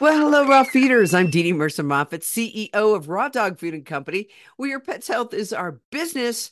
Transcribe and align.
Well, 0.00 0.18
hello, 0.18 0.44
raw 0.48 0.64
feeders. 0.64 1.14
I'm 1.14 1.30
Dee 1.30 1.44
Dee 1.44 1.52
Mercer 1.52 1.84
Moffat, 1.84 2.22
CEO 2.22 2.68
of 2.72 3.08
Raw 3.08 3.28
Dog 3.28 3.60
Food 3.60 3.74
and 3.74 3.86
Company, 3.86 4.28
where 4.56 4.68
your 4.68 4.80
pet's 4.80 5.06
health 5.06 5.32
is 5.32 5.52
our 5.52 5.80
business. 5.92 6.50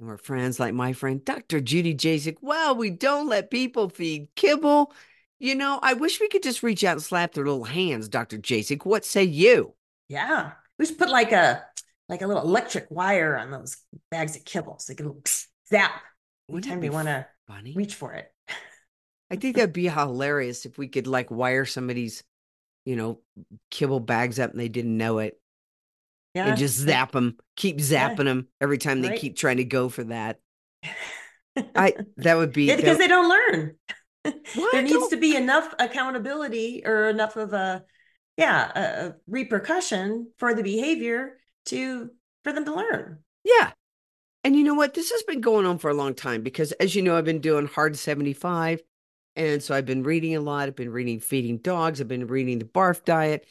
And 0.00 0.08
we're 0.08 0.16
friends 0.16 0.58
like 0.58 0.74
my 0.74 0.92
friend 0.92 1.24
Dr. 1.24 1.60
Judy 1.60 1.94
Jasek. 1.94 2.38
Well, 2.40 2.74
we 2.74 2.90
don't 2.90 3.28
let 3.28 3.52
people 3.52 3.88
feed 3.88 4.30
kibble. 4.34 4.92
You 5.38 5.54
know, 5.54 5.78
I 5.80 5.94
wish 5.94 6.20
we 6.20 6.28
could 6.28 6.42
just 6.42 6.64
reach 6.64 6.82
out 6.82 6.94
and 6.94 7.02
slap 7.02 7.34
their 7.34 7.44
little 7.44 7.62
hands, 7.62 8.08
Dr. 8.08 8.38
Jasek. 8.38 8.84
What 8.84 9.04
say 9.04 9.22
you? 9.22 9.74
Yeah. 10.08 10.52
We 10.76 10.86
should 10.86 10.98
put 10.98 11.08
like 11.08 11.30
a 11.30 11.64
like 12.08 12.22
a 12.22 12.26
little 12.26 12.42
electric 12.42 12.90
wire 12.90 13.38
on 13.38 13.52
those 13.52 13.76
bags 14.10 14.34
of 14.34 14.44
kibble 14.44 14.80
so 14.80 14.92
they 14.92 14.96
can 14.96 15.22
zap 15.70 15.92
Wouldn't 16.48 16.66
anytime 16.66 16.84
you 16.84 16.90
want 16.90 17.06
to 17.06 17.26
reach 17.76 17.94
for 17.94 18.12
it. 18.12 18.32
I 19.30 19.36
think 19.36 19.54
that'd 19.56 19.72
be 19.72 19.86
hilarious 19.88 20.66
if 20.66 20.78
we 20.78 20.88
could 20.88 21.06
like 21.06 21.30
wire 21.30 21.64
somebody's, 21.64 22.24
you 22.84 22.96
know, 22.96 23.20
kibble 23.70 24.00
bags 24.00 24.38
up 24.38 24.50
and 24.50 24.60
they 24.60 24.68
didn't 24.68 24.96
know 24.96 25.18
it 25.18 25.40
Yeah. 26.34 26.46
and 26.48 26.58
just 26.58 26.76
zap 26.78 27.12
them, 27.12 27.36
keep 27.56 27.78
Yeah. 27.78 28.10
zapping 28.14 28.24
them 28.24 28.48
every 28.60 28.78
time 28.78 29.02
they 29.02 29.10
Right. 29.10 29.20
keep 29.20 29.36
trying 29.36 29.58
to 29.58 29.64
go 29.64 29.88
for 29.88 30.04
that. 30.04 30.40
I 31.76 31.94
that 32.16 32.36
would 32.36 32.52
be 32.52 32.64
Yeah, 32.64 32.76
because 32.76 32.98
that- 32.98 33.04
they 33.04 33.08
don't 33.08 33.28
learn. 33.28 33.76
There 34.72 34.82
needs 34.82 35.08
to 35.08 35.16
be 35.16 35.34
enough 35.36 35.74
accountability 35.78 36.82
or 36.84 37.08
enough 37.08 37.36
of 37.36 37.52
a 37.52 37.84
yeah, 38.36 38.70
a, 38.74 39.06
a 39.08 39.14
repercussion 39.26 40.30
for 40.38 40.54
the 40.54 40.62
behavior 40.62 41.38
to 41.66 42.10
for 42.44 42.52
them 42.52 42.64
to 42.64 42.74
learn. 42.74 43.18
Yeah. 43.44 43.72
And 44.44 44.56
you 44.56 44.64
know 44.64 44.74
what? 44.74 44.94
This 44.94 45.10
has 45.10 45.22
been 45.24 45.40
going 45.40 45.66
on 45.66 45.78
for 45.78 45.90
a 45.90 45.94
long 45.94 46.14
time 46.14 46.42
because, 46.42 46.72
as 46.72 46.94
you 46.94 47.02
know, 47.02 47.16
I've 47.16 47.24
been 47.24 47.40
doing 47.40 47.66
Hard 47.66 47.96
75. 47.96 48.80
And 49.36 49.62
so 49.62 49.74
I've 49.74 49.86
been 49.86 50.02
reading 50.02 50.36
a 50.36 50.40
lot. 50.40 50.68
I've 50.68 50.76
been 50.76 50.90
reading 50.92 51.20
Feeding 51.20 51.58
Dogs. 51.58 52.00
I've 52.00 52.08
been 52.08 52.26
reading 52.26 52.58
The 52.58 52.64
Barf 52.64 53.04
Diet, 53.04 53.46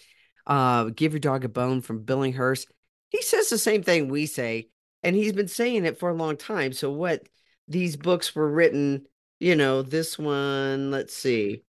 uh, 0.46 0.86
Give 0.86 1.14
Your 1.14 1.20
Dog 1.20 1.44
a 1.46 1.50
Bone 1.50 1.82
from 1.82 2.06
Billinghurst. 2.06 2.68
He 3.10 3.22
says 3.22 3.50
the 3.50 3.58
same 3.58 3.84
thing 3.84 4.08
we 4.08 4.26
say, 4.26 4.70
and 5.04 5.16
he's 5.16 5.34
been 5.34 5.48
saying 5.48 5.86
it 5.86 6.00
for 6.00 6.10
a 6.10 6.16
long 6.16 6.38
time. 6.38 6.72
So, 6.74 6.92
what 6.92 7.28
these 7.68 7.98
books 7.98 8.36
were 8.36 8.50
written, 8.50 9.06
you 9.40 9.56
know, 9.56 9.82
this 9.82 10.18
one, 10.18 10.92
let's 10.92 11.16
see, 11.16 11.64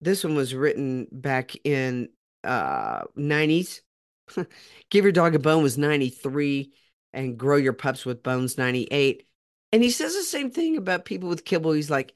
this 0.00 0.24
one 0.24 0.34
was 0.34 0.54
written 0.54 1.06
back 1.12 1.54
in 1.64 2.08
uh 2.42 3.02
90s. 3.16 3.80
Give 4.90 5.04
Your 5.04 5.12
Dog 5.12 5.34
a 5.34 5.38
Bone 5.38 5.62
was 5.62 5.78
93 5.78 6.72
and 7.12 7.38
Grow 7.38 7.56
Your 7.56 7.72
Pups 7.72 8.04
with 8.04 8.22
Bones 8.22 8.56
98. 8.56 9.26
And 9.72 9.82
he 9.82 9.90
says 9.90 10.14
the 10.14 10.22
same 10.22 10.50
thing 10.50 10.76
about 10.76 11.04
people 11.04 11.28
with 11.28 11.44
kibble. 11.44 11.72
He's 11.72 11.90
like, 11.90 12.14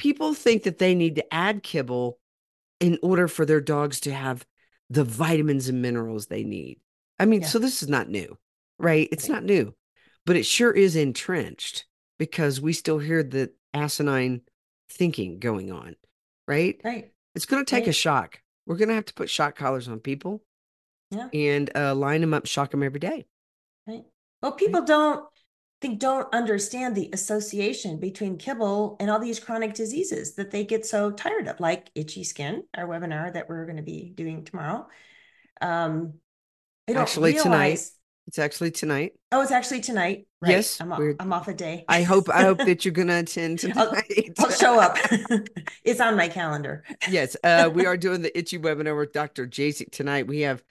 people 0.00 0.32
think 0.32 0.62
that 0.62 0.78
they 0.78 0.94
need 0.94 1.16
to 1.16 1.34
add 1.34 1.62
kibble 1.62 2.18
in 2.80 2.98
order 3.02 3.28
for 3.28 3.44
their 3.44 3.60
dogs 3.60 4.00
to 4.00 4.10
have 4.12 4.46
the 4.88 5.04
vitamins 5.04 5.68
and 5.68 5.82
minerals 5.82 6.26
they 6.26 6.42
need. 6.42 6.80
I 7.18 7.26
mean, 7.26 7.42
Yeah. 7.42 7.48
so 7.48 7.58
this 7.58 7.82
is 7.82 7.88
not 7.90 8.08
new, 8.08 8.38
right? 8.78 9.06
It's 9.12 9.28
Right. 9.28 9.34
not 9.34 9.44
new, 9.44 9.74
but 10.24 10.36
it 10.36 10.46
sure 10.46 10.72
is 10.72 10.96
entrenched 10.96 11.84
because 12.18 12.62
we 12.62 12.72
still 12.72 12.98
hear 12.98 13.22
the 13.22 13.52
asinine 13.74 14.40
thinking 14.88 15.38
going 15.38 15.70
on, 15.70 15.96
right? 16.48 16.80
Right. 16.82 17.12
It's 17.34 17.44
going 17.44 17.62
to 17.62 17.70
take 17.70 17.86
a 17.86 17.92
shock. 17.92 18.40
We're 18.64 18.78
going 18.78 18.88
to 18.88 18.94
have 18.94 19.04
to 19.04 19.14
put 19.14 19.28
shock 19.28 19.54
collars 19.54 19.86
on 19.86 20.00
people 20.00 20.42
Yeah. 21.10 21.28
and 21.34 21.70
uh, 21.76 21.94
line 21.94 22.22
them 22.22 22.32
up, 22.32 22.46
shock 22.46 22.70
them 22.70 22.82
every 22.82 23.00
day. 23.00 23.26
Right. 23.86 24.04
Well, 24.40 24.52
people 24.52 24.82
don't 24.82 25.29
think 25.80 25.98
don't 25.98 26.32
understand 26.34 26.94
the 26.94 27.10
association 27.12 27.98
between 27.98 28.36
kibble 28.36 28.96
and 29.00 29.10
all 29.10 29.18
these 29.18 29.40
chronic 29.40 29.74
diseases 29.74 30.34
that 30.34 30.50
they 30.50 30.64
get 30.64 30.84
so 30.84 31.10
tired 31.10 31.48
of, 31.48 31.58
like 31.60 31.90
itchy 31.94 32.24
skin, 32.24 32.64
our 32.76 32.86
webinar 32.86 33.32
that 33.32 33.48
we're 33.48 33.64
going 33.64 33.78
to 33.78 33.82
be 33.82 34.12
doing 34.14 34.44
tomorrow. 34.44 34.86
Um, 35.60 36.14
they 36.86 36.92
don't 36.92 37.02
Actually, 37.02 37.34
tonight. 37.34 37.80
It's 38.26 38.38
actually 38.38 38.70
tonight. 38.70 39.14
Oh, 39.32 39.42
it's 39.42 39.50
actually 39.50 39.80
tonight. 39.80 40.26
Right. 40.40 40.52
Yes, 40.52 40.80
I'm 40.80 40.92
off, 40.92 41.00
I'm 41.18 41.32
off 41.32 41.48
a 41.48 41.54
day. 41.54 41.84
I 41.88 42.02
hope 42.02 42.28
I 42.28 42.42
hope 42.42 42.58
that 42.58 42.84
you're 42.84 42.92
going 42.92 43.08
to 43.08 43.18
attend 43.18 43.64
I'll- 43.76 43.88
tonight. 43.88 44.34
I'll 44.38 44.50
show 44.50 44.78
up. 44.78 44.96
it's 45.84 46.00
on 46.00 46.16
my 46.16 46.28
calendar. 46.28 46.84
yes, 47.08 47.36
uh, 47.42 47.70
we 47.72 47.86
are 47.86 47.96
doing 47.96 48.22
the 48.22 48.36
itchy 48.38 48.58
webinar 48.58 48.96
with 48.96 49.12
Dr. 49.12 49.46
Jasek 49.46 49.90
tonight. 49.90 50.26
We 50.26 50.42
have 50.42 50.62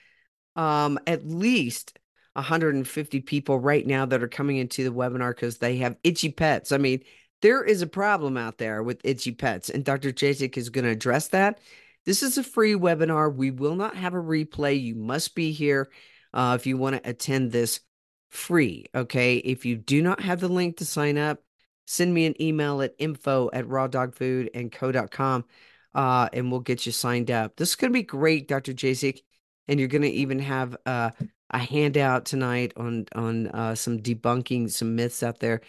um, 0.56 1.00
at 1.06 1.28
least 1.28 1.99
150 2.40 3.22
people 3.22 3.60
right 3.60 3.86
now 3.86 4.06
that 4.06 4.24
are 4.24 4.28
coming 4.28 4.58
into 4.58 4.84
the 4.84 4.94
webinar 4.94 5.36
because 5.36 5.58
they 5.58 5.78
have 5.78 5.98
itchy 6.04 6.32
pets. 6.32 6.72
I 6.72 6.78
mean, 6.78 7.04
there 7.42 7.64
is 7.64 7.82
a 7.82 7.88
problem 7.88 8.38
out 8.38 8.58
there 8.58 8.84
with 8.84 9.02
itchy 9.04 9.32
pets, 9.32 9.70
and 9.70 9.86
Dr. 9.86 10.12
Jasek 10.12 10.58
is 10.58 10.70
going 10.70 10.86
to 10.86 10.92
address 10.92 11.30
that. 11.30 11.60
This 12.06 12.24
is 12.24 12.38
a 12.38 12.44
free 12.44 12.74
webinar. 12.74 13.34
We 13.34 13.52
will 13.52 13.76
not 13.76 13.96
have 13.96 14.14
a 14.14 14.18
replay. 14.18 14.82
You 14.82 14.96
must 14.96 15.36
be 15.36 15.52
here 15.52 15.90
uh, 16.34 16.58
if 16.60 16.66
you 16.66 16.78
want 16.78 17.02
to 17.02 17.10
attend 17.10 17.52
this 17.52 17.82
free. 18.30 18.86
Okay. 18.96 19.38
If 19.38 19.66
you 19.66 19.76
do 19.76 20.02
not 20.02 20.22
have 20.22 20.40
the 20.40 20.48
link 20.48 20.78
to 20.78 20.86
sign 20.86 21.18
up, 21.18 21.44
send 21.88 22.14
me 22.14 22.26
an 22.26 22.42
email 22.42 22.82
at 22.82 22.96
info 23.00 23.50
at 23.54 23.66
rawdogfoodandco.com 23.66 25.46
uh, 25.94 26.30
and 26.34 26.52
we'll 26.52 26.62
get 26.62 26.86
you 26.86 26.92
signed 26.92 27.32
up. 27.32 27.56
This 27.56 27.70
is 27.70 27.76
going 27.76 27.92
to 27.92 27.98
be 27.98 28.04
great, 28.04 28.48
Dr. 28.48 28.74
Jasek. 28.74 29.22
And 29.70 29.80
you're 29.80 29.88
going 29.88 30.02
to 30.02 30.10
even 30.10 30.40
have 30.40 30.76
uh, 30.86 31.12
a 31.52 31.60
handout 31.60 32.26
tonight 32.26 32.74
on 32.76 33.06
on 33.16 33.48
uh, 33.48 33.76
some 33.76 34.00
debunking 34.00 34.70
some 34.70 34.96
myths 34.96 35.24
out 35.24 35.40
there. 35.40 35.62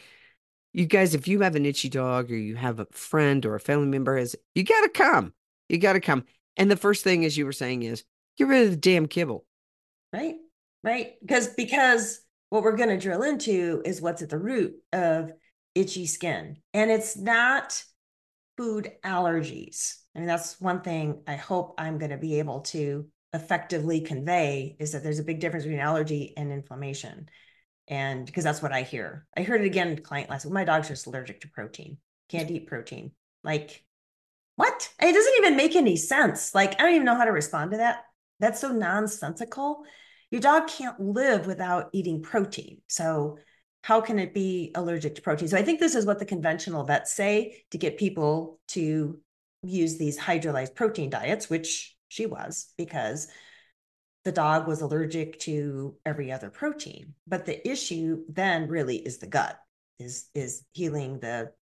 You 0.72 0.86
guys, 0.86 1.14
if 1.14 1.28
you 1.28 1.40
have 1.40 1.54
an 1.54 1.66
itchy 1.66 1.88
dog 1.88 2.30
or 2.32 2.36
you 2.36 2.56
have 2.56 2.80
a 2.80 2.86
friend 2.92 3.44
or 3.44 3.54
a 3.54 3.60
family 3.60 3.88
member 3.88 4.16
has, 4.16 4.34
you 4.54 4.64
got 4.64 4.80
to 4.80 4.88
come. 4.88 5.34
You 5.68 5.78
got 5.78 5.92
to 5.92 6.00
come. 6.00 6.24
And 6.56 6.70
the 6.70 6.76
first 6.76 7.04
thing, 7.04 7.24
as 7.24 7.36
you 7.36 7.44
were 7.44 7.52
saying, 7.52 7.82
is 7.82 8.04
get 8.38 8.48
rid 8.48 8.64
of 8.64 8.70
the 8.70 8.76
damn 8.76 9.06
kibble. 9.06 9.44
Right. 10.12 10.36
Right. 10.82 11.14
Because 11.20 11.48
because 11.48 12.20
what 12.48 12.62
we're 12.62 12.76
going 12.76 12.88
to 12.88 12.98
drill 12.98 13.22
into 13.22 13.82
is 13.84 14.00
what's 14.00 14.22
at 14.22 14.30
the 14.30 14.38
root 14.38 14.74
of 14.92 15.32
itchy 15.74 16.06
skin. 16.06 16.56
And 16.74 16.90
it's 16.90 17.16
not 17.16 17.82
food 18.56 18.92
allergies. 19.04 19.96
I 20.14 20.18
mean, 20.18 20.28
that's 20.28 20.60
one 20.60 20.80
thing 20.80 21.22
I 21.26 21.36
hope 21.36 21.74
I'm 21.78 21.98
going 21.98 22.10
to 22.10 22.16
be 22.16 22.38
able 22.40 22.60
to 22.60 23.06
effectively 23.32 24.00
convey 24.00 24.76
is 24.78 24.92
that 24.92 25.02
there's 25.02 25.18
a 25.18 25.24
big 25.24 25.40
difference 25.40 25.64
between 25.64 25.80
allergy 25.80 26.34
and 26.36 26.52
inflammation. 26.52 27.28
And 27.88 28.24
because 28.24 28.44
that's 28.44 28.62
what 28.62 28.72
I 28.72 28.82
hear. 28.82 29.26
I 29.36 29.42
heard 29.42 29.62
it 29.62 29.66
again, 29.66 30.00
client 30.02 30.30
last 30.30 30.44
week. 30.44 30.54
My 30.54 30.64
dog's 30.64 30.88
just 30.88 31.06
allergic 31.06 31.40
to 31.40 31.48
protein, 31.48 31.98
can't 32.28 32.50
eat 32.50 32.66
protein. 32.66 33.12
Like, 33.42 33.82
what? 34.56 34.90
It 35.00 35.12
doesn't 35.12 35.36
even 35.38 35.56
make 35.56 35.74
any 35.74 35.96
sense. 35.96 36.54
Like, 36.54 36.78
I 36.78 36.84
don't 36.84 36.94
even 36.94 37.06
know 37.06 37.16
how 37.16 37.24
to 37.24 37.32
respond 37.32 37.72
to 37.72 37.78
that. 37.78 38.04
That's 38.38 38.60
so 38.60 38.72
nonsensical. 38.72 39.84
Your 40.30 40.40
dog 40.40 40.68
can't 40.68 41.00
live 41.00 41.46
without 41.46 41.90
eating 41.92 42.22
protein. 42.22 42.80
So, 42.88 43.38
how 43.82 44.00
can 44.02 44.18
it 44.18 44.34
be 44.34 44.72
allergic 44.74 45.14
to 45.14 45.22
protein? 45.22 45.48
So, 45.48 45.56
I 45.56 45.62
think 45.62 45.80
this 45.80 45.94
is 45.94 46.06
what 46.06 46.18
the 46.18 46.24
conventional 46.24 46.84
vets 46.84 47.12
say 47.12 47.64
to 47.70 47.78
get 47.78 47.96
people 47.98 48.60
to 48.68 49.18
use 49.62 49.98
these 49.98 50.18
hydrolyzed 50.18 50.74
protein 50.74 51.10
diets, 51.10 51.50
which 51.50 51.96
she 52.10 52.26
was 52.26 52.72
because 52.76 53.28
the 54.24 54.32
dog 54.32 54.68
was 54.68 54.82
allergic 54.82 55.38
to 55.40 55.96
every 56.04 56.30
other 56.30 56.50
protein. 56.50 57.14
But 57.26 57.46
the 57.46 57.66
issue 57.66 58.24
then 58.28 58.68
really 58.68 58.96
is 58.96 59.18
the 59.18 59.26
gut, 59.26 59.58
is 59.98 60.28
is 60.34 60.64
healing 60.72 61.20
the 61.20 61.52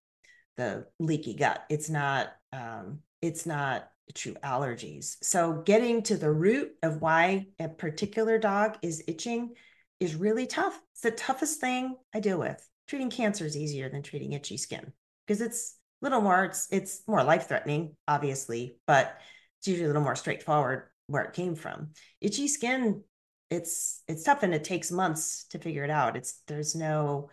the 0.56 0.86
leaky 0.98 1.34
gut. 1.34 1.64
It's 1.68 1.88
not 1.88 2.28
um, 2.52 3.00
it's 3.22 3.46
not 3.46 3.88
true 4.14 4.34
allergies. 4.42 5.16
So 5.22 5.62
getting 5.64 6.02
to 6.04 6.16
the 6.16 6.32
root 6.32 6.72
of 6.82 7.00
why 7.00 7.48
a 7.60 7.68
particular 7.68 8.38
dog 8.38 8.78
is 8.82 9.04
itching 9.06 9.54
is 10.00 10.16
really 10.16 10.46
tough. 10.46 10.80
It's 10.92 11.02
the 11.02 11.10
toughest 11.10 11.60
thing 11.60 11.96
I 12.14 12.20
deal 12.20 12.38
with. 12.38 12.66
Treating 12.88 13.10
cancer 13.10 13.44
is 13.44 13.56
easier 13.56 13.90
than 13.90 14.02
treating 14.02 14.32
itchy 14.32 14.56
skin 14.56 14.92
because 15.26 15.42
it's 15.42 15.76
a 16.00 16.06
little 16.06 16.22
more 16.22 16.46
it's 16.46 16.68
it's 16.72 17.02
more 17.06 17.22
life 17.22 17.48
threatening, 17.48 17.96
obviously, 18.08 18.78
but 18.86 19.20
it's 19.58 19.68
usually 19.68 19.84
a 19.84 19.88
little 19.88 20.02
more 20.02 20.16
straightforward 20.16 20.84
where 21.06 21.24
it 21.24 21.32
came 21.32 21.54
from. 21.54 21.90
Itchy 22.20 22.48
skin, 22.48 23.02
it's 23.50 24.02
it's 24.06 24.24
tough 24.24 24.42
and 24.42 24.54
it 24.54 24.64
takes 24.64 24.90
months 24.90 25.46
to 25.50 25.58
figure 25.58 25.84
it 25.84 25.90
out. 25.90 26.16
It's 26.16 26.42
there's 26.46 26.74
no 26.74 27.30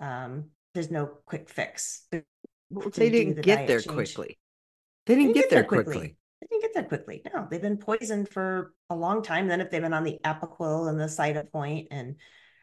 um 0.00 0.50
there's 0.74 0.90
no 0.90 1.06
quick 1.26 1.48
fix. 1.48 2.06
Well, 2.70 2.90
they 2.90 3.10
didn't 3.10 3.36
the 3.36 3.42
get 3.42 3.66
there 3.66 3.80
change. 3.80 3.94
quickly. 3.94 4.38
They 5.06 5.16
didn't, 5.16 5.34
get, 5.34 5.50
there 5.50 5.64
quickly. 5.64 6.16
They 6.40 6.46
didn't 6.48 6.62
get 6.62 6.74
there 6.74 6.84
quickly. 6.84 7.22
No, 7.34 7.48
they've 7.50 7.60
been 7.60 7.76
poisoned 7.76 8.28
for 8.28 8.72
a 8.88 8.94
long 8.94 9.20
time. 9.20 9.48
Then 9.48 9.60
if 9.60 9.68
they've 9.68 9.82
been 9.82 9.92
on 9.92 10.04
the 10.04 10.20
Apoquel 10.24 10.88
and 10.88 10.98
the 10.98 11.06
Cytopoint 11.06 11.88
and 11.90 12.16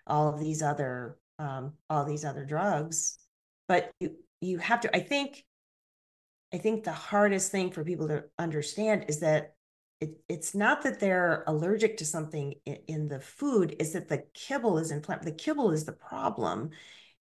all 0.08 0.34
of 0.34 0.40
these 0.40 0.62
other 0.62 1.18
um, 1.38 1.74
all 1.90 2.06
these 2.06 2.26
other 2.26 2.46
drugs, 2.46 3.18
but 3.68 3.92
you 4.00 4.16
you 4.42 4.58
have 4.58 4.82
to. 4.82 4.96
I 4.96 5.00
think 5.00 5.44
I 6.54 6.58
think 6.58 6.84
the 6.84 6.92
hardest 6.92 7.52
thing 7.52 7.72
for 7.72 7.84
people 7.84 8.08
to 8.08 8.24
understand 8.38 9.06
is 9.08 9.20
that 9.20 9.56
it, 10.02 10.22
it's 10.28 10.56
not 10.56 10.82
that 10.84 11.00
they're 11.00 11.44
allergic 11.48 11.98
to 11.98 12.06
something 12.06 12.56
in, 12.66 12.78
in 12.88 13.08
the 13.08 13.20
food, 13.20 13.76
is 13.80 13.94
that 13.94 14.08
the 14.08 14.24
kibble 14.34 14.78
is 14.78 14.92
inflamed. 14.92 15.24
The 15.24 15.32
kibble 15.32 15.72
is 15.72 15.86
the 15.86 15.94
problem. 15.94 16.70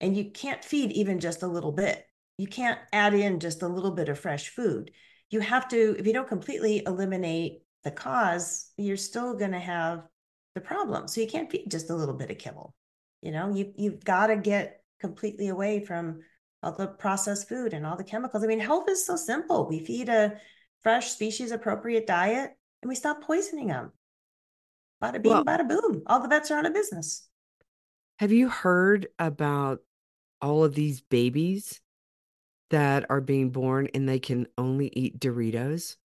And 0.01 0.15
you 0.15 0.31
can't 0.31 0.63
feed 0.63 0.91
even 0.93 1.19
just 1.19 1.43
a 1.43 1.47
little 1.47 1.73
bit. 1.73 2.05
You 2.37 2.47
can't 2.47 2.79
add 2.93 3.13
in 3.13 3.39
just 3.39 3.61
a 3.61 3.67
little 3.67 3.91
bit 3.91 4.07
of 4.07 4.17
fresh 4.17 4.49
food. 4.49 4.91
You 5.29 5.41
have 5.41 5.67
to, 5.69 5.95
if 5.99 6.07
you 6.07 6.13
don't 6.13 6.27
completely 6.27 6.81
eliminate 6.85 7.63
the 7.83 7.91
cause, 7.91 8.71
you're 8.77 8.97
still 8.97 9.35
going 9.35 9.51
to 9.51 9.59
have 9.59 10.07
the 10.55 10.61
problem. 10.61 11.07
So 11.07 11.21
you 11.21 11.27
can't 11.27 11.51
feed 11.51 11.69
just 11.69 11.89
a 11.89 11.95
little 11.95 12.15
bit 12.15 12.31
of 12.31 12.37
kibble. 12.37 12.73
You 13.21 13.31
know, 13.31 13.53
you, 13.53 13.73
you've 13.77 14.03
got 14.03 14.27
to 14.27 14.37
get 14.37 14.81
completely 15.01 15.49
away 15.49 15.83
from 15.83 16.21
all 16.61 16.73
the 16.73 16.87
processed 16.87 17.47
food 17.47 17.73
and 17.73 17.85
all 17.85 17.95
the 17.95 18.03
chemicals. 18.03 18.43
I 18.43 18.47
mean, 18.47 18.59
health 18.59 18.89
is 18.89 19.05
so 19.05 19.15
simple. 19.15 19.67
We 19.67 19.79
feed 19.79 20.09
a 20.09 20.39
fresh, 20.81 21.11
species 21.11 21.51
appropriate 21.51 22.07
diet 22.07 22.51
and 22.81 22.89
we 22.89 22.95
stop 22.95 23.23
poisoning 23.23 23.67
them. 23.67 23.91
Bada 25.01 25.21
bing, 25.21 25.31
well, 25.31 25.45
bada 25.45 25.67
boom. 25.67 26.03
All 26.07 26.19
the 26.19 26.27
vets 26.27 26.51
are 26.51 26.59
out 26.59 26.65
of 26.65 26.73
business. 26.73 27.27
Have 28.19 28.31
you 28.31 28.49
heard 28.49 29.07
about 29.17 29.79
all 30.41 30.63
of 30.65 30.75
these 30.75 31.01
babies 31.01 31.79
that 32.69 33.05
are 33.09 33.21
being 33.21 33.49
born 33.49 33.87
and 33.93 34.07
they 34.07 34.19
can 34.19 34.47
only 34.57 34.89
eat 34.93 35.19
Doritos? 35.19 35.95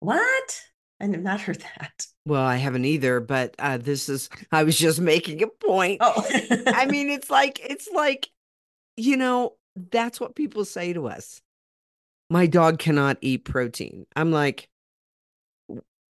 What? 0.00 0.60
I 1.00 1.06
have 1.06 1.22
not 1.22 1.40
heard 1.40 1.60
that. 1.60 2.06
Well, 2.26 2.44
I 2.44 2.56
haven't 2.56 2.84
either, 2.84 3.20
but 3.20 3.54
uh, 3.58 3.78
this 3.78 4.08
is, 4.08 4.28
I 4.50 4.64
was 4.64 4.76
just 4.78 5.00
making 5.00 5.42
a 5.42 5.46
point. 5.46 5.98
Oh, 6.00 6.24
I 6.66 6.86
mean, 6.86 7.10
it's 7.10 7.30
like, 7.30 7.60
it's 7.62 7.88
like, 7.92 8.28
you 8.96 9.16
know, 9.16 9.54
that's 9.76 10.20
what 10.20 10.36
people 10.36 10.64
say 10.64 10.92
to 10.92 11.08
us. 11.08 11.40
My 12.30 12.46
dog 12.46 12.78
cannot 12.78 13.18
eat 13.20 13.44
protein. 13.44 14.06
I'm 14.16 14.30
like, 14.30 14.68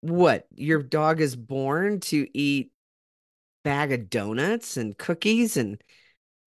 what? 0.00 0.46
Your 0.54 0.82
dog 0.82 1.20
is 1.20 1.36
born 1.36 2.00
to 2.00 2.26
eat 2.36 2.72
bag 3.64 3.92
of 3.92 4.10
donuts 4.10 4.76
and 4.76 4.96
cookies 4.98 5.56
and 5.56 5.82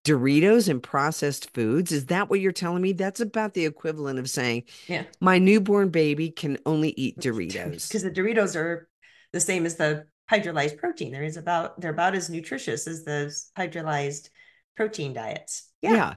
Doritos 0.04 0.68
and 0.68 0.80
processed 0.80 1.52
foods. 1.52 1.90
Is 1.90 2.06
that 2.06 2.30
what 2.30 2.38
you're 2.38 2.52
telling 2.52 2.80
me? 2.80 2.92
That's 2.92 3.18
about 3.18 3.54
the 3.54 3.66
equivalent 3.66 4.20
of 4.20 4.30
saying, 4.30 4.64
yeah, 4.86 5.02
my 5.20 5.38
newborn 5.38 5.88
baby 5.88 6.30
can 6.30 6.58
only 6.64 6.90
eat 6.90 7.18
Doritos. 7.20 7.88
Because 7.88 8.04
the 8.04 8.10
Doritos 8.12 8.54
are 8.54 8.88
the 9.32 9.40
same 9.40 9.66
as 9.66 9.74
the 9.74 10.06
hydrolyzed 10.30 10.78
protein. 10.78 11.10
There 11.10 11.24
is 11.24 11.36
about 11.36 11.80
they're 11.80 11.90
about 11.90 12.14
as 12.14 12.30
nutritious 12.30 12.86
as 12.86 13.04
those 13.04 13.50
hydrolyzed 13.58 14.28
protein 14.76 15.12
diets. 15.12 15.70
Yeah. 15.82 15.92
yeah. 15.92 16.14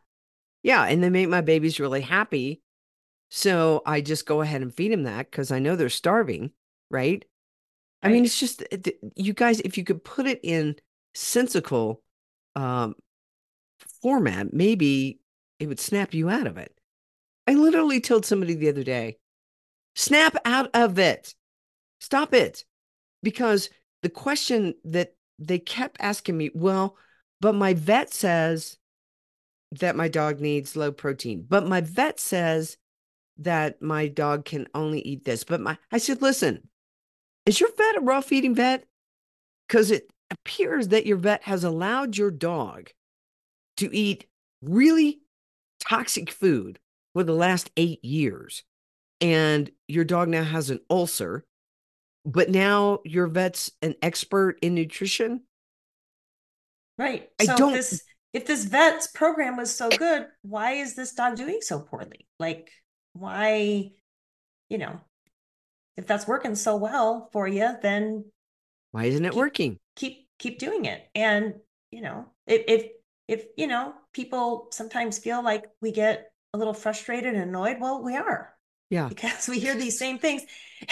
Yeah, 0.63 0.83
and 0.83 1.03
they 1.03 1.09
make 1.09 1.29
my 1.29 1.41
babies 1.41 1.79
really 1.79 2.01
happy. 2.01 2.61
So 3.29 3.81
I 3.85 4.01
just 4.01 4.25
go 4.25 4.41
ahead 4.41 4.61
and 4.61 4.73
feed 4.73 4.91
them 4.91 5.03
that 5.03 5.29
because 5.29 5.51
I 5.51 5.59
know 5.59 5.75
they're 5.75 5.89
starving, 5.89 6.51
right? 6.89 7.23
right? 8.03 8.09
I 8.09 8.09
mean, 8.09 8.25
it's 8.25 8.39
just 8.39 8.63
you 9.15 9.33
guys. 9.33 9.59
If 9.61 9.77
you 9.77 9.83
could 9.83 10.03
put 10.03 10.25
it 10.25 10.39
in 10.43 10.75
sensical 11.13 12.01
um, 12.55 12.95
format, 14.01 14.53
maybe 14.53 15.19
it 15.59 15.67
would 15.67 15.79
snap 15.79 16.13
you 16.13 16.29
out 16.29 16.47
of 16.47 16.57
it. 16.57 16.73
I 17.47 17.53
literally 17.53 18.01
told 18.01 18.25
somebody 18.25 18.55
the 18.55 18.69
other 18.69 18.83
day, 18.83 19.17
snap 19.95 20.35
out 20.45 20.69
of 20.73 20.99
it, 20.99 21.33
stop 21.99 22.33
it, 22.33 22.63
because 23.23 23.69
the 24.01 24.09
question 24.09 24.75
that 24.85 25.15
they 25.39 25.59
kept 25.59 25.97
asking 25.99 26.37
me, 26.37 26.51
well, 26.53 26.95
but 27.41 27.55
my 27.55 27.73
vet 27.73 28.13
says 28.13 28.77
that 29.71 29.95
my 29.95 30.07
dog 30.07 30.39
needs 30.39 30.75
low 30.75 30.91
protein, 30.91 31.45
but 31.47 31.67
my 31.67 31.81
vet 31.81 32.19
says 32.19 32.77
that 33.37 33.81
my 33.81 34.07
dog 34.07 34.45
can 34.45 34.67
only 34.73 34.99
eat 35.01 35.25
this. 35.25 35.43
But 35.43 35.61
my, 35.61 35.77
I 35.91 35.97
said, 35.97 36.21
listen, 36.21 36.67
is 37.45 37.59
your 37.59 37.69
vet 37.77 37.97
a 37.97 38.01
raw 38.01 38.21
feeding 38.21 38.55
vet? 38.55 38.85
Because 39.67 39.91
it 39.91 40.11
appears 40.31 40.89
that 40.89 41.05
your 41.05 41.17
vet 41.17 41.43
has 41.43 41.63
allowed 41.63 42.17
your 42.17 42.31
dog 42.31 42.89
to 43.77 43.95
eat 43.95 44.25
really 44.61 45.21
toxic 45.79 46.31
food 46.31 46.79
for 47.13 47.23
the 47.23 47.33
last 47.33 47.71
eight 47.77 48.03
years. 48.03 48.63
And 49.21 49.69
your 49.87 50.03
dog 50.03 50.29
now 50.29 50.43
has 50.43 50.69
an 50.69 50.79
ulcer, 50.89 51.45
but 52.25 52.49
now 52.49 52.99
your 53.05 53.27
vet's 53.27 53.71
an 53.81 53.95
expert 54.01 54.57
in 54.61 54.75
nutrition. 54.75 55.41
Right. 56.97 57.29
I 57.39 57.45
so 57.45 57.57
don't. 57.57 57.73
This 57.73 58.03
if 58.33 58.45
this 58.45 58.65
vet's 58.65 59.07
program 59.07 59.57
was 59.57 59.75
so 59.75 59.89
good, 59.89 60.27
why 60.41 60.73
is 60.73 60.95
this 60.95 61.13
dog 61.13 61.35
doing 61.35 61.59
so 61.61 61.79
poorly? 61.79 62.27
Like, 62.39 62.69
why, 63.13 63.91
you 64.69 64.77
know, 64.77 64.99
if 65.97 66.05
that's 66.05 66.27
working 66.27 66.55
so 66.55 66.75
well 66.75 67.29
for 67.31 67.47
you, 67.47 67.75
then 67.81 68.25
why 68.91 69.05
isn't 69.05 69.25
it 69.25 69.31
keep, 69.31 69.37
working? 69.37 69.79
Keep 69.95 70.27
keep 70.37 70.59
doing 70.59 70.85
it. 70.85 71.01
And 71.13 71.55
you 71.91 72.01
know, 72.01 72.27
if 72.47 72.63
if 72.67 72.91
if 73.27 73.45
you 73.57 73.67
know, 73.67 73.93
people 74.13 74.67
sometimes 74.71 75.19
feel 75.19 75.43
like 75.43 75.65
we 75.81 75.91
get 75.91 76.31
a 76.53 76.57
little 76.57 76.73
frustrated 76.73 77.33
and 77.33 77.43
annoyed. 77.43 77.77
Well, 77.79 78.03
we 78.03 78.15
are. 78.15 78.53
Yeah. 78.89 79.07
Because 79.07 79.47
we 79.47 79.59
hear 79.59 79.75
these 79.75 79.99
same 79.99 80.17
things. 80.17 80.43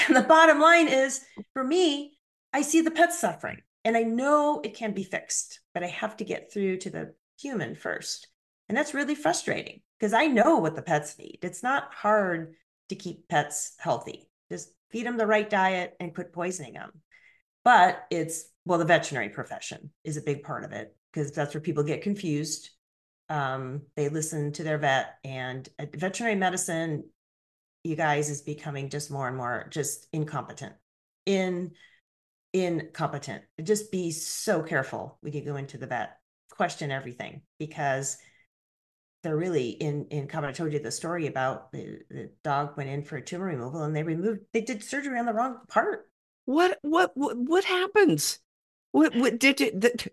And 0.07 0.16
the 0.16 0.22
bottom 0.22 0.60
line 0.60 0.88
is 0.88 1.22
for 1.54 1.63
me, 1.63 2.18
I 2.54 2.62
see 2.62 2.81
the 2.81 2.92
pets 2.92 3.19
suffering 3.19 3.62
and 3.86 3.95
I 3.95 4.04
know 4.04 4.62
it 4.63 4.75
can 4.75 4.92
be 4.94 5.04
fixed, 5.04 5.62
but 5.74 5.83
I 5.83 5.88
have 5.88 6.18
to 6.18 6.25
get 6.25 6.51
through 6.51 6.78
to 6.80 6.90
the 6.90 7.13
human 7.39 7.75
first. 7.75 8.28
And 8.69 8.78
that's 8.78 8.94
really 8.94 9.16
frustrating 9.16 9.81
because 10.00 10.13
I 10.13 10.28
know 10.28 10.57
what 10.57 10.75
the 10.75 10.81
pets 10.81 11.18
need. 11.18 11.39
It's 11.42 11.63
not 11.63 11.94
hard 11.94 12.56
to 12.89 12.95
keep 12.95 13.28
pets 13.28 13.75
healthy. 13.80 14.30
Just 14.51 14.69
feed 14.92 15.06
them 15.06 15.18
the 15.18 15.28
right 15.28 15.50
diet 15.50 15.95
and 16.00 16.13
quit 16.13 16.34
poisoning 16.34 16.74
them. 16.74 16.92
But 17.63 18.06
it's, 18.10 18.45
well, 18.66 18.80
the 18.80 18.86
veterinary 18.86 19.30
profession 19.30 19.92
is 20.04 20.18
a 20.18 20.22
big 20.22 20.44
part 20.44 20.63
of 20.63 20.72
it 20.72 20.95
because 21.12 21.31
that's 21.31 21.54
where 21.54 21.62
people 21.62 21.84
get 21.84 22.01
confused. 22.01 22.69
Um, 23.30 23.81
they 23.95 24.07
listen 24.10 24.54
to 24.54 24.63
their 24.63 24.78
vet, 24.78 25.16
and 25.25 25.68
veterinary 25.94 26.36
medicine, 26.36 27.04
you 27.83 27.98
guys, 27.98 28.30
is 28.30 28.42
becoming 28.42 28.90
just 28.90 29.12
more 29.12 29.28
and 29.28 29.36
more 29.36 29.68
just 29.69 30.07
incompetent. 30.13 30.74
In 31.25 31.71
incompetent. 32.54 33.44
Just 33.62 33.92
be 33.92 34.12
so 34.12 34.64
careful 34.64 35.18
when 35.21 35.33
you 35.33 35.42
go 35.42 35.57
into 35.57 35.78
the 35.78 35.88
vet 35.88 36.17
question 36.57 36.92
everything 36.92 37.42
because 37.59 38.18
they're 39.23 39.37
really 39.37 39.69
in 39.69 40.07
in 40.09 40.28
common. 40.28 40.49
I 40.49 40.54
told 40.54 40.73
you 40.73 40.80
the 40.80 40.92
story 40.92 41.28
about 41.28 41.71
the, 41.71 41.99
the 42.09 42.31
dog 42.44 42.78
went 42.78 42.90
in 42.90 43.04
for 43.04 43.18
a 43.18 43.21
tumor 43.21 43.45
removal 43.45 43.83
and 43.83 43.95
they 43.95 44.04
removed 44.04 44.42
they 44.54 44.61
did 44.61 44.83
surgery 44.83 45.18
on 45.19 45.26
the 45.26 45.33
wrong 45.33 45.59
part. 45.69 46.09
What 46.45 46.78
what 46.81 47.11
what, 47.16 47.37
what 47.37 47.64
happens? 47.64 48.40
What 48.92 49.16
what 49.16 49.40
did 49.40 49.61
it 49.61 49.81
that, 49.81 50.07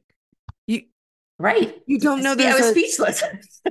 you 0.67 0.83
right? 1.39 1.81
You 1.87 1.99
don't 1.99 2.23
know 2.23 2.35
that 2.35 2.47
I 2.47 2.55
was 2.55 2.67
a... 2.67 2.71
speechless. 2.71 3.23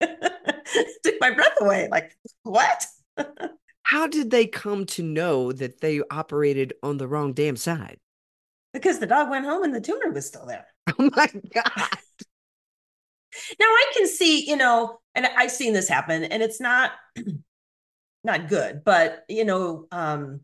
Took 0.00 1.20
my 1.20 1.30
breath 1.30 1.60
away. 1.60 1.88
Like 1.90 2.16
what? 2.42 2.86
How 3.82 4.06
did 4.06 4.30
they 4.30 4.46
come 4.46 4.86
to 4.86 5.02
know 5.02 5.50
that 5.50 5.80
they 5.80 6.00
operated 6.10 6.74
on 6.82 6.98
the 6.98 7.08
wrong 7.08 7.32
damn 7.32 7.56
side? 7.56 7.98
Because 8.72 8.98
the 8.98 9.06
dog 9.06 9.30
went 9.30 9.46
home 9.46 9.64
and 9.64 9.74
the 9.74 9.80
tumor 9.80 10.10
was 10.10 10.26
still 10.26 10.46
there. 10.46 10.66
Oh 10.98 11.10
my 11.14 11.28
God. 11.54 11.98
now 13.58 13.66
I 13.66 13.92
can 13.96 14.08
see, 14.08 14.48
you 14.48 14.56
know, 14.56 14.98
and 15.14 15.24
I've 15.24 15.52
seen 15.52 15.72
this 15.72 15.88
happen, 15.88 16.24
and 16.24 16.42
it's 16.42 16.60
not 16.60 16.92
not 18.24 18.48
good, 18.48 18.82
but 18.84 19.24
you 19.28 19.44
know, 19.44 19.86
um, 19.92 20.40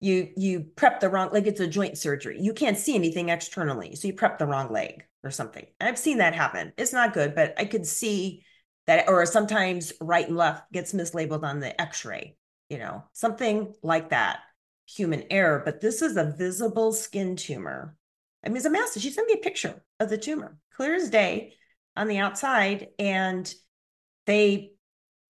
you 0.00 0.28
you 0.36 0.60
prep 0.76 1.00
the 1.00 1.08
wrong 1.08 1.30
like 1.32 1.46
it's 1.46 1.60
a 1.60 1.66
joint 1.66 1.96
surgery. 1.96 2.38
You 2.40 2.52
can't 2.52 2.76
see 2.76 2.94
anything 2.94 3.28
externally, 3.28 3.94
so 3.96 4.08
you 4.08 4.14
prep 4.14 4.38
the 4.38 4.46
wrong 4.46 4.70
leg 4.72 5.04
or 5.22 5.30
something. 5.30 5.66
I've 5.80 5.98
seen 5.98 6.18
that 6.18 6.34
happen. 6.34 6.72
It's 6.76 6.92
not 6.92 7.14
good, 7.14 7.34
but 7.34 7.54
I 7.58 7.64
could 7.64 7.86
see 7.86 8.44
that, 8.86 9.08
or 9.08 9.24
sometimes 9.26 9.92
right 10.00 10.26
and 10.28 10.36
left 10.36 10.70
gets 10.72 10.92
mislabeled 10.92 11.44
on 11.44 11.60
the 11.60 11.80
X-ray. 11.80 12.36
You 12.68 12.78
know, 12.78 13.04
something 13.12 13.74
like 13.82 14.10
that, 14.10 14.40
human 14.86 15.24
error. 15.30 15.62
But 15.64 15.80
this 15.80 16.02
is 16.02 16.16
a 16.16 16.34
visible 16.36 16.92
skin 16.92 17.36
tumor 17.36 17.96
I 18.44 18.48
mean, 18.48 18.58
it's 18.58 18.66
a 18.66 18.70
massive. 18.70 19.02
She 19.02 19.10
sent 19.10 19.26
me 19.26 19.34
a 19.34 19.42
picture 19.42 19.82
of 20.00 20.10
the 20.10 20.18
tumor, 20.18 20.58
clear 20.76 20.94
as 20.94 21.08
day 21.08 21.54
on 21.96 22.08
the 22.08 22.18
outside. 22.18 22.88
And 22.98 23.52
they 24.26 24.72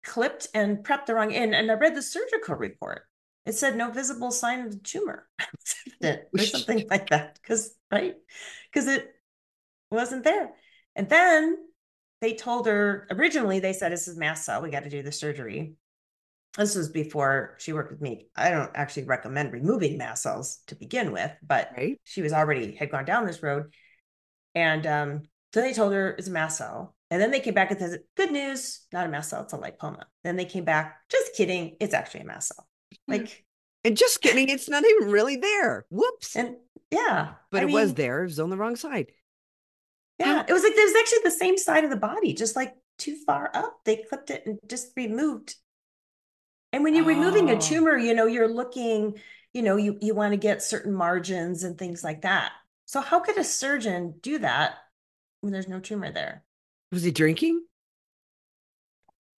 clipped 0.03 0.49
and 0.53 0.79
prepped 0.79 1.07
the 1.07 1.15
wrong 1.15 1.33
end. 1.33 1.55
And 1.55 1.71
I 1.71 1.75
read 1.75 1.95
the 1.95 2.03
surgical 2.03 2.57
report. 2.57 3.03
It 3.47 3.55
said 3.55 3.77
no 3.77 3.91
visible 3.91 4.31
sign 4.31 4.61
of 4.61 4.73
the 4.73 4.79
tumor 4.79 5.29
or 6.03 6.39
something 6.39 6.87
like 6.91 7.11
that. 7.11 7.39
Because, 7.41 7.75
right? 7.93 8.15
Because 8.73 8.89
it 8.89 9.09
wasn't 9.91 10.25
there. 10.25 10.51
And 10.97 11.09
then 11.09 11.57
they 12.21 12.35
told 12.35 12.67
her 12.67 13.07
originally, 13.11 13.61
they 13.61 13.75
said, 13.75 13.93
This 13.93 14.09
is 14.09 14.17
mast 14.17 14.45
cell. 14.45 14.63
We 14.63 14.71
got 14.71 14.85
to 14.85 14.91
do 14.91 15.03
the 15.03 15.13
surgery. 15.13 15.75
This 16.57 16.75
was 16.77 16.89
before 16.89 17.57
she 17.59 17.73
worked 17.73 17.91
with 17.91 18.01
me. 18.01 18.29
I 18.37 18.51
don't 18.51 18.71
actually 18.75 19.05
recommend 19.05 19.53
removing 19.53 19.99
mast 19.99 20.23
cells 20.23 20.61
to 20.69 20.77
begin 20.77 21.13
with, 21.13 21.33
but 21.43 21.71
Right. 21.77 21.99
she 22.05 22.23
was 22.23 22.33
already 22.33 22.75
had 22.77 22.91
gone 22.91 23.05
down 23.05 23.27
this 23.27 23.43
road. 23.43 23.73
And 24.55 24.87
um, 24.87 25.23
so 25.53 25.61
they 25.61 25.73
told 25.73 25.93
her 25.93 26.11
it's 26.11 26.29
a 26.29 26.31
mast 26.31 26.59
cell. 26.59 26.95
And 27.11 27.21
then 27.21 27.31
they 27.31 27.41
came 27.41 27.55
back 27.55 27.71
and 27.71 27.79
said, 27.81 28.01
good 28.17 28.33
news, 28.33 28.81
not 28.93 29.07
a 29.07 29.09
mast 29.09 29.31
cell, 29.31 29.43
it's 29.43 29.53
a 29.53 29.59
lipoma. 29.59 30.05
Then 30.25 30.37
they 30.37 30.45
came 30.47 30.65
back, 30.65 30.97
just 31.11 31.35
kidding, 31.35 31.77
it's 31.81 31.95
actually 31.95 32.21
a 32.21 32.25
mast 32.27 32.49
cell. 32.55 32.67
Like, 33.09 33.45
And 33.85 33.97
just 33.97 34.21
kidding, 34.23 34.49
it's 34.49 34.69
not 34.69 34.85
even 34.85 35.11
really 35.11 35.37
there. 35.37 35.87
Whoops. 35.91 36.37
and 36.37 36.57
yeah. 36.91 37.35
but 37.51 37.63
I 37.63 37.67
it 37.67 37.71
was 37.73 37.95
there. 37.95 38.21
It 38.23 38.27
was 38.29 38.41
on 38.41 38.51
the 38.51 38.57
wrong 38.57 38.77
side. 38.77 39.11
Yeah. 40.19 40.45
It 40.49 40.53
was 40.53 40.63
like 40.63 40.73
it 40.77 40.85
was 40.85 40.95
actually 41.01 41.25
the 41.25 41.37
same 41.37 41.57
side 41.59 41.83
of 41.85 41.91
the 41.91 41.97
body, 41.97 42.33
just 42.35 42.55
like 42.57 42.75
too 42.99 43.17
far 43.27 43.51
up. 43.55 43.79
They 43.85 44.05
clipped 44.09 44.31
it 44.31 44.45
and 44.47 44.59
just 44.69 44.93
removed. 44.97 45.57
And 46.75 46.85
when 46.85 46.95
you're 46.95 47.07
removing 47.07 47.51
Oh. 47.51 47.57
a 47.57 47.61
tumor, 47.61 47.97
you 47.97 48.15
know, 48.15 48.27
you're 48.27 48.49
looking, 48.49 49.19
you 49.55 49.63
know, 49.63 49.77
you, 49.77 49.97
you 50.03 50.15
want 50.15 50.33
to 50.33 50.37
get 50.39 50.63
certain 50.63 50.93
margins 50.93 51.65
and 51.65 51.79
things 51.79 52.05
like 52.05 52.23
that. 52.23 52.53
So 52.87 53.01
how 53.01 53.21
could 53.21 53.39
a 53.39 53.45
surgeon 53.45 54.17
do 54.21 54.39
that 54.41 54.77
when 55.41 55.53
there's 55.53 55.69
no 55.69 55.81
tumor 55.81 56.13
there? 56.13 56.45
Was 56.93 57.03
he 57.05 57.13
drinking? 57.13 57.65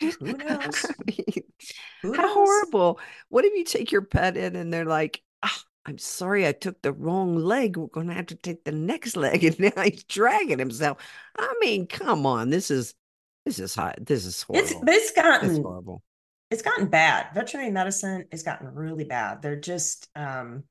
Who 0.00 0.36
knows? 0.36 0.92
Who 2.02 2.12
How 2.12 2.22
knows? 2.22 2.34
horrible. 2.34 3.00
What 3.28 3.44
if 3.44 3.54
you 3.54 3.64
take 3.64 3.92
your 3.92 4.02
pet 4.02 4.36
in 4.36 4.56
and 4.56 4.72
they're 4.72 4.84
like, 4.84 5.22
"Ah, 5.42 5.62
I'm 5.86 5.98
sorry, 5.98 6.46
I 6.46 6.52
took 6.52 6.82
the 6.82 6.92
wrong 6.92 7.36
leg. 7.36 7.76
We're 7.76 7.86
going 7.88 8.08
to 8.08 8.14
have 8.14 8.26
to 8.26 8.36
take 8.36 8.64
the 8.64 8.72
next 8.72 9.16
leg. 9.16 9.44
And 9.44 9.58
now 9.76 9.82
he's 9.82 10.04
dragging 10.04 10.58
himself. 10.58 10.98
I 11.38 11.54
mean, 11.60 11.86
come 11.86 12.26
on. 12.26 12.50
This 12.50 12.70
is, 12.70 12.94
this 13.46 13.58
is 13.58 13.74
hot. 13.74 13.96
This 14.00 14.26
is 14.26 14.44
It's 14.52 14.72
horrible. 14.72 14.80
but 14.82 14.94
it's 14.94 15.12
It's 15.40 15.58
gotten 15.60 15.62
horrible. 15.62 16.02
It's 16.50 16.62
gotten 16.62 16.86
bad. 16.86 17.28
Veterinary 17.34 17.70
medicine 17.70 18.26
has 18.30 18.42
gotten 18.42 18.68
really 18.74 19.04
bad. 19.04 19.42
They're 19.42 19.60
just 19.60 20.08
um 20.14 20.64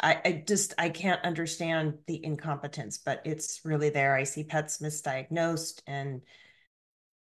I, 0.00 0.20
I 0.24 0.44
just 0.46 0.74
I 0.78 0.90
can't 0.90 1.24
understand 1.24 1.94
the 2.06 2.22
incompetence, 2.22 2.98
but 2.98 3.22
it's 3.24 3.60
really 3.64 3.90
there. 3.90 4.14
I 4.14 4.24
see 4.24 4.44
pets 4.44 4.78
misdiagnosed 4.78 5.80
and 5.86 6.22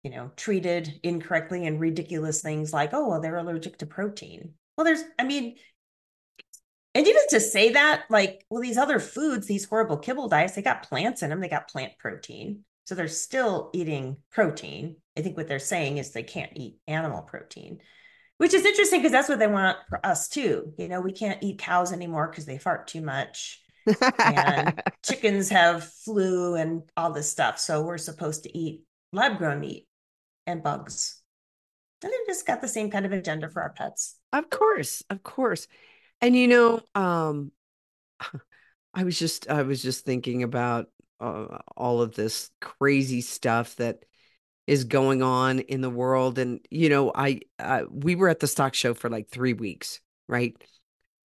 you 0.03 0.11
know 0.11 0.31
treated 0.35 0.99
incorrectly 1.03 1.65
and 1.65 1.79
ridiculous 1.79 2.41
things 2.41 2.73
like, 2.73 2.93
oh 2.93 3.09
well, 3.09 3.21
they're 3.21 3.37
allergic 3.37 3.77
to 3.79 3.85
protein. 3.85 4.53
Well, 4.77 4.85
there's 4.85 5.03
I 5.17 5.23
mean, 5.23 5.55
and 6.93 7.07
even 7.07 7.21
to 7.29 7.39
say 7.41 7.73
that, 7.73 8.05
like, 8.09 8.45
well, 8.49 8.61
these 8.61 8.77
other 8.77 8.99
foods, 8.99 9.47
these 9.47 9.65
horrible 9.65 9.97
kibble 9.97 10.29
diets, 10.29 10.55
they 10.55 10.61
got 10.61 10.83
plants 10.83 11.21
in 11.23 11.29
them, 11.29 11.41
they 11.41 11.49
got 11.49 11.69
plant 11.69 11.93
protein. 11.99 12.63
So 12.85 12.95
they're 12.95 13.07
still 13.07 13.69
eating 13.73 14.17
protein. 14.31 14.97
I 15.17 15.21
think 15.21 15.37
what 15.37 15.47
they're 15.47 15.59
saying 15.59 15.97
is 15.97 16.11
they 16.11 16.23
can't 16.23 16.51
eat 16.55 16.77
animal 16.87 17.21
protein, 17.21 17.79
which 18.37 18.53
is 18.53 18.65
interesting 18.65 18.99
because 18.99 19.11
that's 19.11 19.29
what 19.29 19.39
they 19.39 19.47
want 19.47 19.77
for 19.89 20.05
us 20.05 20.27
too. 20.27 20.73
You 20.77 20.87
know, 20.87 21.01
we 21.01 21.13
can't 21.13 21.41
eat 21.41 21.59
cows 21.59 21.93
anymore 21.93 22.27
because 22.27 22.45
they 22.45 22.57
fart 22.57 22.87
too 22.87 23.01
much. 23.01 23.61
And 24.19 24.81
chickens 25.03 25.49
have 25.49 25.83
flu 25.83 26.55
and 26.55 26.83
all 26.97 27.13
this 27.13 27.29
stuff. 27.29 27.59
So 27.59 27.83
we're 27.83 27.97
supposed 27.97 28.43
to 28.43 28.57
eat 28.57 28.83
lab 29.13 29.37
grown 29.37 29.59
meat 29.61 29.87
and 30.45 30.63
bugs. 30.63 31.21
And 32.03 32.11
they've 32.11 32.27
just 32.27 32.45
got 32.45 32.61
the 32.61 32.67
same 32.67 32.91
kind 32.91 33.05
of 33.05 33.13
agenda 33.13 33.49
for 33.49 33.61
our 33.61 33.71
pets. 33.71 34.17
Of 34.33 34.49
course, 34.49 35.03
of 35.09 35.23
course. 35.23 35.67
And 36.21 36.35
you 36.35 36.47
know, 36.47 36.81
um 36.93 37.51
I 38.93 39.03
was 39.03 39.19
just 39.19 39.49
I 39.49 39.63
was 39.63 39.81
just 39.81 40.05
thinking 40.05 40.43
about 40.43 40.87
uh, 41.19 41.59
all 41.75 42.01
of 42.01 42.15
this 42.15 42.49
crazy 42.61 43.21
stuff 43.21 43.75
that 43.75 44.03
is 44.67 44.83
going 44.83 45.21
on 45.21 45.59
in 45.59 45.81
the 45.81 45.89
world 45.89 46.39
and 46.39 46.59
you 46.71 46.89
know, 46.89 47.11
I 47.13 47.41
uh, 47.59 47.83
we 47.91 48.15
were 48.15 48.29
at 48.29 48.39
the 48.39 48.47
stock 48.47 48.73
show 48.73 48.93
for 48.93 49.09
like 49.09 49.29
3 49.29 49.53
weeks, 49.53 49.99
right? 50.27 50.55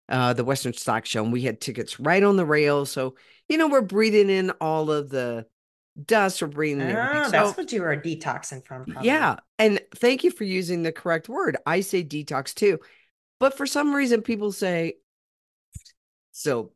Uh 0.09 0.33
the 0.33 0.45
Western 0.45 0.73
Stock 0.73 1.05
Show 1.05 1.23
and 1.23 1.33
we 1.33 1.41
had 1.41 1.59
tickets 1.59 1.99
right 1.99 2.23
on 2.23 2.37
the 2.37 2.45
rail, 2.45 2.85
so 2.85 3.15
you 3.49 3.57
know, 3.57 3.67
we're 3.67 3.81
breathing 3.81 4.29
in 4.29 4.51
all 4.61 4.89
of 4.91 5.09
the 5.09 5.45
dust, 6.05 6.41
we're 6.41 6.47
breathing 6.47 6.81
in 6.81 6.95
everything. 6.95 7.17
Ah, 7.17 7.23
So- 7.25 7.31
that's 7.31 7.57
what 7.57 7.71
you 7.73 7.81
were 7.81 7.97
detoxing 7.97 8.65
from. 8.65 8.85
probably. 8.85 9.07
yeah. 9.07 9.37
And 9.59 9.81
thank 9.95 10.23
you 10.23 10.31
for 10.31 10.43
using 10.43 10.83
the 10.83 10.91
correct 10.91 11.27
word. 11.27 11.57
I 11.65 11.81
say 11.81 12.03
detox 12.03 12.53
too. 12.53 12.79
But 13.39 13.57
for 13.57 13.65
some 13.65 13.93
reason, 13.93 14.21
people 14.21 14.51
say, 14.51 14.93
so, 16.31 16.71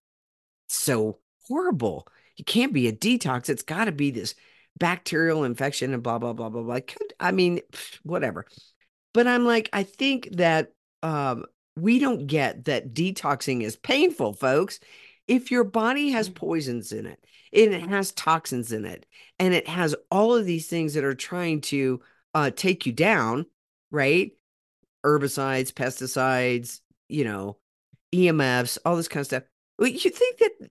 so 0.67 1.19
horrible. 1.47 2.07
You 2.37 2.45
can't 2.45 2.73
be 2.73 2.87
a 2.87 2.93
detox. 2.93 3.49
It's 3.49 3.63
got 3.63 3.85
to 3.85 3.91
be 3.91 4.11
this 4.11 4.35
bacterial 4.77 5.43
infection 5.43 5.93
and 5.93 6.03
blah, 6.03 6.17
blah, 6.17 6.33
blah, 6.33 6.49
blah, 6.49 6.63
blah. 6.63 6.79
Could, 6.79 7.13
I 7.19 7.31
mean, 7.31 7.61
whatever. 8.03 8.45
But 9.13 9.27
I'm 9.27 9.45
like, 9.45 9.69
I 9.73 9.83
think 9.83 10.29
that 10.33 10.71
um, 11.03 11.45
we 11.75 11.99
don't 11.99 12.27
get 12.27 12.65
that 12.65 12.93
detoxing 12.93 13.61
is 13.61 13.75
painful, 13.75 14.33
folks. 14.33 14.79
If 15.27 15.51
your 15.51 15.63
body 15.63 16.09
has 16.11 16.29
Mm. 16.29 16.35
poisons 16.35 16.91
in 16.91 17.05
it, 17.05 17.19
and 17.53 17.73
it 17.73 17.87
has 17.89 18.11
toxins 18.13 18.71
in 18.71 18.85
it, 18.85 19.05
and 19.39 19.53
it 19.53 19.67
has 19.67 19.95
all 20.09 20.35
of 20.35 20.45
these 20.45 20.67
things 20.67 20.93
that 20.93 21.03
are 21.03 21.15
trying 21.15 21.61
to 21.61 22.01
uh, 22.33 22.49
take 22.51 22.85
you 22.85 22.93
down, 22.93 23.45
right? 23.91 24.31
Herbicides, 25.05 25.73
pesticides, 25.73 26.79
you 27.09 27.23
know, 27.25 27.57
EMFs, 28.13 28.77
all 28.85 28.95
this 28.95 29.07
kind 29.07 29.21
of 29.21 29.27
stuff. 29.27 29.43
Well, 29.77 29.89
you 29.89 30.09
think 30.09 30.37
that 30.39 30.69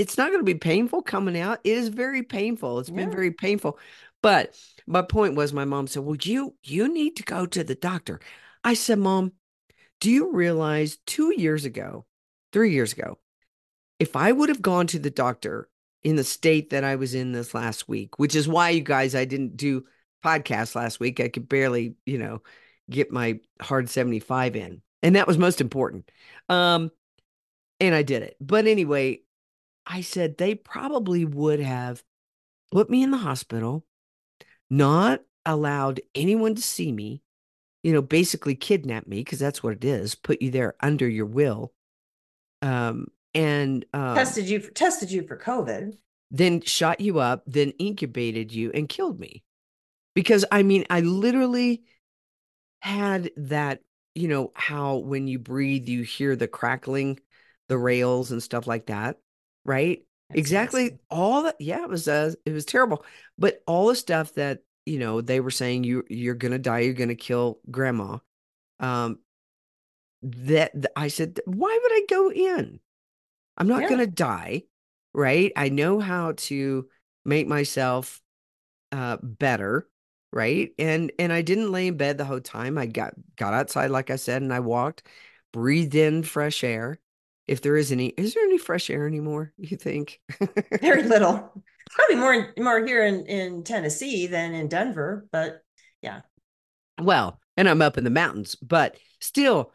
it's 0.00 0.16
not 0.16 0.28
going 0.28 0.40
to 0.40 0.44
be 0.44 0.54
painful 0.54 1.02
coming 1.02 1.38
out? 1.38 1.60
It 1.62 1.76
is 1.76 1.88
very 1.88 2.22
painful. 2.22 2.78
It's 2.78 2.88
been 2.88 3.10
very 3.10 3.30
painful. 3.30 3.78
But 4.22 4.58
my 4.86 5.02
point 5.02 5.34
was, 5.34 5.52
my 5.52 5.66
mom 5.66 5.86
said, 5.86 6.04
"Well, 6.04 6.16
you 6.22 6.54
you 6.62 6.92
need 6.92 7.16
to 7.16 7.22
go 7.22 7.46
to 7.46 7.62
the 7.62 7.74
doctor." 7.74 8.20
I 8.64 8.74
said, 8.74 8.98
"Mom, 8.98 9.32
do 10.00 10.10
you 10.10 10.32
realize 10.32 10.98
two 11.06 11.34
years 11.38 11.66
ago, 11.66 12.06
three 12.52 12.72
years 12.72 12.92
ago, 12.94 13.18
if 13.98 14.16
I 14.16 14.32
would 14.32 14.48
have 14.48 14.62
gone 14.62 14.86
to 14.88 14.98
the 14.98 15.10
doctor 15.10 15.68
in 16.02 16.16
the 16.16 16.24
state 16.24 16.70
that 16.70 16.84
I 16.84 16.96
was 16.96 17.14
in 17.14 17.32
this 17.32 17.52
last 17.52 17.86
week, 17.88 18.18
which 18.18 18.34
is 18.34 18.48
why 18.48 18.70
you 18.70 18.80
guys, 18.80 19.14
I 19.14 19.26
didn't 19.26 19.58
do 19.58 19.84
podcast 20.24 20.74
last 20.74 20.98
week. 20.98 21.20
I 21.20 21.28
could 21.28 21.48
barely, 21.48 21.94
you 22.06 22.16
know, 22.16 22.42
get 22.88 23.12
my 23.12 23.40
hard 23.60 23.90
75 23.90 24.56
in. 24.56 24.80
And 25.02 25.16
that 25.16 25.26
was 25.26 25.36
most 25.36 25.60
important. 25.60 26.10
Um, 26.48 26.90
and 27.78 27.94
I 27.94 28.02
did 28.02 28.22
it. 28.22 28.36
But 28.40 28.66
anyway, 28.66 29.20
I 29.92 30.02
said 30.02 30.38
they 30.38 30.54
probably 30.54 31.24
would 31.24 31.58
have 31.58 32.04
put 32.70 32.88
me 32.88 33.02
in 33.02 33.10
the 33.10 33.16
hospital, 33.16 33.84
not 34.70 35.22
allowed 35.44 36.00
anyone 36.14 36.54
to 36.54 36.62
see 36.62 36.92
me, 36.92 37.22
you 37.82 37.92
know, 37.92 38.00
basically 38.00 38.54
kidnap 38.54 39.08
me, 39.08 39.18
because 39.18 39.40
that's 39.40 39.64
what 39.64 39.72
it 39.72 39.84
is, 39.84 40.14
put 40.14 40.40
you 40.40 40.52
there 40.52 40.76
under 40.80 41.08
your 41.08 41.26
will. 41.26 41.72
Um, 42.62 43.08
and 43.34 43.84
um, 43.92 44.14
tested 44.14 44.48
you 44.48 44.60
for, 44.60 44.70
tested 44.70 45.10
you 45.10 45.26
for 45.26 45.36
COVID. 45.36 45.94
then 46.30 46.60
shot 46.60 47.00
you 47.00 47.18
up, 47.18 47.42
then 47.46 47.70
incubated 47.78 48.52
you 48.52 48.70
and 48.72 48.88
killed 48.88 49.18
me. 49.18 49.42
Because 50.14 50.44
I 50.52 50.62
mean, 50.62 50.84
I 50.88 51.00
literally 51.00 51.82
had 52.80 53.30
that, 53.36 53.80
you 54.14 54.28
know, 54.28 54.52
how 54.54 54.98
when 54.98 55.26
you 55.26 55.38
breathe, 55.38 55.88
you 55.88 56.02
hear 56.02 56.36
the 56.36 56.48
crackling, 56.48 57.18
the 57.68 57.78
rales 57.78 58.30
and 58.30 58.42
stuff 58.42 58.66
like 58.66 58.86
that, 58.86 59.18
right? 59.70 60.04
That's 60.28 60.48
exactly 60.48 60.84
nasty. 60.84 61.00
all 61.10 61.44
that 61.44 61.56
yeah, 61.60 61.82
it 61.82 61.88
was 61.88 62.08
uh 62.08 62.32
it 62.44 62.52
was 62.52 62.64
terrible. 62.64 63.04
But 63.38 63.62
all 63.66 63.88
the 63.88 63.96
stuff 63.96 64.34
that, 64.34 64.60
you 64.86 64.98
know, 64.98 65.20
they 65.20 65.40
were 65.40 65.50
saying 65.50 65.84
you 65.84 66.04
you're 66.08 66.34
gonna 66.34 66.58
die, 66.58 66.80
you're 66.80 66.94
gonna 66.94 67.14
kill 67.14 67.60
grandma. 67.70 68.18
Um 68.80 69.20
that 70.22 70.72
I 70.96 71.08
said, 71.08 71.40
why 71.46 71.78
would 71.82 71.92
I 71.92 72.04
go 72.08 72.30
in? 72.32 72.80
I'm 73.58 73.68
not 73.68 73.82
Yeah. 73.82 73.88
going 73.88 74.00
to 74.00 74.06
die, 74.06 74.64
right? 75.14 75.52
I 75.56 75.68
know 75.70 76.00
how 76.00 76.32
to 76.48 76.88
make 77.24 77.46
myself 77.48 78.20
uh 78.92 79.18
better, 79.22 79.88
right? 80.32 80.72
And 80.78 81.12
and 81.18 81.32
I 81.32 81.42
didn't 81.42 81.72
lay 81.72 81.88
in 81.88 81.96
bed 81.96 82.18
the 82.18 82.24
whole 82.24 82.40
time. 82.40 82.78
I 82.78 82.86
got 82.86 83.14
got 83.36 83.54
outside 83.54 83.90
like 83.90 84.10
I 84.10 84.16
said 84.16 84.42
and 84.42 84.52
I 84.54 84.60
walked, 84.60 85.06
breathed 85.52 85.94
in 85.94 86.22
fresh 86.24 86.64
air. 86.64 87.00
If 87.50 87.62
there 87.62 87.76
is 87.76 87.90
any 87.90 88.06
is 88.06 88.34
there 88.34 88.44
any 88.44 88.58
fresh 88.58 88.88
air 88.90 89.08
anymore, 89.08 89.52
you 89.58 89.76
think? 89.76 90.20
Very 90.80 91.02
little. 91.14 91.52
Probably 91.90 92.16
more 92.16 92.54
more 92.56 92.86
here 92.86 93.04
in 93.04 93.26
in 93.26 93.64
Tennessee 93.64 94.28
than 94.28 94.54
in 94.54 94.68
Denver, 94.68 95.26
but 95.32 95.62
yeah. 96.00 96.20
Well, 97.00 97.40
and 97.56 97.68
I'm 97.68 97.82
up 97.82 97.98
in 97.98 98.04
the 98.04 98.10
mountains, 98.10 98.54
but 98.54 98.96
still, 99.20 99.72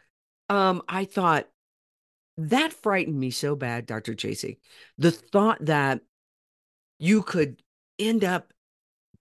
um, 0.50 0.84
I 0.88 1.04
thought 1.04 1.48
that 2.38 2.72
frightened 2.72 3.20
me 3.20 3.32
so 3.32 3.58
bad, 3.58 3.86
Dr. 3.86 4.14
Jasek. 4.14 4.60
The 4.98 5.12
thought 5.12 5.66
that 5.66 6.00
you 6.98 7.24
could 7.24 7.62
end 8.00 8.24
up 8.24 8.54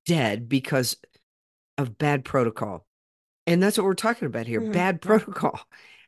dead 0.06 0.48
because 0.48 0.96
of 1.76 1.98
bad 1.98 2.24
protocol. 2.24 2.86
And 3.46 3.60
that's 3.62 3.76
what 3.76 3.84
we're 3.84 3.94
talking 3.94 4.26
about 4.26 4.46
here 4.46 4.60
Mhm, 4.60 4.72
bad 4.72 5.00
protocol. 5.02 5.60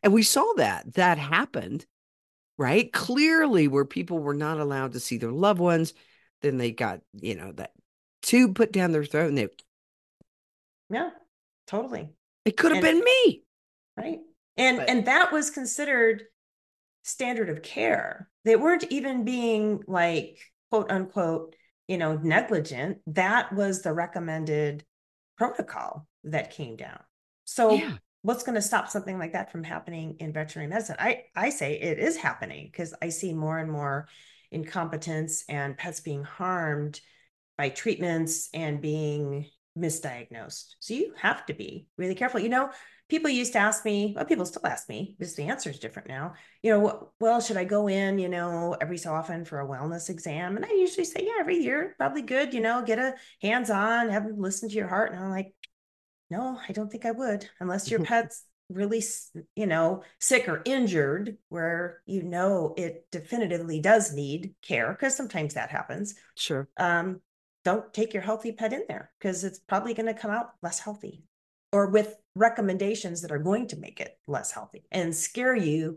And 0.03 0.13
we 0.13 0.23
saw 0.23 0.53
that 0.59 0.95
that 0.95 1.19
happened, 1.19 1.87
right? 2.59 2.93
Clearly, 2.93 3.69
where 3.69 3.85
people 3.85 4.19
were 4.19 4.35
not 4.35 4.59
allowed 4.61 4.93
to 4.93 5.01
see 5.01 5.19
their 5.19 5.33
loved 5.33 5.61
ones. 5.61 5.93
Then 6.43 6.57
they 6.59 6.73
got, 6.73 7.01
you 7.15 7.35
know, 7.35 7.53
that 7.53 7.73
tube 8.23 8.55
put 8.55 8.73
down 8.73 8.93
their 8.93 9.05
throat 9.05 9.29
and 9.29 9.39
they 9.39 9.49
Yeah, 10.91 11.11
totally. 11.67 12.11
It 12.45 12.57
could 12.57 12.73
have 12.75 12.85
And- 12.85 12.99
been 12.99 13.05
me. 13.05 13.43
right 13.97 14.19
and 14.59 14.77
But- 14.79 14.89
and 14.91 15.07
that 15.07 15.33
was 15.33 15.51
considered 15.51 16.25
standard 17.03 17.49
of 17.49 17.63
care 17.63 18.29
they 18.45 18.57
weren't 18.57 18.85
even 18.91 19.25
being 19.25 19.81
like 19.87 20.39
quote 20.71 20.91
unquote 20.91 21.55
you 21.89 21.97
know 21.99 22.17
negligent 22.17 22.99
that 23.07 23.53
was 23.55 23.83
the 23.83 23.93
recommended 23.93 24.85
protocol 25.39 26.07
that 26.25 26.51
came 26.51 26.77
down 26.77 27.01
so 27.45 27.71
Yeah. 27.71 27.97
What's 28.27 28.43
going 28.43 28.57
to 28.57 28.63
stop 28.63 28.89
something 28.89 29.21
like 29.21 29.35
that 29.35 29.53
from 29.53 29.63
happening 29.63 30.17
in 30.19 30.33
veterinary 30.33 30.69
medicine? 30.69 30.97
I 30.99 31.23
i 31.37 31.49
say 31.49 31.81
it 31.81 31.99
is 32.01 32.17
happening 32.17 32.69
because 32.71 32.93
i 33.01 33.09
see 33.09 33.33
more 33.33 33.59
and 33.59 33.71
more 33.71 34.09
incompetence 34.51 35.45
and 35.49 35.79
pets 35.79 36.01
being 36.01 36.25
harmed 36.25 37.01
by 37.57 37.69
treatments 37.69 38.49
and 38.53 38.81
being 38.81 39.47
misdiagnosed. 39.79 40.75
So 40.81 40.95
you 40.95 41.15
have 41.21 41.47
to 41.47 41.55
be 41.55 41.87
really 41.97 42.15
careful. 42.15 42.41
You 42.41 42.49
know 42.49 42.71
people 43.09 43.31
used 43.31 43.53
to 43.53 43.59
ask 43.61 43.85
me 43.85 44.13
well 44.17 44.25
people 44.25 44.45
still 44.45 44.67
ask 44.67 44.89
me 44.89 45.15
just 45.21 45.37
the 45.37 45.45
answer 45.45 45.71
is 45.71 45.79
different 45.79 46.09
now 46.09 46.35
you 46.61 46.73
know 46.73 47.13
well 47.21 47.41
should 47.41 47.57
i 47.57 47.63
go 47.63 47.87
in 47.87 48.19
you 48.19 48.29
know 48.29 48.77
every 48.81 48.99
so 48.99 49.13
often 49.13 49.45
for 49.45 49.61
a 49.61 49.69
wellness 49.69 50.11
exam? 50.11 50.57
And 50.57 50.65
i 50.65 50.71
usually 50.71 51.05
say 51.05 51.21
yeah 51.23 51.39
every 51.39 51.59
year 51.59 51.95
probably 51.99 52.23
good 52.23 52.53
you 52.53 52.61
know 52.61 52.83
get 52.85 52.99
a 52.99 53.15
hands 53.41 53.71
on 53.71 54.09
have 54.09 54.25
them 54.25 54.41
listen 54.41 54.69
to 54.69 54.75
your 54.75 54.89
heart. 54.89 55.13
And 55.13 55.23
i'm 55.23 55.31
like 55.31 55.55
no 56.31 56.59
i 56.69 56.73
don't 56.73 56.91
think 56.91 57.05
i 57.05 57.11
would 57.11 57.49
unless 57.61 57.91
your 57.91 58.01
pet's 58.05 58.45
really 58.69 59.03
you 59.55 59.67
know 59.67 60.03
sick 60.19 60.49
or 60.49 60.63
injured 60.65 61.37
where 61.51 62.01
you 62.07 62.23
know 62.23 62.75
it 62.77 63.07
definitively 63.13 63.81
does 63.81 64.13
need 64.13 64.55
care 64.61 64.91
because 64.93 65.17
sometimes 65.17 65.55
that 65.55 65.71
happens 65.71 66.15
Sure. 66.37 66.69
um, 66.77 67.21
don't 67.65 67.93
take 67.95 68.13
your 68.13 68.23
healthy 68.23 68.53
pet 68.53 68.73
in 68.73 68.83
there 68.89 69.11
because 69.19 69.45
it's 69.45 69.61
probably 69.61 69.95
going 69.95 70.07
to 70.07 70.21
come 70.21 70.31
out 70.31 70.51
less 70.63 70.81
healthy 70.81 71.23
or 71.73 71.91
with 71.91 72.17
recommendations 72.35 73.23
that 73.23 73.31
are 73.33 73.39
going 73.39 73.69
to 73.69 73.77
make 73.77 74.01
it 74.01 74.19
less 74.27 74.51
healthy 74.51 74.85
and 74.91 75.15
scare 75.15 75.55
you 75.55 75.97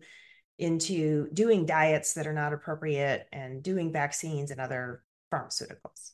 into 0.57 1.29
doing 1.33 1.65
diets 1.65 2.13
that 2.15 2.27
are 2.27 2.33
not 2.33 2.53
appropriate 2.53 3.27
and 3.31 3.63
doing 3.63 3.91
vaccines 3.93 4.51
and 4.51 4.59
other 4.59 5.03
pharmaceuticals. 5.33 6.11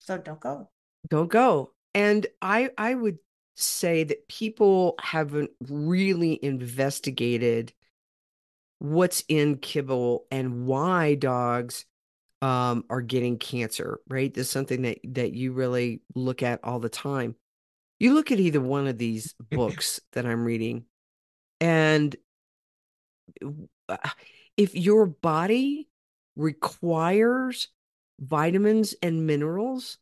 So 0.00 0.18
don't 0.18 0.40
go. 0.40 0.68
Don't 1.08 1.30
go. 1.30 1.72
And 1.94 2.26
I 2.42 2.70
I 2.76 2.94
would 2.94 3.18
say 3.54 4.04
that 4.04 4.28
people 4.28 4.94
haven't 5.00 5.50
really 5.68 6.42
investigated 6.42 7.72
what's 8.78 9.24
in 9.28 9.56
kibble 9.56 10.26
and 10.30 10.66
why 10.66 11.14
dogs 11.14 11.86
um, 12.42 12.84
are 12.90 13.00
getting 13.00 13.38
cancer, 13.38 14.00
right? 14.08 14.32
This 14.32 14.48
is 14.48 14.52
something 14.52 14.82
that 14.82 14.98
that 15.04 15.32
you 15.32 15.52
really 15.52 16.02
look 16.14 16.42
at 16.42 16.60
all 16.62 16.78
the 16.78 16.88
time. 16.88 17.36
You 17.98 18.12
look 18.12 18.32
at 18.32 18.40
either 18.40 18.60
one 18.60 18.86
of 18.86 18.98
these 18.98 19.34
books 19.50 20.00
that 20.12 20.26
I'm 20.26 20.44
reading, 20.44 20.84
and 21.60 22.14
uh, 23.88 23.96
if 24.56 24.74
your 24.74 25.06
body 25.06 25.88
requires 26.36 27.68
vitamins 28.20 28.94
and 29.02 29.26
minerals, 29.26 29.98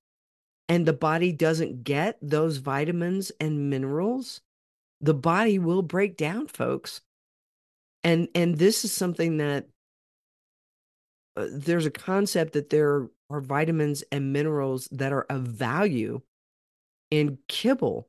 and 0.73 0.87
the 0.87 0.95
body 0.95 1.33
doesn't 1.33 1.85
get 1.85 2.17
those 2.23 2.57
vitamins 2.57 3.31
and 3.39 3.69
minerals, 3.69 4.41
the 5.03 5.13
body 5.13 5.59
will 5.59 5.83
break 5.83 6.17
down, 6.17 6.47
folks. 6.47 7.03
And 8.03 8.29
and 8.35 8.57
this 8.57 8.83
is 8.83 8.91
something 8.91 9.37
that 9.37 9.67
uh, 11.37 11.49
there's 11.53 11.85
a 11.85 11.91
concept 11.91 12.55
that 12.55 12.71
there 12.71 13.11
are 13.29 13.43
vitamins 13.43 14.03
and 14.11 14.33
minerals 14.33 14.89
that 14.93 15.13
are 15.13 15.27
of 15.29 15.43
value 15.43 16.23
in 17.11 17.37
kibble. 17.49 18.09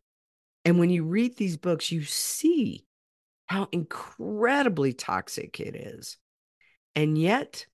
And 0.64 0.80
when 0.80 0.90
you 0.90 1.04
read 1.04 1.36
these 1.36 1.58
books, 1.58 1.92
you 1.92 2.06
see 2.06 2.86
how 3.48 3.68
incredibly 3.74 4.94
toxic 4.94 5.60
it 5.60 5.76
is. 5.76 6.16
And 6.96 7.18
yet, 7.18 7.66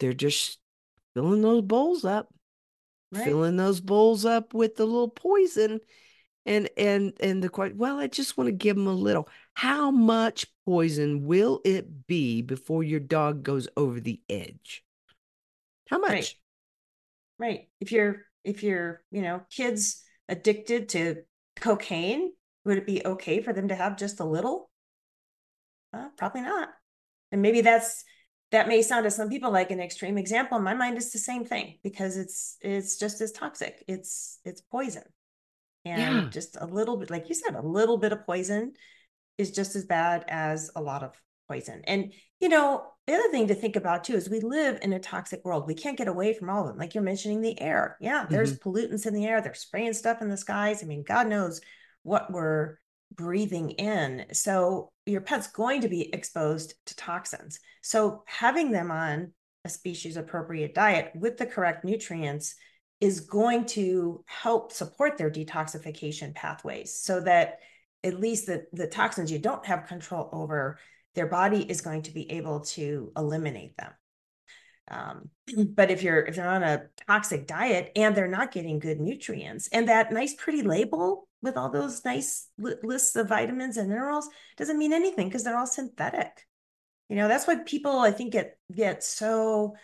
they're 0.00 0.14
just 0.14 0.58
filling 1.14 1.42
those 1.42 1.62
bowls 1.62 2.04
up, 2.04 2.34
Right. 3.10 3.24
filling 3.24 3.56
those 3.56 3.80
bowls 3.80 4.24
up 4.24 4.52
with 4.54 4.76
the 4.76 4.84
little 4.84 5.08
poison. 5.08 5.80
And 6.46 6.68
and 6.78 7.12
and 7.20 7.42
the 7.42 7.48
question, 7.48 7.76
well, 7.76 7.98
I 7.98 8.06
just 8.06 8.38
want 8.38 8.48
to 8.48 8.52
give 8.52 8.76
them 8.76 8.86
a 8.86 8.92
little. 8.92 9.28
How 9.52 9.90
much 9.90 10.46
poison 10.64 11.26
will 11.26 11.60
it 11.64 12.06
be 12.06 12.40
before 12.40 12.82
your 12.82 13.00
dog 13.00 13.42
goes 13.42 13.68
over 13.76 14.00
the 14.00 14.20
edge? 14.30 14.82
How 15.88 15.98
much? 15.98 16.10
Right. 16.10 16.34
Right. 17.38 17.68
If 17.80 17.92
you're 17.92 18.22
if 18.44 18.62
you're, 18.62 19.02
you 19.10 19.22
know, 19.22 19.42
kids 19.50 20.02
addicted 20.28 20.88
to 20.90 21.22
cocaine, 21.60 22.32
would 22.64 22.78
it 22.78 22.86
be 22.86 23.02
okay 23.04 23.42
for 23.42 23.52
them 23.52 23.68
to 23.68 23.74
have 23.74 23.98
just 23.98 24.20
a 24.20 24.24
little? 24.24 24.70
Uh, 25.92 26.08
probably 26.16 26.42
not. 26.42 26.68
And 27.30 27.42
maybe 27.42 27.60
that's 27.60 28.04
that 28.50 28.68
may 28.68 28.82
sound 28.82 29.04
to 29.04 29.10
some 29.10 29.28
people 29.28 29.50
like 29.50 29.70
an 29.70 29.80
extreme 29.80 30.16
example. 30.16 30.56
In 30.58 30.64
my 30.64 30.74
mind, 30.74 30.96
it's 30.96 31.12
the 31.12 31.18
same 31.18 31.44
thing 31.44 31.78
because 31.82 32.16
it's 32.16 32.56
it's 32.60 32.96
just 32.96 33.20
as 33.20 33.32
toxic. 33.32 33.84
It's 33.86 34.40
it's 34.44 34.60
poison. 34.60 35.04
And 35.84 36.00
Yeah. 36.00 36.28
just 36.30 36.56
a 36.60 36.66
little 36.66 36.96
bit, 36.96 37.10
like 37.10 37.28
you 37.28 37.34
said, 37.34 37.54
a 37.54 37.62
little 37.62 37.98
bit 37.98 38.12
of 38.12 38.24
poison 38.24 38.72
is 39.36 39.50
just 39.50 39.76
as 39.76 39.84
bad 39.84 40.24
as 40.28 40.70
a 40.74 40.82
lot 40.82 41.02
of 41.02 41.14
poison. 41.46 41.82
And 41.86 42.12
you 42.40 42.48
know, 42.48 42.86
the 43.06 43.14
other 43.14 43.30
thing 43.30 43.48
to 43.48 43.54
think 43.54 43.76
about 43.76 44.04
too 44.04 44.14
is 44.14 44.28
we 44.30 44.40
live 44.40 44.78
in 44.82 44.92
a 44.92 45.00
toxic 45.00 45.44
world. 45.44 45.66
We 45.66 45.74
can't 45.74 45.98
get 45.98 46.08
away 46.08 46.32
from 46.32 46.48
all 46.50 46.62
of 46.62 46.68
them. 46.68 46.78
Like 46.78 46.94
you're 46.94 47.04
mentioning 47.04 47.40
the 47.42 47.60
air. 47.60 47.96
Yeah, 48.00 48.26
there's 48.28 48.58
mm-hmm. 48.58 48.68
pollutants 48.68 49.06
in 49.06 49.14
the 49.14 49.26
air. 49.26 49.40
They're 49.40 49.54
spraying 49.54 49.92
stuff 49.94 50.22
in 50.22 50.28
the 50.28 50.36
skies. 50.36 50.82
I 50.82 50.86
mean, 50.86 51.04
God 51.06 51.26
knows 51.26 51.60
what 52.02 52.32
we're 52.32 52.78
breathing 53.12 53.70
in. 53.70 54.26
So 54.32 54.90
your 55.06 55.20
pet's 55.20 55.48
going 55.48 55.82
to 55.82 55.88
be 55.88 56.12
exposed 56.12 56.74
to 56.86 56.96
toxins. 56.96 57.58
So 57.82 58.22
having 58.26 58.70
them 58.70 58.90
on 58.90 59.32
a 59.64 59.68
species 59.68 60.16
appropriate 60.16 60.74
diet 60.74 61.12
with 61.14 61.36
the 61.36 61.46
correct 61.46 61.84
nutrients 61.84 62.54
is 63.00 63.20
going 63.20 63.64
to 63.64 64.24
help 64.26 64.72
support 64.72 65.16
their 65.16 65.30
detoxification 65.30 66.34
pathways 66.34 66.94
so 66.94 67.20
that 67.20 67.58
at 68.04 68.18
least 68.18 68.46
the, 68.46 68.66
the 68.72 68.86
toxins 68.86 69.30
you 69.30 69.38
don't 69.38 69.66
have 69.66 69.86
control 69.86 70.28
over, 70.32 70.78
their 71.14 71.26
body 71.26 71.62
is 71.62 71.80
going 71.80 72.02
to 72.02 72.12
be 72.12 72.30
able 72.32 72.60
to 72.60 73.12
eliminate 73.16 73.76
them. 73.76 73.92
Um, 74.90 75.30
but 75.74 75.90
if 75.90 76.02
you're 76.02 76.20
if 76.20 76.36
they're 76.36 76.48
on 76.48 76.62
a 76.62 76.86
toxic 77.06 77.46
diet 77.46 77.92
and 77.96 78.14
they're 78.14 78.28
not 78.28 78.52
getting 78.52 78.78
good 78.78 79.00
nutrients 79.00 79.68
and 79.68 79.88
that 79.88 80.12
nice 80.12 80.34
pretty 80.34 80.62
label 80.62 81.27
with 81.42 81.56
all 81.56 81.70
those 81.70 82.04
nice 82.04 82.48
li- 82.58 82.74
lists 82.82 83.16
of 83.16 83.28
vitamins 83.28 83.76
and 83.76 83.88
minerals 83.88 84.28
doesn't 84.56 84.78
mean 84.78 84.92
anything 84.92 85.28
because 85.28 85.44
they're 85.44 85.58
all 85.58 85.66
synthetic. 85.66 86.46
You 87.08 87.16
know, 87.16 87.28
that's 87.28 87.46
why 87.46 87.56
people 87.64 87.98
I 87.98 88.10
think 88.10 88.32
get 88.32 88.58
get 88.74 89.02
so 89.02 89.74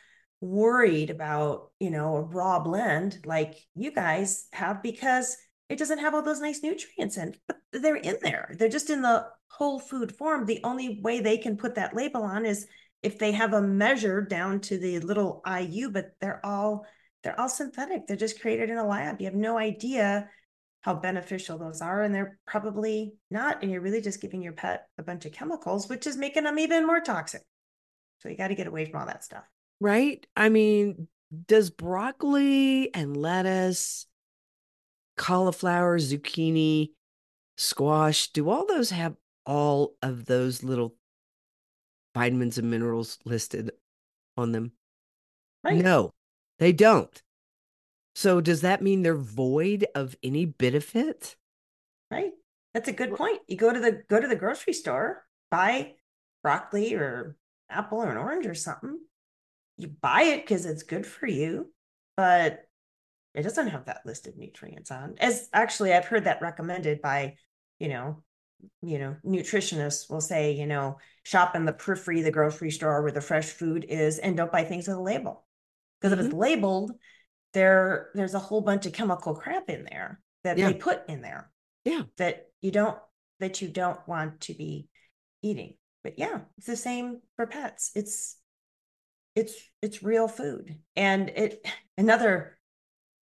worried 0.40 1.10
about, 1.10 1.70
you 1.80 1.90
know, 1.90 2.16
a 2.16 2.22
raw 2.22 2.60
blend 2.60 3.18
like 3.24 3.54
you 3.74 3.92
guys 3.92 4.46
have 4.52 4.82
because 4.82 5.36
it 5.68 5.78
doesn't 5.78 5.98
have 5.98 6.14
all 6.14 6.22
those 6.22 6.40
nice 6.40 6.62
nutrients 6.62 7.16
in, 7.16 7.34
but 7.46 7.58
they're 7.72 7.96
in 7.96 8.18
there. 8.22 8.54
They're 8.58 8.68
just 8.68 8.90
in 8.90 9.00
the 9.00 9.26
whole 9.48 9.78
food 9.78 10.14
form. 10.14 10.44
The 10.44 10.60
only 10.64 11.00
way 11.00 11.20
they 11.20 11.38
can 11.38 11.56
put 11.56 11.76
that 11.76 11.96
label 11.96 12.22
on 12.22 12.44
is 12.44 12.66
if 13.02 13.18
they 13.18 13.32
have 13.32 13.52
a 13.52 13.62
measure 13.62 14.20
down 14.20 14.60
to 14.60 14.78
the 14.78 14.98
little 15.00 15.42
IU, 15.46 15.90
but 15.90 16.12
they're 16.20 16.44
all 16.44 16.86
they're 17.22 17.38
all 17.40 17.48
synthetic. 17.48 18.06
They're 18.06 18.16
just 18.16 18.40
created 18.40 18.68
in 18.68 18.76
a 18.76 18.86
lab. 18.86 19.18
You 19.18 19.26
have 19.26 19.34
no 19.34 19.56
idea 19.56 20.28
how 20.84 20.92
beneficial 20.92 21.56
those 21.56 21.80
are, 21.80 22.02
and 22.02 22.14
they're 22.14 22.38
probably 22.46 23.14
not. 23.30 23.62
And 23.62 23.72
you're 23.72 23.80
really 23.80 24.02
just 24.02 24.20
giving 24.20 24.42
your 24.42 24.52
pet 24.52 24.86
a 24.98 25.02
bunch 25.02 25.24
of 25.24 25.32
chemicals, 25.32 25.88
which 25.88 26.06
is 26.06 26.18
making 26.18 26.44
them 26.44 26.58
even 26.58 26.86
more 26.86 27.00
toxic. 27.00 27.40
So 28.18 28.28
you 28.28 28.36
got 28.36 28.48
to 28.48 28.54
get 28.54 28.66
away 28.66 28.84
from 28.84 29.00
all 29.00 29.06
that 29.06 29.24
stuff. 29.24 29.44
Right? 29.80 30.26
I 30.36 30.50
mean, 30.50 31.08
does 31.48 31.70
broccoli 31.70 32.92
and 32.92 33.16
lettuce, 33.16 34.04
cauliflower, 35.16 35.98
zucchini, 35.98 36.90
squash, 37.56 38.28
do 38.32 38.50
all 38.50 38.66
those 38.66 38.90
have 38.90 39.14
all 39.46 39.94
of 40.02 40.26
those 40.26 40.62
little 40.62 40.96
vitamins 42.14 42.58
and 42.58 42.70
minerals 42.70 43.18
listed 43.24 43.70
on 44.36 44.52
them? 44.52 44.72
Right. 45.62 45.82
No, 45.82 46.12
they 46.58 46.72
don't. 46.72 47.22
So 48.14 48.40
does 48.40 48.60
that 48.60 48.82
mean 48.82 49.02
they're 49.02 49.14
void 49.14 49.86
of 49.94 50.16
any 50.22 50.44
benefit? 50.44 51.36
Right. 52.10 52.32
That's 52.72 52.88
a 52.88 52.92
good 52.92 53.14
point. 53.14 53.40
You 53.48 53.56
go 53.56 53.72
to 53.72 53.80
the 53.80 54.02
go 54.08 54.20
to 54.20 54.26
the 54.26 54.36
grocery 54.36 54.72
store, 54.72 55.24
buy 55.50 55.92
broccoli 56.42 56.94
or 56.94 57.36
apple 57.70 57.98
or 57.98 58.10
an 58.10 58.16
orange 58.16 58.46
or 58.46 58.54
something. 58.54 58.98
You 59.76 59.88
buy 59.88 60.22
it 60.22 60.42
because 60.42 60.66
it's 60.66 60.82
good 60.84 61.06
for 61.06 61.26
you, 61.26 61.72
but 62.16 62.60
it 63.34 63.42
doesn't 63.42 63.68
have 63.68 63.86
that 63.86 64.02
list 64.04 64.26
of 64.28 64.36
nutrients 64.36 64.90
on. 64.90 65.16
As 65.18 65.48
actually 65.52 65.92
I've 65.92 66.06
heard 66.06 66.24
that 66.24 66.42
recommended 66.42 67.02
by, 67.02 67.34
you 67.80 67.88
know, 67.88 68.22
you 68.80 68.98
know, 68.98 69.16
nutritionists 69.26 70.08
will 70.08 70.20
say, 70.20 70.52
you 70.52 70.66
know, 70.66 70.98
shop 71.24 71.56
in 71.56 71.64
the 71.64 71.72
periphery 71.72 72.20
of 72.20 72.24
the 72.24 72.30
grocery 72.30 72.70
store 72.70 73.02
where 73.02 73.12
the 73.12 73.20
fresh 73.20 73.46
food 73.46 73.84
is 73.88 74.18
and 74.18 74.36
don't 74.36 74.52
buy 74.52 74.64
things 74.64 74.86
with 74.86 74.96
a 74.96 75.02
label. 75.02 75.44
Because 76.00 76.12
if 76.12 76.18
it's 76.20 76.28
mm-hmm. 76.28 76.38
labeled, 76.38 76.92
there 77.54 78.10
there's 78.14 78.34
a 78.34 78.38
whole 78.38 78.60
bunch 78.60 78.84
of 78.86 78.92
chemical 78.92 79.34
crap 79.34 79.70
in 79.70 79.84
there 79.84 80.20
that 80.42 80.58
Yeah. 80.58 80.66
they 80.72 80.74
put 80.74 81.08
in 81.08 81.22
there 81.22 81.50
Yeah. 81.84 82.02
that 82.18 82.48
you 82.60 82.70
don't 82.70 82.98
that 83.40 83.62
you 83.62 83.68
don't 83.68 84.06
want 84.06 84.42
to 84.42 84.54
be 84.54 84.88
eating. 85.42 85.76
But 86.02 86.18
yeah, 86.18 86.40
it's 86.58 86.66
the 86.66 86.76
same 86.76 87.20
for 87.36 87.46
pets. 87.46 87.90
It's 87.94 88.36
it's 89.34 89.54
it's 89.82 90.02
real 90.02 90.28
food. 90.28 90.78
And 90.96 91.30
it 91.30 91.66
another 91.98 92.58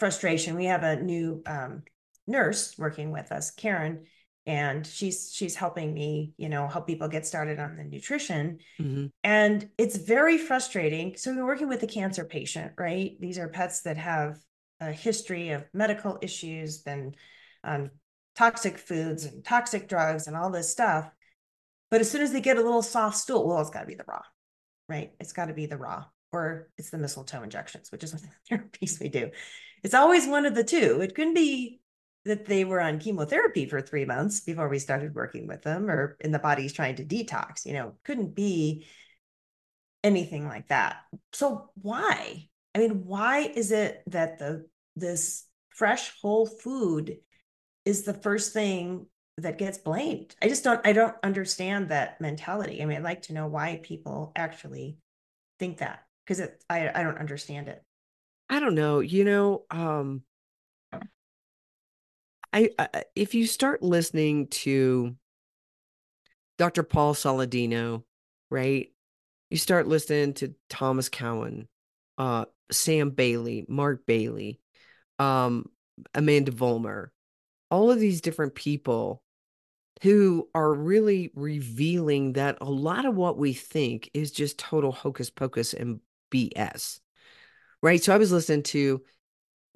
frustration, 0.01 0.57
we 0.57 0.65
have 0.67 0.83
a 0.83 1.01
new 1.01 1.43
um, 1.47 1.85
nurse 2.27 2.77
working 2.77 3.13
with 3.13 3.31
us, 3.31 3.53
Karen, 3.53 4.05
and 4.47 4.87
she's 4.87 5.33
she's 5.33 5.55
helping 5.55 5.95
me 5.95 6.33
you 6.37 6.49
know 6.49 6.67
help 6.67 6.87
people 6.87 7.09
get 7.09 7.27
started 7.27 7.59
on 7.59 7.77
the 7.77 7.85
nutrition. 7.85 8.59
Mm-hmm. 8.81 9.07
and 9.23 9.69
it's 9.79 9.97
very 9.97 10.39
frustrating. 10.39 11.17
So 11.17 11.35
we're 11.35 11.47
working 11.47 11.69
with 11.69 11.83
a 11.83 11.87
cancer 11.87 12.25
patient 12.25 12.73
right? 12.79 13.17
These 13.21 13.39
are 13.39 13.49
pets 13.49 13.83
that 13.83 13.97
have 13.97 14.39
a 14.81 14.91
history 14.91 15.51
of 15.51 15.65
medical 15.73 16.19
issues 16.23 16.79
been 16.79 17.15
on 17.63 17.91
toxic 18.35 18.79
foods 18.79 19.25
and 19.25 19.45
toxic 19.45 19.89
drugs 19.89 20.27
and 20.27 20.37
all 20.37 20.51
this 20.51 20.71
stuff. 20.71 21.11
But 21.91 22.01
as 22.01 22.11
soon 22.11 22.23
as 22.23 22.33
they 22.33 22.41
get 22.41 22.57
a 22.57 22.63
little 22.63 22.83
soft 22.83 23.17
stool 23.17 23.47
well 23.47 23.61
it's 23.61 23.71
got 23.71 23.81
to 23.81 23.87
be 23.87 23.95
the 23.95 24.05
raw 24.09 24.23
right? 24.89 25.13
It's 25.21 25.33
got 25.33 25.47
to 25.47 25.55
be 25.55 25.67
the 25.67 25.79
raw 25.79 26.05
or 26.33 26.69
it's 26.77 26.91
the 26.91 26.99
mistletoe 26.99 27.43
injections 27.43 27.93
which 27.93 28.03
is 28.03 28.13
what 28.13 28.23
the 28.23 28.57
therapies 28.57 29.01
we 29.01 29.09
do. 29.09 29.31
It's 29.85 29.95
always 29.95 30.27
one 30.27 30.47
of 30.47 30.55
the 30.55 30.65
two. 30.65 31.01
It 31.01 31.15
can 31.15 31.35
be 31.35 31.81
that 32.25 32.47
they 32.47 32.65
were 32.65 32.81
on 32.81 33.01
chemotherapy 33.01 33.67
for 33.67 33.81
three 33.81 34.05
months 34.05 34.41
before 34.41 34.69
we 34.69 34.79
started 34.79 35.15
working 35.15 35.47
with 35.47 35.63
them 35.63 35.91
or 35.91 36.17
in 36.21 36.31
the 36.31 36.39
body's 36.39 36.73
trying 36.73 36.95
to 36.97 37.05
detox 37.05 37.67
you 37.67 37.73
know 37.73 37.95
couldn't 38.05 38.35
be 38.35 38.87
anything 40.05 40.47
like 40.47 40.69
that. 40.69 40.97
So 41.33 41.71
why? 41.81 42.49
I 42.75 42.79
mean 42.79 43.05
why 43.05 43.41
is 43.41 43.71
it 43.71 44.03
that 44.09 44.39
the 44.39 44.67
this 44.97 45.45
fresh 45.71 46.13
whole 46.21 46.47
food 46.47 47.19
is 47.85 48.03
the 48.03 48.15
first 48.15 48.53
thing 48.53 49.07
that 49.39 49.59
gets 49.59 49.79
blamed? 49.79 50.35
I 50.43 50.49
just 50.49 50.65
don't 50.65 50.85
i 50.87 50.93
don't 50.93 51.17
understand 51.23 51.89
that 51.89 52.21
mentality. 52.21 52.83
I 52.83 52.87
mean 52.87 52.99
i'd 52.99 53.05
like 53.05 53.23
to 53.23 53.35
know 53.35 53.47
why 53.47 53.81
people 53.83 54.33
actually 54.37 54.99
think 55.59 55.79
that 55.79 56.05
because 56.25 56.41
it 56.41 56.63
I, 56.69 56.91
I 56.95 57.03
don't 57.03 57.19
understand 57.19 57.69
it. 57.69 57.83
I 58.49 58.61
don't 58.61 58.75
know 58.75 59.01
you 59.01 59.25
know 59.25 59.65
um 59.71 60.23
I, 62.53 62.71
I 62.79 63.05
if 63.15 63.35
you 63.35 63.47
start 63.47 63.83
listening 63.83 64.49
to 64.49 65.17
Dr. 66.59 66.83
Paul 66.83 67.15
Saladino, 67.15 68.05
right? 68.51 68.93
You 69.51 69.57
start 69.57 69.87
listening 69.87 70.35
to 70.35 70.55
Thomas 70.69 71.09
Cowan, 71.09 71.69
uh, 72.19 72.47
Sam 72.71 73.11
Bailey, 73.11 73.65
Mark 73.69 74.07
Bailey, 74.07 74.61
um, 75.19 75.67
Amanda 76.15 76.53
Vollmer, 76.53 77.09
all 77.71 77.91
of 77.91 78.01
these 78.01 78.21
different 78.21 78.55
people 78.55 79.23
who 80.03 80.49
are 80.55 80.73
really 80.73 81.31
revealing 81.35 82.33
that 82.35 82.59
a 82.61 82.71
lot 82.71 83.05
of 83.05 83.15
what 83.15 83.39
we 83.39 83.53
think 83.53 84.11
is 84.15 84.33
just 84.33 84.59
total 84.59 84.93
hocus 84.93 85.31
pocus 85.31 85.75
and 85.75 86.01
BS. 86.31 87.01
Right. 87.83 88.03
So 88.03 88.15
I 88.15 88.19
was 88.19 88.33
listening 88.33 88.63
to 88.65 89.03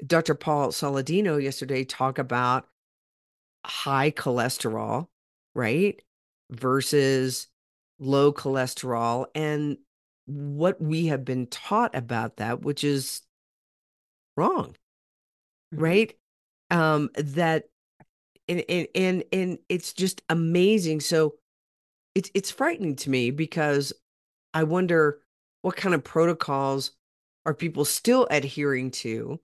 Dr. 0.04 0.34
Paul 0.34 0.68
Saladino 0.68 1.42
yesterday 1.42 1.84
talk 1.84 2.18
about 2.18 2.66
high 3.64 4.10
cholesterol, 4.10 5.08
right? 5.54 6.00
Versus 6.50 7.48
low 7.98 8.32
cholesterol 8.32 9.26
and 9.34 9.78
what 10.26 10.80
we 10.80 11.06
have 11.06 11.24
been 11.24 11.46
taught 11.46 11.94
about 11.94 12.36
that, 12.36 12.62
which 12.62 12.84
is 12.84 13.22
wrong, 14.36 14.76
mm-hmm. 15.74 15.82
right? 15.82 16.14
Um, 16.70 17.10
that 17.14 17.64
and, 18.48 18.64
and 18.68 18.86
and 18.94 19.24
and 19.32 19.58
it's 19.68 19.92
just 19.92 20.22
amazing. 20.28 21.00
So 21.00 21.34
it's 22.14 22.30
it's 22.34 22.50
frightening 22.50 22.96
to 22.96 23.10
me 23.10 23.30
because 23.30 23.92
I 24.52 24.64
wonder 24.64 25.20
what 25.62 25.76
kind 25.76 25.94
of 25.94 26.04
protocols 26.04 26.92
are 27.44 27.54
people 27.54 27.84
still 27.84 28.26
adhering 28.30 28.90
to 28.90 29.40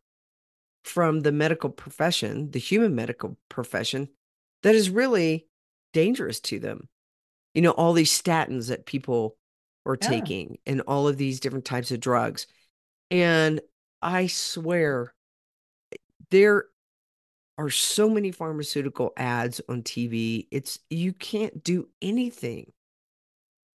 from 0.84 1.20
the 1.20 1.32
medical 1.32 1.70
profession, 1.70 2.50
the 2.50 2.58
human 2.58 2.94
medical 2.94 3.36
profession, 3.48 4.08
that 4.62 4.74
is 4.74 4.90
really 4.90 5.46
dangerous 5.92 6.40
to 6.40 6.58
them. 6.58 6.88
You 7.54 7.62
know, 7.62 7.70
all 7.70 7.92
these 7.92 8.10
statins 8.10 8.68
that 8.68 8.86
people 8.86 9.36
are 9.86 9.98
yeah. 10.00 10.08
taking 10.08 10.58
and 10.66 10.80
all 10.82 11.08
of 11.08 11.16
these 11.16 11.40
different 11.40 11.64
types 11.64 11.90
of 11.90 12.00
drugs. 12.00 12.46
And 13.10 13.60
I 14.00 14.26
swear, 14.26 15.14
there 16.30 16.66
are 17.58 17.70
so 17.70 18.08
many 18.08 18.32
pharmaceutical 18.32 19.12
ads 19.16 19.60
on 19.68 19.82
TV. 19.82 20.46
It's 20.50 20.78
you 20.88 21.12
can't 21.12 21.62
do 21.62 21.88
anything 22.00 22.72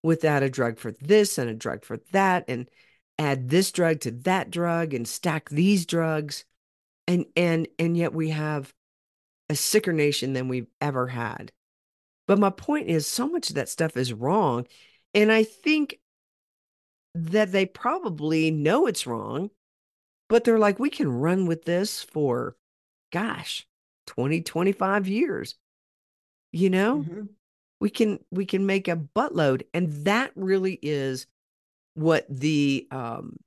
without 0.04 0.44
a 0.44 0.50
drug 0.50 0.80
for 0.80 0.92
this 0.92 1.38
and 1.38 1.50
a 1.50 1.54
drug 1.54 1.84
for 1.84 1.98
that 2.12 2.46
and 2.48 2.70
add 3.20 3.50
this 3.50 3.72
drug 3.72 4.00
to 4.02 4.12
that 4.12 4.50
drug 4.52 4.94
and 4.94 5.08
stack 5.08 5.50
these 5.50 5.86
drugs 5.86 6.46
and 7.08 7.26
and 7.36 7.68
and 7.80 7.98
yet 7.98 8.14
we 8.14 8.30
have 8.30 8.74
a 9.50 9.56
sicker 9.56 9.94
nation 9.94 10.34
than 10.34 10.48
we've 10.48 10.68
ever 10.82 11.08
had. 11.08 11.52
But 12.28 12.40
my 12.40 12.50
point 12.50 12.90
is 12.90 13.08
so 13.08 13.28
much 13.28 13.50
of 13.50 13.56
that 13.56 13.70
stuff 13.70 13.96
is 13.96 14.12
wrong 14.12 14.68
and 15.14 15.32
i 15.32 15.44
think 15.44 16.00
that 17.16 17.52
they 17.52 17.66
probably 17.66 18.52
know 18.52 18.86
it's 18.86 19.08
wrong 19.08 19.50
but 20.30 20.44
they're 20.44 20.60
like 20.60 20.80
we 20.80 20.90
can 20.90 21.12
run 21.12 21.48
with 21.48 21.66
this 21.66 22.04
for 22.04 22.56
gosh 23.12 23.66
20 24.08 24.42
25 24.42 25.08
years. 25.08 25.56
You 26.54 26.70
know? 26.70 27.00
Mm-hmm. 27.00 27.22
we 27.80 27.90
can 27.90 28.20
we 28.32 28.46
can 28.46 28.66
make 28.66 28.88
a 28.88 28.96
buttload 28.96 29.64
and 29.74 30.06
that 30.06 30.32
really 30.36 30.80
is 30.82 31.28
what 31.94 32.26
the 32.30 32.88
um 32.92 33.38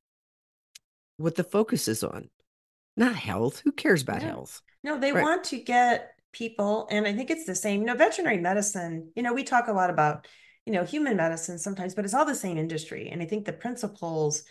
what 1.16 1.35
the 1.35 1.44
focus 1.44 1.88
is 1.88 2.05
on 2.05 2.29
not 3.00 3.16
health. 3.16 3.62
Who 3.64 3.72
cares 3.72 4.02
about 4.02 4.22
yeah. 4.22 4.28
health? 4.28 4.62
No, 4.84 4.98
they 4.98 5.12
right. 5.12 5.22
want 5.22 5.44
to 5.44 5.58
get 5.58 6.12
people, 6.32 6.86
and 6.90 7.06
I 7.06 7.12
think 7.12 7.30
it's 7.30 7.46
the 7.46 7.54
same. 7.54 7.80
You 7.80 7.86
know, 7.86 7.94
veterinary 7.94 8.38
medicine, 8.38 9.10
you 9.16 9.22
know, 9.22 9.32
we 9.32 9.42
talk 9.42 9.66
a 9.66 9.72
lot 9.72 9.90
about, 9.90 10.28
you 10.66 10.72
know, 10.72 10.84
human 10.84 11.16
medicine 11.16 11.58
sometimes, 11.58 11.94
but 11.94 12.04
it's 12.04 12.14
all 12.14 12.24
the 12.24 12.34
same 12.34 12.58
industry. 12.58 13.08
And 13.10 13.20
I 13.20 13.24
think 13.24 13.44
the 13.44 13.52
principles 13.52 14.44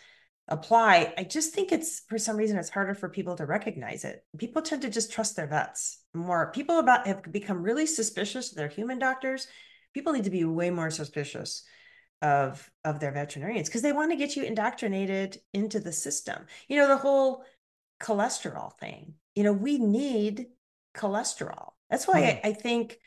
apply. 0.49 1.13
I 1.17 1.23
just 1.23 1.53
think 1.53 1.71
it's 1.71 2.01
for 2.09 2.17
some 2.17 2.35
reason 2.35 2.57
it's 2.57 2.69
harder 2.69 2.95
for 2.95 3.07
people 3.07 3.35
to 3.35 3.45
recognize 3.45 4.03
it. 4.03 4.25
People 4.38 4.62
tend 4.62 4.81
to 4.81 4.89
just 4.89 5.12
trust 5.12 5.35
their 5.35 5.47
vets 5.47 5.99
more. 6.13 6.51
People 6.51 6.79
about 6.79 7.07
have 7.07 7.21
become 7.31 7.62
really 7.62 7.85
suspicious 7.85 8.51
of 8.51 8.57
their 8.57 8.67
human 8.67 8.99
doctors. 8.99 9.47
People 9.93 10.13
need 10.13 10.23
to 10.25 10.29
be 10.31 10.43
way 10.43 10.69
more 10.71 10.89
suspicious 10.89 11.63
of 12.21 12.69
of 12.83 12.99
their 12.99 13.12
veterinarians 13.12 13.69
because 13.69 13.81
they 13.81 13.93
want 13.93 14.12
to 14.12 14.17
get 14.17 14.35
you 14.35 14.43
indoctrinated 14.43 15.38
into 15.53 15.79
the 15.79 15.93
system. 15.93 16.45
You 16.67 16.77
know, 16.77 16.88
the 16.88 16.97
whole 16.97 17.45
cholesterol 18.01 18.71
thing. 18.79 19.13
You 19.35 19.43
know, 19.43 19.53
we 19.53 19.77
need 19.77 20.47
cholesterol. 20.95 21.71
That's 21.89 22.07
why 22.07 22.21
mm. 22.21 22.45
I, 22.45 22.49
I 22.49 22.53
think, 22.53 22.97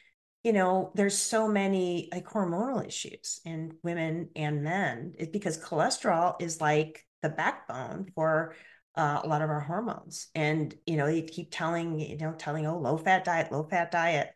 you 0.45 0.53
know, 0.53 0.93
there's 0.95 1.17
so 1.17 1.49
many 1.49 2.09
like 2.13 2.27
hormonal 2.27 2.87
issues 2.87 3.41
in 3.45 3.75
women 3.83 4.31
and 4.37 4.63
men. 4.63 5.15
It's 5.19 5.31
because 5.31 5.59
cholesterol 5.59 6.41
is 6.41 6.61
like 6.61 7.07
the 7.23 7.29
backbone 7.29 8.11
for 8.15 8.55
uh, 8.97 9.21
a 9.23 9.29
lot 9.29 9.43
of 9.43 9.51
our 9.51 9.61
hormones. 9.61 10.29
And, 10.35 10.75
you 10.87 10.97
know, 10.97 11.07
they 11.07 11.23
keep 11.23 11.51
telling, 11.51 11.99
you 11.99 12.17
know, 12.19 12.33
telling, 12.33 12.67
oh, 12.67 12.79
low 12.79 12.99
fat 12.99 13.25
diet, 13.25 13.53
low 13.53 13.63
fat 13.65 13.91
diet, 13.91 14.31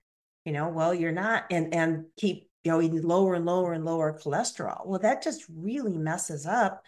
you 0.45 0.53
know, 0.53 0.69
well, 0.69 0.95
you're 0.95 1.13
not, 1.13 1.45
and, 1.51 1.75
and 1.75 2.05
keep, 2.17 2.49
you 2.65 2.71
know, 2.73 2.79
lower 2.79 3.35
and 3.35 3.45
lower 3.45 3.73
and 3.73 3.85
lower 3.85 4.19
cholesterol. 4.19 4.87
Well, 4.87 5.01
that 5.01 5.23
just 5.23 5.45
really 5.53 5.99
messes 5.99 6.47
up 6.47 6.83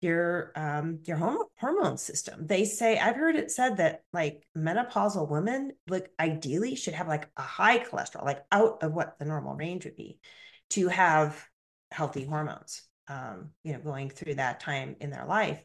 your 0.00 0.52
um 0.54 1.00
your 1.04 1.16
hormone 1.58 1.96
system. 1.98 2.46
They 2.46 2.64
say 2.64 2.98
I've 2.98 3.16
heard 3.16 3.34
it 3.34 3.50
said 3.50 3.78
that 3.78 4.02
like 4.12 4.46
menopausal 4.56 5.28
women 5.28 5.72
like 5.88 6.10
ideally 6.20 6.76
should 6.76 6.94
have 6.94 7.08
like 7.08 7.28
a 7.36 7.42
high 7.42 7.80
cholesterol, 7.80 8.24
like 8.24 8.44
out 8.52 8.82
of 8.82 8.92
what 8.92 9.18
the 9.18 9.24
normal 9.24 9.56
range 9.56 9.84
would 9.84 9.96
be 9.96 10.20
to 10.70 10.88
have 10.88 11.44
healthy 11.90 12.24
hormones 12.24 12.82
um 13.08 13.50
you 13.64 13.72
know 13.72 13.78
going 13.78 14.10
through 14.10 14.34
that 14.34 14.60
time 14.60 14.96
in 15.00 15.10
their 15.10 15.26
life. 15.26 15.62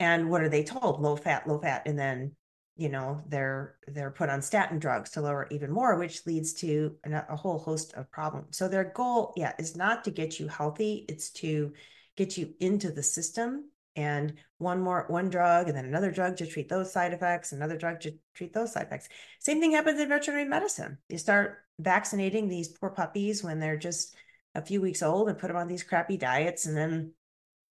And 0.00 0.30
what 0.30 0.42
are 0.42 0.48
they 0.48 0.62
told? 0.62 1.00
Low 1.00 1.16
fat, 1.16 1.48
low 1.48 1.58
fat 1.58 1.82
and 1.86 1.98
then 1.98 2.36
you 2.76 2.88
know 2.88 3.22
they're 3.26 3.74
they're 3.88 4.12
put 4.12 4.28
on 4.30 4.40
statin 4.40 4.78
drugs 4.78 5.10
to 5.10 5.20
lower 5.20 5.48
even 5.50 5.72
more 5.72 5.98
which 5.98 6.24
leads 6.26 6.52
to 6.52 6.94
a 7.04 7.34
whole 7.34 7.58
host 7.58 7.92
of 7.94 8.08
problems. 8.12 8.56
So 8.56 8.68
their 8.68 8.92
goal 8.94 9.32
yeah 9.36 9.52
is 9.58 9.76
not 9.76 10.04
to 10.04 10.12
get 10.12 10.38
you 10.38 10.46
healthy, 10.46 11.04
it's 11.08 11.30
to 11.30 11.72
get 12.18 12.36
you 12.36 12.52
into 12.58 12.90
the 12.90 13.02
system 13.02 13.70
and 13.94 14.34
one 14.58 14.80
more 14.80 15.04
one 15.08 15.30
drug 15.30 15.68
and 15.68 15.76
then 15.76 15.84
another 15.84 16.10
drug 16.10 16.36
to 16.36 16.46
treat 16.46 16.68
those 16.68 16.92
side 16.92 17.12
effects 17.12 17.52
another 17.52 17.76
drug 17.76 18.00
to 18.00 18.12
treat 18.34 18.52
those 18.52 18.72
side 18.72 18.86
effects. 18.86 19.08
Same 19.38 19.60
thing 19.60 19.70
happens 19.70 20.00
in 20.00 20.08
veterinary 20.08 20.44
medicine. 20.44 20.98
You 21.08 21.16
start 21.16 21.58
vaccinating 21.78 22.48
these 22.48 22.68
poor 22.68 22.90
puppies 22.90 23.44
when 23.44 23.60
they're 23.60 23.76
just 23.76 24.16
a 24.56 24.62
few 24.62 24.80
weeks 24.80 25.02
old 25.02 25.28
and 25.28 25.38
put 25.38 25.46
them 25.46 25.56
on 25.56 25.68
these 25.68 25.84
crappy 25.84 26.16
diets 26.16 26.66
and 26.66 26.76
then 26.76 27.12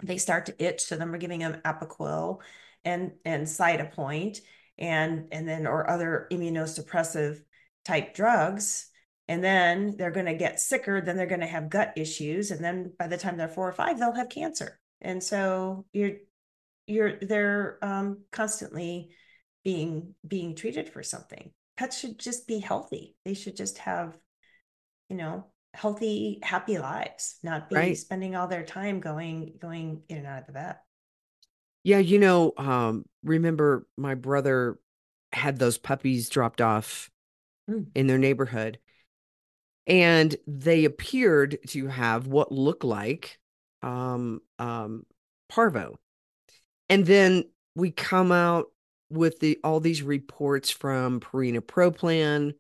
they 0.02 0.18
start 0.18 0.46
to 0.46 0.66
itch 0.66 0.82
so 0.82 0.96
then 0.96 1.12
we're 1.12 1.18
giving 1.18 1.42
them 1.42 1.62
apoquel 1.66 2.40
and 2.86 3.12
and 3.26 3.46
cytopoint 3.46 4.40
and 4.78 5.28
and 5.34 5.48
then 5.48 5.68
or 5.68 5.90
other 5.90 6.28
immunosuppressive 6.32 7.44
type 7.84 8.14
drugs 8.14 8.90
and 9.28 9.44
then 9.44 9.96
they're 9.98 10.12
going 10.12 10.26
to 10.26 10.34
get 10.34 10.60
sicker 10.60 11.02
then 11.02 11.18
they're 11.18 11.26
going 11.26 11.42
to 11.42 11.48
have 11.48 11.70
gut 11.70 11.94
issues 11.96 12.52
and 12.52 12.64
then 12.64 12.92
by 12.98 13.08
the 13.08 13.18
time 13.18 13.38
they're 13.38 13.48
four 13.48 13.68
or 13.68 13.74
five 13.74 14.00
they'll 14.00 14.14
have 14.14 14.30
cancer 14.30 14.80
and 15.02 15.24
so 15.24 15.86
you're 15.94 16.14
you're 16.88 17.18
they're 17.22 17.78
um, 17.82 18.20
constantly 18.32 19.10
being 19.64 20.16
being 20.28 20.56
treated 20.56 20.90
for 20.90 21.04
something 21.04 21.52
pets 21.76 22.00
should 22.00 22.18
just 22.20 22.48
be 22.48 22.60
healthy 22.60 23.16
they 23.26 23.34
should 23.34 23.56
just 23.56 23.78
have 23.80 24.18
you 25.10 25.16
know 25.16 25.46
healthy 25.74 26.40
happy 26.42 26.80
lives 26.80 27.38
not 27.44 27.70
be 27.70 27.76
Right. 27.76 27.98
spending 27.98 28.36
all 28.36 28.48
their 28.48 28.64
time 28.64 29.00
going 29.00 29.54
going 29.60 30.02
in 30.10 30.18
and 30.18 30.28
out 30.28 30.42
of 30.42 30.48
the 30.48 30.54
vet 30.54 30.82
Yeah, 31.84 32.00
you 32.00 32.20
know, 32.20 32.54
um, 32.58 33.06
remember 33.24 33.88
my 33.98 34.16
brother 34.16 34.78
had 35.32 35.58
those 35.60 35.78
puppies 35.78 36.30
dropped 36.30 36.62
off 36.62 37.10
Mm. 37.70 37.88
in 37.96 38.08
their 38.08 38.18
neighborhood, 38.18 38.80
and 39.88 40.36
they 40.46 40.84
appeared 40.86 41.58
to 41.70 41.88
have 41.88 42.28
what 42.28 42.52
looked 42.52 42.84
like 42.84 43.40
um, 43.82 44.42
um, 44.60 45.06
parvo. 45.50 45.98
And 46.90 47.06
then 47.06 47.46
we 47.76 47.92
come 47.92 48.32
out 48.32 48.68
with 49.10 49.40
the 49.40 49.58
all 49.64 49.80
these 49.80 50.02
reports 50.02 50.70
from 50.70 51.22
Purina 51.22 51.66
Pro 51.66 51.92
Plan, 51.92 52.54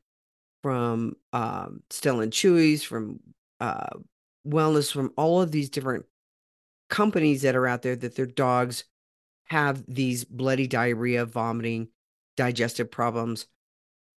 from 0.63 1.15
um, 1.33 1.83
Stella 1.89 2.23
and 2.23 2.31
Chewy's, 2.31 2.83
from 2.83 3.19
uh, 3.59 3.97
Wellness, 4.47 4.91
from 4.91 5.11
all 5.17 5.41
of 5.41 5.51
these 5.51 5.69
different 5.69 6.05
companies 6.89 7.41
that 7.41 7.55
are 7.55 7.67
out 7.67 7.81
there 7.81 7.97
that 7.97 8.15
their 8.15 8.25
dogs 8.25 8.85
have 9.45 9.83
these 9.87 10.23
bloody 10.23 10.67
diarrhea, 10.67 11.25
vomiting, 11.25 11.89
digestive 12.37 12.89
problems. 12.89 13.47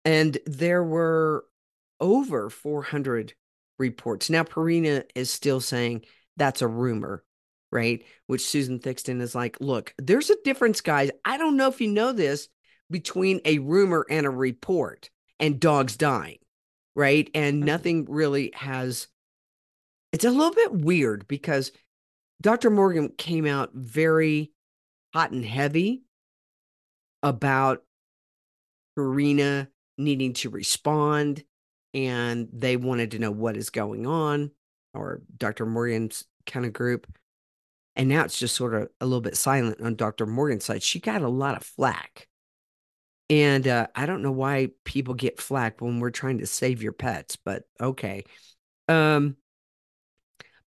And 0.04 0.38
there 0.46 0.82
were 0.82 1.44
over 2.00 2.50
400 2.50 3.34
reports. 3.78 4.30
Now, 4.30 4.44
Purina 4.44 5.04
is 5.14 5.30
still 5.30 5.60
saying 5.60 6.04
that's 6.36 6.62
a 6.62 6.68
rumor, 6.68 7.24
right? 7.72 8.04
Which 8.26 8.46
Susan 8.46 8.78
Thixton 8.78 9.20
is 9.20 9.34
like, 9.34 9.56
look, 9.60 9.94
there's 9.98 10.30
a 10.30 10.36
difference, 10.44 10.80
guys. 10.80 11.10
I 11.24 11.36
don't 11.36 11.56
know 11.56 11.68
if 11.68 11.80
you 11.80 11.88
know 11.88 12.12
this 12.12 12.48
between 12.90 13.40
a 13.44 13.58
rumor 13.58 14.06
and 14.08 14.26
a 14.26 14.30
report 14.30 15.10
and 15.38 15.60
dogs 15.60 15.96
dying, 15.96 16.38
right? 16.94 17.30
And 17.34 17.62
Mhm. 17.62 17.66
nothing 17.66 18.04
really 18.08 18.52
has, 18.54 19.08
it's 20.12 20.24
a 20.24 20.30
little 20.30 20.54
bit 20.54 20.72
weird 20.72 21.28
because 21.28 21.72
Dr. 22.40 22.70
Morgan 22.70 23.10
came 23.16 23.46
out 23.46 23.70
very 23.74 24.52
hot 25.12 25.30
and 25.30 25.44
heavy 25.44 26.04
about 27.22 27.84
Purina 28.98 29.68
needing 29.98 30.32
to 30.34 30.50
respond 30.50 31.44
and 31.94 32.48
they 32.52 32.76
wanted 32.76 33.12
to 33.12 33.18
know 33.18 33.30
what 33.30 33.56
is 33.56 33.70
going 33.70 34.06
on 34.06 34.50
or 34.94 35.22
Dr. 35.36 35.66
Morgan's 35.66 36.24
kind 36.46 36.66
of 36.66 36.72
group. 36.72 37.06
And 37.96 38.08
now 38.08 38.24
it's 38.24 38.38
just 38.38 38.54
sort 38.54 38.74
of 38.74 38.88
a 39.00 39.06
little 39.06 39.20
bit 39.20 39.36
silent 39.36 39.80
on 39.80 39.96
Dr. 39.96 40.26
Morgan's 40.26 40.64
side. 40.64 40.82
She 40.82 41.00
got 41.00 41.22
a 41.22 41.28
lot 41.28 41.56
of 41.56 41.62
flack. 41.62 42.28
And 43.28 43.66
uh, 43.68 43.86
I 43.94 44.06
don't 44.06 44.22
know 44.22 44.32
why 44.32 44.70
people 44.84 45.14
get 45.14 45.40
flack 45.40 45.80
when 45.80 46.00
we're 46.00 46.10
trying 46.10 46.38
to 46.38 46.46
save 46.46 46.82
your 46.82 46.92
pets, 46.92 47.36
but 47.36 47.62
okay. 47.80 48.24
Um, 48.88 49.36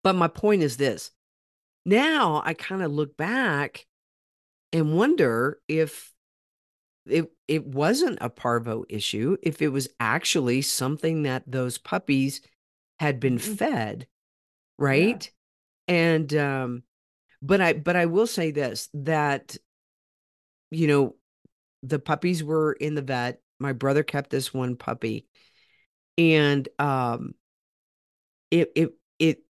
but 0.04 0.16
my 0.16 0.28
point 0.28 0.64
is 0.64 0.78
this 0.78 1.12
now 1.86 2.42
I 2.46 2.54
kind 2.54 2.82
of 2.82 2.92
look 2.92 3.18
back 3.18 3.86
and 4.72 4.96
wonder 4.96 5.60
if 5.68 6.12
it 7.08 7.32
it 7.48 7.66
wasn't 7.66 8.18
a 8.22 8.30
parvo 8.30 8.86
issue, 8.90 9.38
if 9.44 9.62
it 9.62 9.70
was 9.70 9.90
actually 10.00 10.62
something 10.62 11.24
that 11.24 11.44
those 11.48 11.78
puppies 11.78 12.42
had 13.00 13.20
been 13.20 13.38
Mhm. 13.38 13.58
fed, 13.58 14.08
right? 14.78 15.30
And 15.88 16.34
um 16.36 16.84
but 17.42 17.62
I 17.62 17.74
but 17.74 17.96
I 17.96 18.08
will 18.08 18.28
say 18.28 18.52
this 18.52 18.90
that 18.94 19.58
you 20.72 20.88
know 20.88 21.16
the 21.84 22.00
puppies 22.00 22.44
were 22.44 22.74
in 22.74 22.96
the 22.96 23.02
vet. 23.02 23.42
My 23.60 23.74
brother 23.74 24.04
kept 24.04 24.30
this 24.30 24.54
one 24.54 24.76
puppy 24.76 25.28
and 26.18 26.68
um 26.80 27.34
it 28.52 28.72
it 28.76 28.94
it 29.20 29.44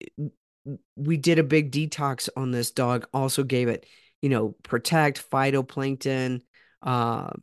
we 0.96 1.18
did 1.18 1.40
a 1.40 1.44
big 1.44 1.72
detox 1.72 2.30
on 2.36 2.52
this 2.52 2.72
dog 2.72 3.08
also 3.14 3.44
gave 3.44 3.68
it 3.68 3.86
you 4.22 4.30
know 4.30 4.56
protect 4.64 5.30
phytoplankton 5.30 6.42
um 6.84 7.42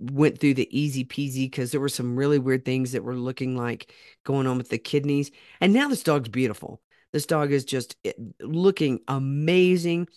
went 0.00 0.38
through 0.38 0.54
the 0.54 0.78
easy 0.78 1.04
peasy 1.04 1.46
because 1.46 1.70
there 1.70 1.80
were 1.80 1.88
some 1.88 2.16
really 2.16 2.38
weird 2.38 2.64
things 2.64 2.92
that 2.92 3.04
were 3.04 3.14
looking 3.14 3.56
like 3.56 3.92
going 4.24 4.46
on 4.46 4.58
with 4.58 4.68
the 4.68 4.78
kidneys 4.78 5.30
and 5.60 5.72
now 5.72 5.88
this 5.88 6.02
dog's 6.02 6.28
beautiful. 6.28 6.80
This 7.12 7.26
dog 7.26 7.52
is 7.52 7.64
just 7.64 7.96
eh, 8.04 8.12
looking 8.40 9.00
amazing 9.08 10.08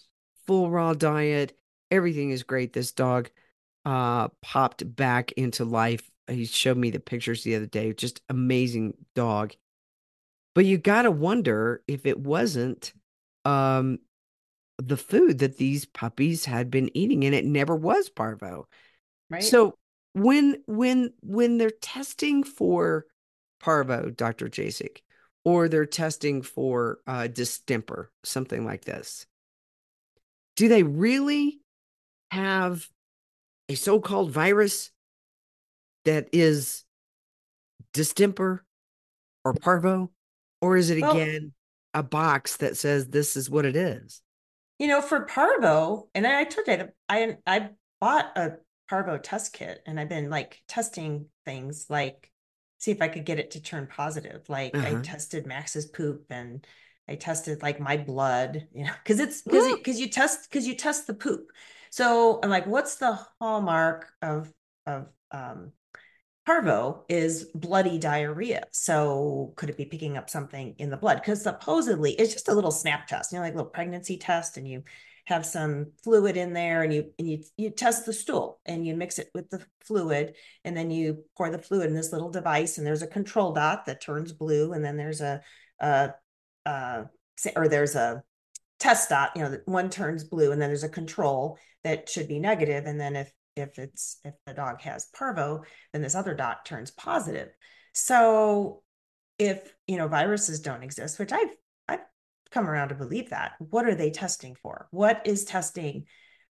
full 0.45 0.69
raw 0.71 0.93
diet 0.93 1.57
everything 1.91 2.31
is 2.31 2.43
great. 2.43 2.73
This 2.73 2.91
dog 2.91 3.29
uh 3.85 4.29
popped 4.41 4.95
back 4.95 5.31
into 5.33 5.63
life. 5.63 6.09
He 6.27 6.45
showed 6.45 6.77
me 6.77 6.89
the 6.89 6.99
pictures 6.99 7.43
the 7.43 7.55
other 7.55 7.67
day 7.67 7.93
just 7.93 8.21
amazing 8.29 8.95
dog. 9.15 9.53
But 10.55 10.65
you 10.65 10.79
got 10.79 11.03
to 11.03 11.11
wonder 11.11 11.83
if 11.87 12.05
it 12.05 12.19
wasn't 12.19 12.93
um 13.45 13.99
the 14.77 14.97
food 14.97 15.39
that 15.39 15.57
these 15.57 15.85
puppies 15.85 16.45
had 16.45 16.69
been 16.69 16.95
eating 16.95 17.25
and 17.25 17.33
it 17.33 17.45
never 17.45 17.75
was 17.75 18.09
parvo. 18.09 18.67
Right. 19.29 19.43
So 19.43 19.75
when 20.13 20.63
when 20.65 21.13
when 21.21 21.57
they're 21.57 21.69
testing 21.69 22.43
for 22.43 23.05
parvo 23.59 24.09
dr 24.09 24.47
jasek 24.49 24.97
or 25.45 25.67
they're 25.67 25.85
testing 25.85 26.41
for 26.41 26.99
uh 27.07 27.27
distemper 27.27 28.11
something 28.23 28.65
like 28.65 28.85
this 28.85 29.27
do 30.55 30.67
they 30.67 30.83
really 30.83 31.59
have 32.31 32.87
a 33.69 33.75
so-called 33.75 34.31
virus 34.31 34.91
that 36.05 36.29
is 36.33 36.83
distemper 37.93 38.65
or 39.45 39.53
parvo? 39.53 40.11
Or 40.61 40.77
is 40.77 40.89
it 40.89 41.01
Well- 41.01 41.11
again 41.11 41.53
a 41.93 42.03
box 42.03 42.57
that 42.57 42.77
says 42.77 43.07
this 43.07 43.35
is 43.37 43.49
what 43.49 43.65
it 43.65 43.75
is 43.75 44.21
you 44.79 44.87
know 44.87 45.01
for 45.01 45.21
parvo 45.25 46.07
and 46.13 46.25
i 46.27 46.43
took 46.43 46.67
it. 46.67 46.93
i 47.09 47.37
i 47.45 47.69
bought 47.99 48.31
a 48.37 48.53
parvo 48.89 49.17
test 49.17 49.53
kit 49.53 49.81
and 49.85 49.99
i've 49.99 50.09
been 50.09 50.29
like 50.29 50.61
testing 50.67 51.25
things 51.45 51.87
like 51.89 52.31
see 52.77 52.91
if 52.91 53.01
i 53.01 53.07
could 53.07 53.25
get 53.25 53.39
it 53.39 53.51
to 53.51 53.61
turn 53.61 53.87
positive 53.87 54.47
like 54.49 54.79
i 54.83 54.89
Uh-huh. 54.89 55.01
tested 55.03 55.45
max's 55.45 55.85
poop 55.87 56.25
and 56.29 56.65
i 57.09 57.15
tested 57.15 57.61
like 57.61 57.79
my 57.79 57.97
blood 57.97 58.67
you 58.73 58.85
know 58.85 58.93
because 59.03 59.19
it's 59.19 59.41
because 59.41 59.65
because 59.77 59.99
you 59.99 60.09
test 60.09 60.49
because 60.49 60.67
you 60.67 60.75
test 60.75 61.07
the 61.07 61.13
poop 61.13 61.47
so 61.89 62.39
i'm 62.43 62.49
like 62.49 62.67
what's 62.67 62.95
the 62.95 63.17
hallmark 63.41 64.07
of 64.21 64.51
of 64.85 65.07
um 65.31 65.71
parvo 66.47 67.03
is 67.09 67.43
bloody 67.53 67.99
diarrhea 67.99 68.63
so 68.71 69.51
could 69.57 69.69
it 69.69 69.75
be 69.75 69.83
picking 69.83 70.15
up 70.15 70.29
something 70.29 70.73
in 70.77 70.89
the 70.89 70.95
blood? 70.95 71.15
Because 71.15 71.43
supposedly 71.43 72.13
it's 72.13 72.31
just 72.31 72.47
a 72.47 72.53
little 72.53 72.71
snap 72.71 73.05
test 73.05 73.33
you 73.33 73.37
know 73.37 73.43
like 73.43 73.53
a 73.53 73.57
little 73.57 73.69
pregnancy 73.69 74.15
test 74.15 74.55
and 74.55 74.65
you 74.65 74.81
have 75.25 75.45
some 75.45 75.91
fluid 76.05 76.37
in 76.37 76.53
there 76.53 76.83
and 76.83 76.93
you 76.93 77.11
and 77.19 77.29
you 77.29 77.43
you 77.57 77.69
test 77.69 78.05
the 78.05 78.13
stool 78.13 78.61
and 78.65 78.87
you 78.87 78.95
mix 78.95 79.19
it 79.19 79.29
with 79.33 79.49
the 79.49 79.61
fluid 79.83 80.35
and 80.63 80.75
then 80.75 80.89
you 80.89 81.25
pour 81.35 81.49
the 81.49 81.59
fluid 81.59 81.89
in 81.89 81.93
this 81.93 82.13
little 82.13 82.31
device 82.31 82.77
and 82.77 82.87
there's 82.87 83.01
a 83.01 83.07
control 83.07 83.51
dot 83.51 83.85
that 83.85 83.99
turns 83.99 84.31
blue 84.31 84.71
and 84.71 84.85
then 84.85 84.95
there's 84.95 85.19
a 85.19 85.41
uh 85.81 86.07
uh 86.65 87.03
or 87.57 87.67
there's 87.67 87.95
a 87.95 88.23
test 88.79 89.09
dot 89.09 89.31
you 89.35 89.41
know 89.41 89.51
that 89.51 89.67
one 89.67 89.89
turns 89.89 90.23
blue 90.23 90.53
and 90.53 90.61
then 90.61 90.69
there's 90.69 90.85
a 90.85 90.89
control 90.89 91.59
that 91.83 92.07
should 92.07 92.29
be 92.29 92.39
negative 92.39 92.85
and 92.85 93.01
then 93.01 93.17
if 93.17 93.29
if 93.57 93.79
it's 93.79 94.19
if 94.23 94.33
the 94.45 94.53
dog 94.53 94.81
has 94.81 95.07
parvo 95.17 95.63
then 95.93 96.01
this 96.01 96.15
other 96.15 96.33
dot 96.33 96.65
turns 96.65 96.91
positive. 96.91 97.49
So 97.93 98.83
if 99.39 99.73
you 99.87 99.97
know 99.97 100.07
viruses 100.07 100.61
don't 100.61 100.81
exist 100.81 101.19
which 101.19 101.31
i've 101.31 101.55
i've 101.87 101.99
come 102.49 102.67
around 102.67 102.89
to 102.89 102.95
believe 102.95 103.29
that 103.29 103.53
what 103.59 103.85
are 103.85 103.95
they 103.95 104.11
testing 104.11 104.55
for? 104.55 104.87
What 104.91 105.21
is 105.25 105.45
testing 105.45 106.05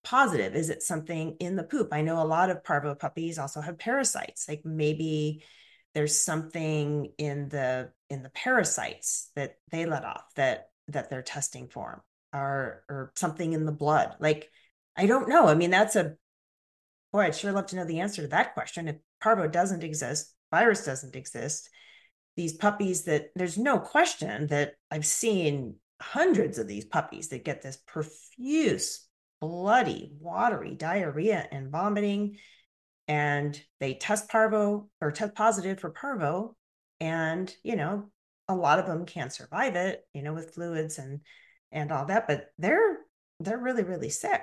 positive? 0.03 0.55
Is 0.55 0.69
it 0.69 0.83
something 0.83 1.37
in 1.39 1.55
the 1.55 1.63
poop? 1.63 1.89
I 1.91 2.01
know 2.01 2.21
a 2.21 2.25
lot 2.25 2.49
of 2.49 2.63
parvo 2.63 2.95
puppies 2.95 3.37
also 3.37 3.61
have 3.61 3.77
parasites. 3.77 4.47
Like 4.47 4.61
maybe 4.65 5.43
there's 5.93 6.19
something 6.19 7.11
in 7.17 7.49
the 7.49 7.91
in 8.09 8.23
the 8.23 8.29
parasites 8.29 9.31
that 9.35 9.55
they 9.71 9.85
let 9.85 10.05
off 10.05 10.23
that 10.35 10.69
that 10.87 11.09
they're 11.09 11.21
testing 11.21 11.67
for 11.67 12.03
or 12.33 12.83
or 12.89 13.11
something 13.15 13.53
in 13.53 13.65
the 13.65 13.71
blood. 13.71 14.15
Like 14.19 14.49
i 14.97 15.05
don't 15.05 15.29
know. 15.29 15.47
I 15.47 15.55
mean 15.55 15.71
that's 15.71 15.95
a 15.95 16.15
boy 17.11 17.21
i'd 17.21 17.35
sure 17.35 17.51
love 17.51 17.67
to 17.67 17.75
know 17.75 17.85
the 17.85 17.99
answer 17.99 18.21
to 18.21 18.27
that 18.29 18.53
question. 18.53 18.87
If 18.87 18.97
parvo 19.21 19.47
doesn't 19.47 19.83
exist 19.83 20.33
virus 20.51 20.85
doesn't 20.85 21.15
exist 21.15 21.69
these 22.35 22.53
puppies 22.53 23.03
that 23.03 23.29
there's 23.35 23.57
no 23.57 23.79
question 23.79 24.47
that 24.47 24.73
i've 24.89 25.05
seen 25.05 25.75
hundreds 26.01 26.57
of 26.57 26.67
these 26.67 26.85
puppies 26.85 27.29
that 27.29 27.45
get 27.45 27.61
this 27.61 27.77
profuse 27.87 29.07
bloody 29.39 30.13
watery 30.19 30.75
diarrhea 30.75 31.47
and 31.51 31.71
vomiting 31.71 32.37
and 33.07 33.61
they 33.79 33.93
test 33.93 34.29
parvo 34.29 34.89
or 35.01 35.11
test 35.11 35.35
positive 35.35 35.79
for 35.79 35.89
parvo 35.89 36.55
and 36.99 37.53
you 37.63 37.75
know 37.75 38.09
a 38.47 38.55
lot 38.55 38.79
of 38.79 38.85
them 38.85 39.05
can't 39.05 39.33
survive 39.33 39.75
it 39.75 40.05
you 40.13 40.21
know 40.21 40.33
with 40.33 40.53
fluids 40.53 40.97
and 40.97 41.21
and 41.71 41.91
all 41.91 42.05
that 42.05 42.27
but 42.27 42.47
they're 42.57 42.97
they're 43.39 43.57
really 43.57 43.83
really 43.83 44.09
sick 44.09 44.41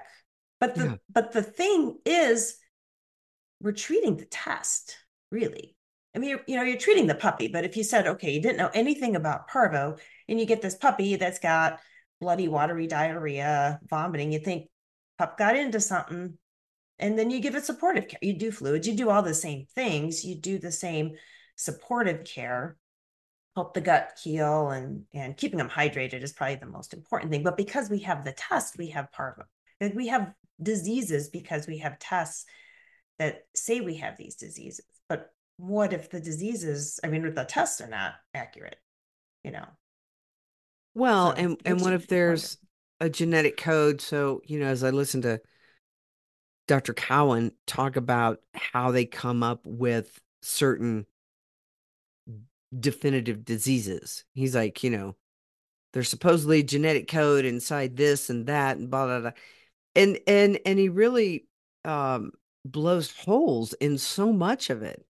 but 0.61 0.75
the 0.75 0.85
Yeah. 0.85 0.97
but 1.09 1.33
the 1.33 1.43
thing 1.43 1.99
is 2.05 2.57
we're 3.61 3.73
treating 3.73 4.17
the 4.17 4.27
test 4.27 4.97
really. 5.31 5.75
I 6.15 6.19
mean 6.21 6.31
you're, 6.31 6.41
you 6.47 6.57
know 6.57 6.63
you're 6.63 6.79
treating 6.79 7.07
the 7.07 7.15
puppy 7.15 7.49
but 7.49 7.65
if 7.65 7.77
you 7.77 7.85
said 7.85 8.07
okay 8.07 8.33
you 8.33 8.41
didn't 8.43 8.57
know 8.57 8.71
anything 8.75 9.15
about 9.15 9.47
parvo 9.49 9.97
and 10.29 10.41
you 10.41 10.47
get 10.47 10.63
this 10.63 10.75
puppy 10.75 11.17
that's 11.17 11.39
got 11.39 11.81
bloody 12.21 12.49
watery 12.49 12.87
diarrhea 12.87 13.79
vomiting 13.89 14.33
you 14.33 14.39
think 14.41 14.69
pup 15.19 15.39
got 15.39 15.55
into 15.55 15.81
something 15.81 16.37
and 16.99 17.17
then 17.17 17.31
you 17.31 17.39
give 17.41 17.55
it 17.55 17.65
supportive 17.65 18.09
care. 18.09 18.19
You 18.23 18.37
do 18.39 18.51
fluids 18.51 18.89
you 18.89 18.97
do 18.97 19.11
all 19.11 19.23
the 19.23 19.35
same 19.35 19.67
things 19.75 20.25
you 20.25 20.35
do 20.41 20.59
the 20.59 20.73
same 20.73 21.13
supportive 21.57 22.25
care. 22.25 22.77
Help 23.55 23.75
the 23.75 23.81
gut 23.81 24.13
heal 24.23 24.71
and 24.71 25.05
and 25.13 25.37
keeping 25.37 25.59
them 25.59 25.69
hydrated 25.69 26.23
is 26.23 26.33
probably 26.33 26.57
the 26.57 26.67
most 26.67 26.95
important 26.95 27.31
thing 27.31 27.43
but 27.43 27.57
because 27.57 27.91
we 27.91 28.01
have 28.01 28.25
the 28.25 28.33
test 28.33 28.79
we 28.79 28.89
have 28.91 29.13
parvo. 29.13 29.45
We 29.95 30.09
have 30.09 30.33
diseases 30.63 31.29
because 31.29 31.67
we 31.67 31.79
have 31.79 31.99
tests 31.99 32.45
that 33.19 33.47
say 33.55 33.81
we 33.81 33.97
have 33.97 34.17
these 34.17 34.37
diseases 34.37 34.85
but 35.09 35.33
what 35.57 35.93
if 35.93 36.11
the 36.11 36.21
diseases 36.21 37.01
i 37.05 37.09
mean 37.09 37.35
the 37.35 37.45
tests 37.45 37.81
are 37.81 37.89
not 37.89 38.15
accurate 38.35 38.77
you 39.45 39.51
know 39.51 39.67
Well, 40.95 41.31
So, 41.31 41.43
and 41.43 41.63
and 41.65 41.81
what 41.81 41.93
if 41.93 42.09
there's 42.09 42.59
a 43.01 43.09
genetic 43.09 43.57
code? 43.57 44.01
So, 44.01 44.41
you 44.45 44.59
know, 44.59 44.67
as 44.67 44.83
I 44.83 44.91
listen 44.91 45.23
to 45.23 45.41
Dr. 46.67 46.93
Cowan 46.93 47.53
talk 47.67 47.97
about 47.97 48.41
how 48.53 48.91
they 48.91 49.07
come 49.07 49.45
up 49.45 49.61
with 49.65 50.21
certain 50.43 51.07
definitive 52.79 53.45
diseases, 53.45 54.25
he's 54.35 54.57
like, 54.57 54.83
you 54.83 54.91
know, 54.91 55.17
there's 55.93 56.09
supposedly 56.09 56.61
a 56.61 56.65
genetic 56.65 57.09
code 57.09 57.45
inside 57.45 57.97
this 57.97 58.29
and 58.29 58.47
that 58.47 58.77
and 58.77 58.91
blah 58.91 59.07
blah 59.07 59.21
blah. 59.21 59.31
And 59.99 60.19
and 60.27 60.59
and 60.65 60.79
he 60.79 60.89
really 60.89 61.47
um 61.85 62.33
blows 62.65 63.13
holes 63.13 63.75
in 63.75 63.99
so 63.99 64.33
much 64.33 64.71
of 64.71 64.83
it 64.83 65.05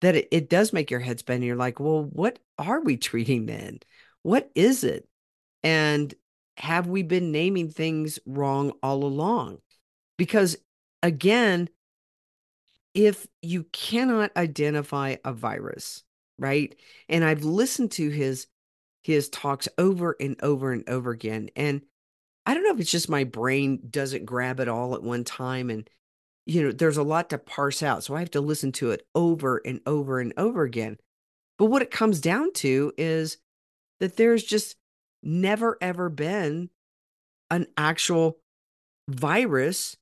that 0.00 0.16
it, 0.16 0.28
it 0.30 0.48
does 0.48 0.72
make 0.72 0.90
your 0.90 1.00
head 1.00 1.18
spin. 1.20 1.42
You're 1.42 1.56
like, 1.56 1.80
well, 1.80 2.04
what 2.04 2.38
are 2.58 2.80
we 2.80 2.96
treating 2.96 3.46
then? 3.46 3.80
What 4.22 4.50
is 4.54 4.84
it? 4.84 5.08
And 5.62 6.12
have 6.56 6.86
we 6.86 7.02
been 7.02 7.32
naming 7.32 7.70
things 7.70 8.18
wrong 8.26 8.72
all 8.82 9.04
along? 9.04 9.58
Because 10.16 10.56
again, 11.02 11.68
if 12.94 13.26
you 13.42 13.64
cannot 13.72 14.36
identify 14.36 15.16
a 15.24 15.32
virus, 15.32 16.02
right? 16.38 16.74
And 17.08 17.24
I've 17.24 17.44
listened 17.44 17.92
to 17.92 18.08
his 18.08 18.46
his 19.02 19.28
talks 19.28 19.68
over 19.78 20.16
and 20.20 20.36
over 20.42 20.72
and 20.72 20.88
over 20.88 21.10
again. 21.10 21.50
And 21.56 21.82
I 22.48 22.54
don't 22.54 22.62
know 22.62 22.72
if 22.72 22.80
it's 22.80 22.90
just 22.90 23.10
my 23.10 23.24
brain 23.24 23.78
doesn't 23.90 24.24
grab 24.24 24.58
it 24.58 24.68
all 24.68 24.94
at 24.94 25.02
one 25.02 25.22
time. 25.22 25.68
And, 25.68 25.88
you 26.46 26.62
know, 26.62 26.72
there's 26.72 26.96
a 26.96 27.02
lot 27.02 27.28
to 27.28 27.36
parse 27.36 27.82
out. 27.82 28.02
So 28.02 28.14
I 28.14 28.20
have 28.20 28.30
to 28.30 28.40
listen 28.40 28.72
to 28.72 28.90
it 28.90 29.06
over 29.14 29.60
and 29.66 29.82
over 29.84 30.18
and 30.18 30.32
over 30.38 30.62
again. 30.62 30.96
But 31.58 31.66
what 31.66 31.82
it 31.82 31.90
comes 31.90 32.22
down 32.22 32.54
to 32.54 32.94
is 32.96 33.36
that 34.00 34.16
there's 34.16 34.42
just 34.42 34.76
never, 35.22 35.76
ever 35.82 36.08
been 36.08 36.70
an 37.50 37.66
actual 37.76 38.38
virus 39.08 39.98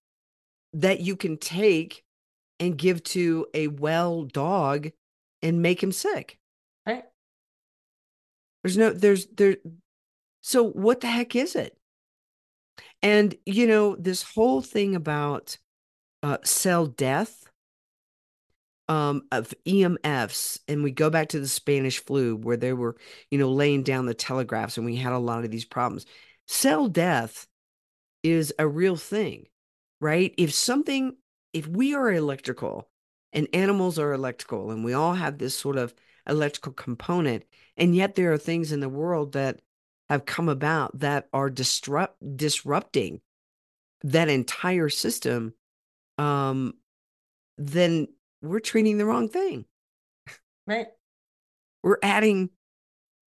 that 0.72 1.00
you 1.00 1.16
can 1.16 1.38
take 1.38 2.04
and 2.60 2.78
give 2.78 3.02
to 3.02 3.48
a 3.54 3.66
well 3.66 4.22
dog 4.22 4.90
and 5.42 5.62
make 5.62 5.82
him 5.82 5.90
sick. 5.90 6.38
right 6.86 7.06
There's 8.62 8.76
no, 8.76 8.92
there's, 8.92 9.26
there. 9.26 9.56
So 10.44 10.62
what 10.62 11.00
the 11.00 11.08
heck 11.08 11.34
is 11.34 11.56
it? 11.56 11.76
And, 13.02 13.34
you 13.44 13.66
know, 13.66 13.96
this 13.96 14.22
whole 14.22 14.62
thing 14.62 14.96
about 14.96 15.58
uh, 16.22 16.38
cell 16.44 16.86
death 16.86 17.46
um, 18.88 19.22
of 19.32 19.52
EMFs, 19.66 20.60
and 20.68 20.82
we 20.82 20.90
go 20.90 21.10
back 21.10 21.28
to 21.30 21.40
the 21.40 21.48
Spanish 21.48 22.04
flu 22.04 22.36
where 22.36 22.56
they 22.56 22.72
were, 22.72 22.96
you 23.30 23.38
know, 23.38 23.50
laying 23.50 23.82
down 23.82 24.06
the 24.06 24.14
telegraphs 24.14 24.76
and 24.76 24.86
we 24.86 24.96
had 24.96 25.12
a 25.12 25.18
lot 25.18 25.44
of 25.44 25.50
these 25.50 25.64
problems. 25.64 26.06
Cell 26.46 26.88
death 26.88 27.46
is 28.22 28.52
a 28.58 28.66
real 28.66 28.96
thing, 28.96 29.46
right? 30.00 30.32
If 30.38 30.52
something, 30.54 31.16
if 31.52 31.66
we 31.66 31.94
are 31.94 32.12
electrical 32.12 32.88
and 33.32 33.48
animals 33.52 33.98
are 33.98 34.12
electrical 34.12 34.70
and 34.70 34.84
we 34.84 34.92
all 34.92 35.14
have 35.14 35.38
this 35.38 35.58
sort 35.58 35.76
of 35.76 35.92
electrical 36.28 36.72
component, 36.72 37.44
and 37.76 37.94
yet 37.94 38.14
there 38.14 38.32
are 38.32 38.38
things 38.38 38.72
in 38.72 38.80
the 38.80 38.88
world 38.88 39.32
that 39.32 39.60
have 40.08 40.24
come 40.24 40.48
about 40.48 40.98
that 41.00 41.28
are 41.32 41.50
disrupt 41.50 42.16
disrupting 42.36 43.20
that 44.02 44.28
entire 44.28 44.88
system, 44.88 45.54
um, 46.18 46.74
then 47.58 48.08
we're 48.42 48.60
treating 48.60 48.98
the 48.98 49.06
wrong 49.06 49.28
thing. 49.28 49.64
right 50.66 50.88
We're 51.82 51.98
adding 52.02 52.50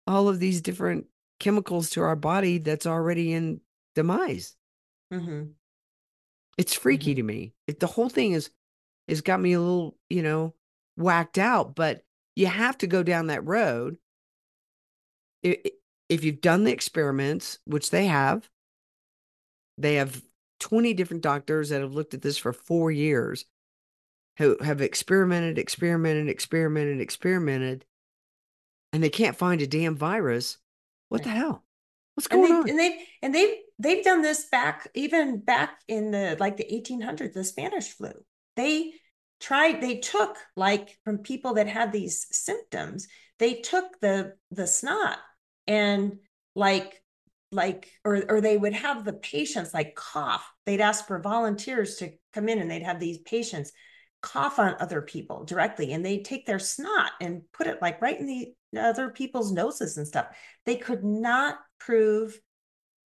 all 0.05 0.29
of 0.29 0.39
these 0.39 0.61
different 0.61 1.07
chemicals 1.39 1.89
to 1.91 2.01
our 2.01 2.15
body 2.15 2.57
that's 2.59 2.85
already 2.85 3.33
in 3.33 3.61
demise. 3.95 4.55
hmm 5.11 5.43
It's 6.57 6.73
freaky 6.73 7.15
to 7.15 7.23
me. 7.23 7.53
It, 7.67 7.79
the 7.79 7.87
whole 7.87 8.09
thing 8.09 8.33
is 8.33 8.49
has 9.07 9.21
got 9.21 9.39
me 9.39 9.53
a 9.53 9.59
little, 9.59 9.97
you 10.09 10.21
know, 10.21 10.53
whacked 10.97 11.37
out. 11.37 11.75
But 11.75 12.03
you 12.35 12.47
have 12.47 12.77
to 12.79 12.87
go 12.87 13.03
down 13.03 13.27
that 13.27 13.45
road. 13.45 13.97
I- 15.45 15.61
i- 15.65 15.71
If 16.09 16.23
you've 16.23 16.41
done 16.41 16.63
the 16.63 16.71
experiments, 16.71 17.59
which 17.65 17.89
they 17.89 18.05
have, 18.05 18.49
they 19.77 19.95
have 19.95 20.21
20 20.59 20.93
different 20.93 21.23
doctors 21.23 21.69
that 21.69 21.81
have 21.81 21.93
looked 21.93 22.13
at 22.13 22.21
this 22.21 22.37
for 22.37 22.53
four 22.53 22.91
years, 22.91 23.45
who 24.37 24.57
have 24.61 24.81
experimented, 24.81 25.57
experimented, 25.57 26.29
experimented, 26.29 27.01
experimented, 27.01 27.85
and 28.93 29.03
they 29.03 29.09
can't 29.09 29.37
find 29.37 29.61
a 29.61 29.67
damn 29.67 29.95
virus. 29.95 30.57
What 31.09 31.23
the 31.23 31.29
hell? 31.29 31.63
What's 32.17 32.27
and 32.27 32.41
going 32.41 32.51
they 32.51 32.57
on? 32.57 32.69
and 32.69 32.79
they've 32.79 33.07
and 33.21 33.35
they've 33.35 33.55
they've 33.77 34.03
done 34.03 34.23
this 34.23 34.47
back 34.49 34.89
even 34.95 35.39
back 35.39 35.79
in 35.87 36.09
the 36.09 36.35
like 36.39 36.57
the 36.57 36.65
1800s 36.65 37.33
the 37.33 37.43
spanish 37.43 37.89
flu 37.89 38.11
they 38.55 38.91
tried 39.39 39.81
they 39.81 39.99
took 39.99 40.35
like 40.55 40.97
from 41.03 41.19
people 41.19 41.53
that 41.53 41.67
had 41.67 41.91
these 41.91 42.25
symptoms 42.31 43.07
they 43.37 43.53
took 43.53 43.99
the 44.01 44.33
the 44.49 44.65
snot 44.65 45.19
and 45.67 46.17
like 46.55 47.01
like 47.51 47.89
or 48.03 48.23
or 48.29 48.41
they 48.41 48.57
would 48.57 48.73
have 48.73 49.05
the 49.05 49.13
patients 49.13 49.73
like 49.73 49.95
cough 49.95 50.51
they'd 50.65 50.81
ask 50.81 51.07
for 51.07 51.19
volunteers 51.19 51.95
to 51.95 52.11
come 52.33 52.49
in 52.49 52.59
and 52.59 52.69
they'd 52.69 52.83
have 52.83 52.99
these 52.99 53.19
patients 53.19 53.71
cough 54.21 54.59
on 54.59 54.75
other 54.79 55.01
people 55.01 55.45
directly 55.45 55.93
and 55.93 56.05
they'd 56.05 56.25
take 56.25 56.45
their 56.45 56.59
snot 56.59 57.11
and 57.21 57.43
put 57.53 57.67
it 57.67 57.81
like 57.81 58.01
right 58.01 58.19
in 58.19 58.25
the 58.25 58.53
other 58.77 59.09
people's 59.09 59.51
noses 59.51 59.97
and 59.97 60.07
stuff 60.07 60.27
they 60.65 60.75
could 60.75 61.03
not 61.03 61.57
prove 61.79 62.37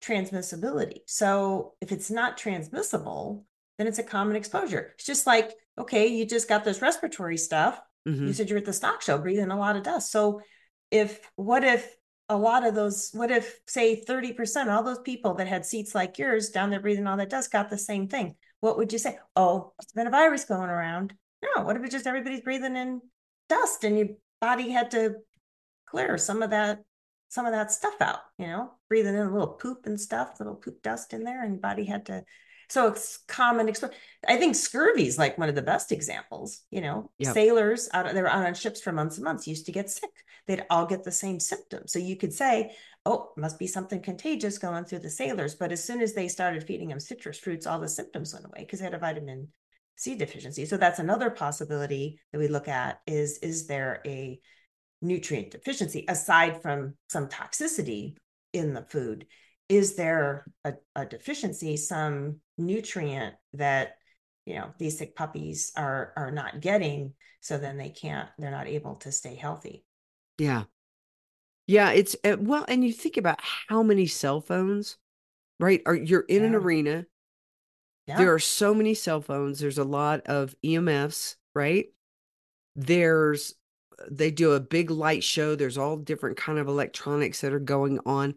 transmissibility. 0.01 0.99
So 1.07 1.73
if 1.81 1.91
it's 1.91 2.09
not 2.09 2.37
transmissible, 2.37 3.45
then 3.77 3.87
it's 3.87 3.99
a 3.99 4.03
common 4.03 4.35
exposure. 4.35 4.91
It's 4.95 5.05
just 5.05 5.27
like, 5.27 5.51
okay, 5.77 6.07
you 6.07 6.25
just 6.25 6.49
got 6.49 6.63
this 6.63 6.81
respiratory 6.81 7.37
stuff. 7.37 7.79
Mhm. 8.07 8.27
You 8.27 8.33
said 8.33 8.49
you're 8.49 8.59
at 8.59 8.65
the 8.65 8.73
stock 8.73 9.01
show 9.01 9.17
breathing 9.17 9.51
a 9.51 9.57
lot 9.59 9.75
of 9.75 9.83
dust. 9.83 10.11
So 10.11 10.41
if 10.91 11.19
what 11.35 11.63
if 11.63 11.95
a 12.29 12.37
lot 12.37 12.65
of 12.65 12.75
those, 12.75 13.09
what 13.13 13.31
if 13.31 13.59
say 13.67 14.03
30%, 14.03 14.67
all 14.67 14.83
those 14.83 14.99
people 14.99 15.33
that 15.35 15.47
had 15.47 15.65
seats 15.65 15.95
like 15.95 16.19
yours 16.19 16.49
down 16.49 16.69
there 16.69 16.79
breathing 16.79 17.07
all 17.07 17.17
that 17.17 17.29
dust 17.29 17.51
got 17.51 17.69
the 17.69 17.77
same 17.77 18.07
thing? 18.07 18.35
What 18.59 18.77
would 18.77 18.93
you 18.93 18.99
say? 18.99 19.17
Oh, 19.35 19.73
it's 19.81 19.93
been 19.93 20.07
a 20.07 20.11
virus 20.11 20.45
going 20.45 20.69
around. 20.69 21.13
No, 21.43 21.63
what 21.63 21.75
if 21.75 21.83
it's 21.83 21.93
just 21.93 22.07
everybody's 22.07 22.41
breathing 22.41 22.75
in 22.75 23.01
dust 23.47 23.83
and 23.83 23.97
your 23.97 24.07
body 24.39 24.69
had 24.69 24.91
to 24.91 25.15
clear 25.87 26.17
some 26.17 26.43
of 26.43 26.51
that 26.51 26.79
some 27.29 27.45
of 27.45 27.51
that 27.51 27.71
stuff 27.71 27.93
out, 28.01 28.19
you 28.39 28.47
know, 28.47 28.71
breathing 28.89 29.13
in 29.13 29.21
a 29.21 29.31
little 29.31 29.49
poop 29.49 29.85
and 29.85 30.01
stuff, 30.01 30.39
little 30.39 30.55
poop 30.55 30.81
dust 30.81 31.13
in 31.13 31.23
there, 31.23 31.43
and 31.43 31.53
your 31.53 31.61
body 31.61 31.85
had 31.85 32.07
to. 32.07 32.23
So 32.69 32.87
it's 32.87 33.19
common. 33.27 33.71
I 34.27 34.37
think 34.37 34.55
scurvy 34.55 35.05
is 35.05 35.17
like 35.19 35.37
one 35.37 35.47
of 35.47 35.53
the 35.53 35.61
best 35.61 35.91
examples. 35.91 36.61
You 36.71 36.81
know, 36.81 37.11
Yep. 37.19 37.33
sailors 37.33 37.89
out 37.93 38.11
they 38.13 38.21
were 38.21 38.29
out 38.29 38.45
on 38.47 38.55
ships 38.55 38.81
for 38.81 38.91
months 38.91 39.17
and 39.17 39.23
months 39.23 39.47
used 39.47 39.67
to 39.67 39.71
get 39.71 39.89
sick. 39.91 40.09
They'd 40.49 40.65
all 40.71 40.87
get 40.87 41.03
the 41.03 41.11
same 41.11 41.39
symptoms. 41.39 41.93
So 41.93 41.99
you 41.99 42.15
could 42.15 42.33
say, 42.33 42.75
"Oh, 43.05 43.33
must 43.37 43.59
be 43.59 43.67
something 43.67 44.01
contagious 44.01 44.57
going 44.57 44.85
through 44.85 44.99
the 44.99 45.09
sailors." 45.11 45.53
But 45.53 45.71
as 45.71 45.83
soon 45.83 46.01
as 46.01 46.15
they 46.15 46.27
started 46.27 46.63
feeding 46.63 46.89
them 46.89 46.99
citrus 46.99 47.37
fruits, 47.37 47.67
all 47.67 47.79
the 47.79 47.87
symptoms 47.87 48.33
went 48.33 48.47
away 48.47 48.61
because 48.61 48.79
they 48.79 48.85
had 48.85 48.95
a 48.95 48.97
vitamin 48.97 49.49
C 49.95 50.15
deficiency. 50.15 50.65
So 50.65 50.75
that's 50.75 50.97
another 50.97 51.29
possibility 51.29 52.19
that 52.31 52.39
we 52.39 52.47
look 52.47 52.67
at: 52.67 52.99
is 53.05 53.37
is 53.37 53.67
there 53.67 54.01
a 54.07 54.41
nutrient 55.03 55.51
deficiency 55.51 56.03
aside 56.09 56.63
from 56.63 56.95
some 57.09 57.27
toxicity 57.27 58.15
in 58.51 58.73
the 58.73 58.81
food 58.81 59.27
is 59.69 59.95
there 59.95 60.45
a, 60.65 60.73
a 60.95 61.05
deficiency 61.05 61.77
some 61.77 62.41
nutrient 62.57 63.35
that 63.53 63.97
you 64.45 64.55
know 64.55 64.73
these 64.77 64.97
sick 64.97 65.15
puppies 65.15 65.71
are 65.77 66.11
are 66.17 66.31
not 66.31 66.59
getting 66.59 67.13
so 67.39 67.57
then 67.57 67.77
they 67.77 67.89
can't 67.89 68.27
they're 68.37 68.51
not 68.51 68.67
able 68.67 68.95
to 68.95 69.11
stay 69.11 69.35
healthy 69.35 69.85
Yeah. 70.39 70.63
Yeah, 71.67 71.91
it's 71.91 72.15
uh, 72.23 72.37
well, 72.39 72.65
and 72.67 72.83
you 72.83 72.91
think 72.91 73.17
about 73.17 73.39
how 73.41 73.83
many 73.83 74.07
cell 74.07 74.41
phones, 74.41 74.97
right? 75.59 75.81
Are 75.85 75.95
you're 75.95 76.21
in 76.21 76.43
an 76.43 76.53
Yeah. 76.53 76.57
arena. 76.57 77.05
Yeah. 78.07 78.17
There 78.17 78.33
are 78.33 78.39
so 78.39 78.73
many 78.73 78.95
cell 78.95 79.21
phones. 79.21 79.59
There's 79.59 79.77
a 79.77 79.83
lot 79.83 80.21
of 80.25 80.55
EMFs, 80.63 81.35
right? 81.53 81.87
There's 82.75 83.53
they 84.09 84.31
do 84.31 84.53
a 84.53 84.59
big 84.59 84.89
light 84.89 85.23
show. 85.23 85.55
There's 85.55 85.77
all 85.77 85.97
different 85.97 86.37
kind 86.37 86.57
of 86.57 86.67
electronics 86.67 87.41
that 87.41 87.53
are 87.53 87.59
going 87.59 87.99
on 88.05 88.35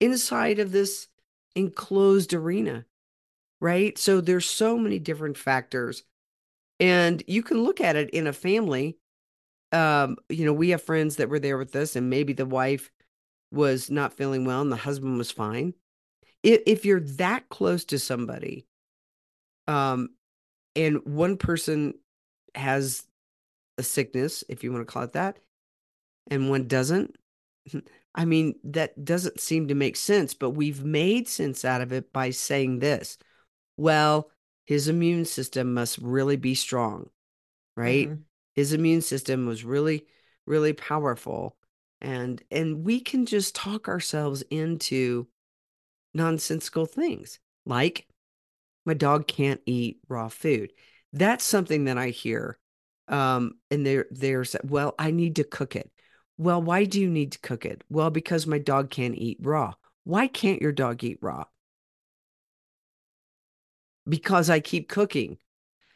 inside 0.00 0.58
of 0.58 0.72
this 0.72 1.08
enclosed 1.54 2.34
arena, 2.34 2.84
right? 3.60 3.96
So 3.98 4.20
there's 4.20 4.46
so 4.46 4.78
many 4.78 4.98
different 4.98 5.38
factors. 5.38 6.02
And 6.80 7.22
you 7.26 7.42
can 7.42 7.62
look 7.62 7.80
at 7.80 7.96
it 7.96 8.10
in 8.10 8.26
a 8.26 8.32
family. 8.32 8.98
Um, 9.76 10.16
you 10.28 10.44
know, 10.46 10.52
we 10.52 10.70
have 10.70 10.82
friends 10.82 11.16
that 11.16 11.28
were 11.28 11.38
there 11.38 11.58
with 11.58 11.76
us, 11.76 11.96
and 11.96 12.08
maybe 12.08 12.32
the 12.32 12.46
wife 12.46 12.90
was 13.52 13.90
not 13.90 14.14
feeling 14.14 14.44
well 14.44 14.62
and 14.62 14.72
the 14.72 14.76
husband 14.76 15.18
was 15.18 15.30
fine. 15.30 15.74
If, 16.42 16.62
if 16.66 16.84
you're 16.84 17.00
that 17.00 17.48
close 17.48 17.84
to 17.86 17.98
somebody, 17.98 18.66
um, 19.68 20.10
and 20.74 21.00
one 21.04 21.36
person 21.36 21.94
has 22.54 23.04
a 23.78 23.82
sickness, 23.82 24.44
if 24.48 24.64
you 24.64 24.72
want 24.72 24.86
to 24.86 24.92
call 24.92 25.04
it 25.04 25.12
that, 25.14 25.38
and 26.30 26.50
one 26.50 26.68
doesn't, 26.68 27.16
I 28.14 28.24
mean, 28.24 28.54
that 28.64 29.04
doesn't 29.04 29.40
seem 29.40 29.68
to 29.68 29.74
make 29.74 29.96
sense, 29.96 30.34
but 30.34 30.50
we've 30.50 30.84
made 30.84 31.28
sense 31.28 31.64
out 31.64 31.82
of 31.82 31.92
it 31.92 32.12
by 32.12 32.30
saying 32.30 32.78
this. 32.78 33.18
Well, 33.76 34.30
his 34.66 34.88
immune 34.88 35.26
system 35.26 35.74
must 35.74 35.98
really 35.98 36.36
be 36.36 36.54
strong, 36.54 37.10
right? 37.76 38.10
Mhm. 38.10 38.24
His 38.56 38.72
immune 38.72 39.02
system 39.02 39.46
was 39.46 39.64
really, 39.64 40.06
really 40.46 40.72
powerful. 40.72 41.56
And 42.00 42.42
and 42.50 42.84
we 42.84 43.00
can 43.00 43.26
just 43.26 43.54
talk 43.54 43.88
ourselves 43.88 44.42
into 44.50 45.28
nonsensical 46.14 46.86
things 46.86 47.38
like 47.66 48.06
my 48.86 48.94
dog 48.94 49.26
can't 49.26 49.60
eat 49.66 49.98
raw 50.08 50.28
food. 50.28 50.72
That's 51.12 51.44
something 51.44 51.84
that 51.84 51.98
I 51.98 52.10
hear. 52.10 52.58
Um, 53.08 53.56
and 53.70 53.86
there 53.86 54.06
there's 54.10 54.56
well, 54.64 54.94
I 54.98 55.10
need 55.10 55.36
to 55.36 55.44
cook 55.44 55.76
it. 55.76 55.90
Well, 56.38 56.62
why 56.62 56.84
do 56.84 57.00
you 57.00 57.08
need 57.10 57.32
to 57.32 57.38
cook 57.40 57.64
it? 57.66 57.82
Well, 57.90 58.10
because 58.10 58.46
my 58.46 58.58
dog 58.58 58.90
can't 58.90 59.16
eat 59.16 59.38
raw. 59.40 59.74
Why 60.04 60.28
can't 60.28 60.62
your 60.62 60.72
dog 60.72 61.02
eat 61.04 61.18
raw? 61.22 61.44
Because 64.08 64.50
I 64.50 64.60
keep 64.60 64.88
cooking, 64.88 65.38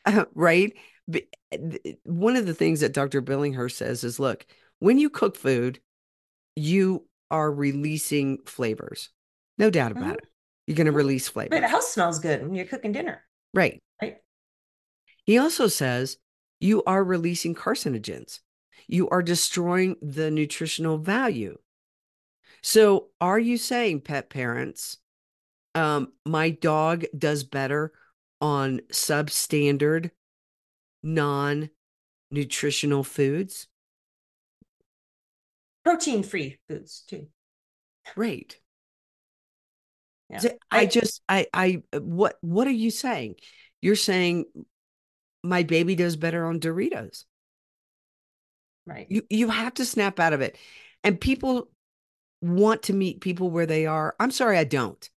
right? 0.34 0.74
But 1.10 1.24
th- 1.52 1.98
one 2.04 2.36
of 2.36 2.46
the 2.46 2.54
things 2.54 2.80
that 2.80 2.92
Dr. 2.92 3.20
Billinghurst 3.22 3.72
says 3.72 4.04
is 4.04 4.20
look, 4.20 4.46
when 4.78 4.98
you 4.98 5.10
cook 5.10 5.36
food, 5.36 5.80
you 6.56 7.06
are 7.30 7.50
releasing 7.52 8.38
flavors. 8.46 9.10
No 9.58 9.70
doubt 9.70 9.92
about 9.92 10.14
Mhm. 10.14 10.18
it. 10.18 10.28
You're 10.66 10.76
going 10.76 10.86
to 10.86 10.92
Mhm. 10.92 10.96
release 10.96 11.28
But 11.28 11.32
flavors. 11.32 11.60
the 11.60 11.68
house 11.68 11.92
smells 11.92 12.18
good 12.18 12.42
when 12.42 12.54
you're 12.54 12.66
cooking 12.66 12.92
dinner, 12.92 13.26
Right. 13.54 13.82
right? 14.00 14.18
He 15.24 15.38
also 15.38 15.66
says 15.66 16.18
you 16.60 16.84
are 16.84 17.02
releasing 17.02 17.54
carcinogens. 17.54 18.40
You 18.86 19.08
are 19.10 19.22
destroying 19.22 19.96
the 20.02 20.30
nutritional 20.30 20.98
value. 20.98 21.58
So, 22.62 23.10
are 23.20 23.38
you 23.38 23.56
saying, 23.56 24.02
pet 24.02 24.28
parents, 24.28 24.98
um, 25.74 26.12
my 26.26 26.50
dog 26.50 27.04
does 27.16 27.44
better 27.44 27.92
on 28.40 28.80
substandard, 28.92 30.10
non 31.02 31.70
nutritional 32.30 33.04
foods? 33.04 33.66
Protein 35.84 36.22
free 36.22 36.58
foods 36.68 37.04
too. 37.06 37.26
Right. 38.16 38.56
Yeah. 40.28 40.38
So 40.38 40.48
I 40.70 40.80
I- 40.80 40.86
just, 40.86 41.22
I, 41.28 41.46
I, 41.52 41.82
what, 41.92 42.36
what 42.40 42.66
are 42.66 42.72
you 42.72 42.90
saying? 42.90 43.36
You're 43.80 43.96
saying 43.96 44.44
my 45.42 45.62
baby 45.62 45.94
does 45.96 46.16
better 46.16 46.44
on 46.46 46.60
Doritos. 46.60 47.24
Right. 48.86 49.06
You 49.08 49.22
you 49.30 49.48
have 49.48 49.74
to 49.74 49.84
snap 49.84 50.18
out 50.20 50.32
of 50.32 50.40
it. 50.40 50.56
And 51.04 51.20
people 51.20 51.68
want 52.42 52.82
to 52.84 52.92
meet 52.92 53.20
people 53.20 53.50
where 53.50 53.66
they 53.66 53.86
are. 53.86 54.14
I'm 54.18 54.30
sorry, 54.30 54.58
I 54.58 54.64
don't. 54.64 55.08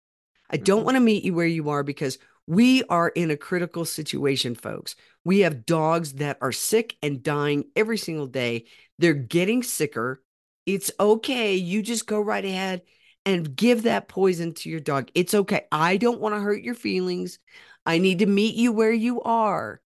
I 0.50 0.58
don't 0.58 0.82
Mhm. 0.82 0.84
want 0.84 0.96
to 0.96 1.00
meet 1.00 1.24
you 1.24 1.34
where 1.34 1.46
you 1.46 1.70
are 1.70 1.82
because 1.82 2.18
we 2.52 2.82
are 2.84 3.08
in 3.08 3.30
a 3.30 3.36
critical 3.36 3.86
situation, 3.86 4.54
folks. 4.54 4.94
We 5.24 5.40
have 5.40 5.64
dogs 5.64 6.14
that 6.14 6.36
are 6.42 6.52
sick 6.52 6.96
and 7.02 7.22
dying 7.22 7.64
every 7.74 7.96
single 7.96 8.26
day. 8.26 8.66
They're 8.98 9.14
getting 9.14 9.62
sicker. 9.62 10.22
It's 10.66 10.90
okay. 11.00 11.54
You 11.54 11.80
just 11.80 12.06
go 12.06 12.20
right 12.20 12.44
ahead 12.44 12.82
and 13.24 13.56
give 13.56 13.84
that 13.84 14.06
poison 14.06 14.52
to 14.52 14.68
your 14.68 14.80
dog. 14.80 15.10
It's 15.14 15.32
okay. 15.32 15.62
I 15.72 15.96
don't 15.96 16.20
want 16.20 16.34
to 16.34 16.42
hurt 16.42 16.62
your 16.62 16.74
feelings. 16.74 17.38
I 17.86 17.96
need 17.96 18.18
to 18.18 18.26
meet 18.26 18.54
you 18.54 18.70
where 18.70 18.92
you 18.92 19.22
are. 19.22 19.80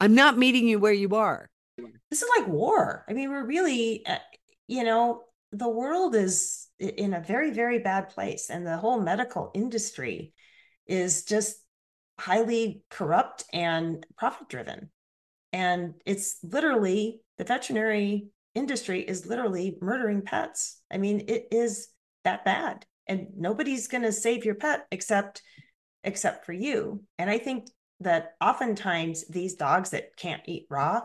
I'm 0.00 0.16
not 0.16 0.36
meeting 0.36 0.66
you 0.66 0.80
where 0.80 0.92
you 0.92 1.14
are. 1.14 1.48
this 2.10 2.22
is 2.22 2.28
like 2.36 2.48
war. 2.48 3.04
I 3.08 3.12
mean, 3.12 3.30
we're 3.30 3.46
really, 3.46 4.04
uh, 4.04 4.18
you 4.66 4.82
know, 4.82 5.22
the 5.52 5.68
world 5.68 6.16
is 6.16 6.66
in 6.80 7.14
a 7.14 7.20
very, 7.20 7.52
very 7.52 7.78
bad 7.78 8.08
place, 8.08 8.50
and 8.50 8.66
the 8.66 8.76
whole 8.76 9.00
medical 9.00 9.52
industry 9.54 10.32
is 10.88 11.24
just 11.24 11.61
highly 12.22 12.82
corrupt 12.88 13.44
and 13.52 14.06
profit 14.16 14.48
driven. 14.48 14.90
And 15.52 15.94
it's 16.06 16.38
literally 16.44 17.20
the 17.36 17.44
veterinary 17.44 18.28
industry 18.54 19.00
is 19.00 19.26
literally 19.26 19.76
murdering 19.80 20.22
pets. 20.22 20.80
I 20.88 20.98
mean, 20.98 21.24
it 21.26 21.48
is 21.50 21.88
that 22.22 22.44
bad, 22.44 22.86
and 23.08 23.26
nobody's 23.36 23.88
going 23.88 24.04
to 24.04 24.12
save 24.12 24.44
your 24.44 24.54
pet 24.54 24.86
except 24.92 25.42
except 26.04 26.46
for 26.46 26.52
you. 26.52 27.02
And 27.18 27.28
I 27.28 27.38
think 27.38 27.66
that 28.00 28.34
oftentimes 28.40 29.26
these 29.28 29.54
dogs 29.54 29.90
that 29.90 30.16
can't 30.16 30.42
eat 30.46 30.66
raw 30.70 31.00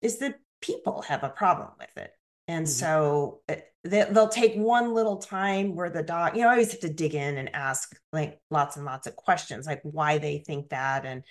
is 0.00 0.18
that 0.18 0.36
people 0.62 1.02
have 1.02 1.24
a 1.24 1.28
problem 1.28 1.70
with 1.78 1.94
it. 1.96 2.10
And 2.46 2.66
Mhm. 2.66 2.70
so 2.70 3.40
uh, 3.48 3.56
they, 3.84 4.04
they'll 4.10 4.28
take 4.28 4.54
one 4.54 4.94
little 4.94 5.18
time 5.18 5.74
where 5.74 5.90
the 5.90 6.02
dog, 6.02 6.36
you 6.36 6.42
know, 6.42 6.48
I 6.48 6.52
always 6.52 6.72
have 6.72 6.80
to 6.80 6.92
dig 6.92 7.14
in 7.14 7.38
and 7.38 7.54
ask 7.54 7.94
like 8.12 8.40
lots 8.50 8.76
and 8.76 8.84
lots 8.84 9.06
of 9.06 9.16
questions, 9.16 9.66
like 9.66 9.80
why 9.82 10.18
they 10.18 10.38
think 10.38 10.70
that 10.70 11.04
and, 11.04 11.24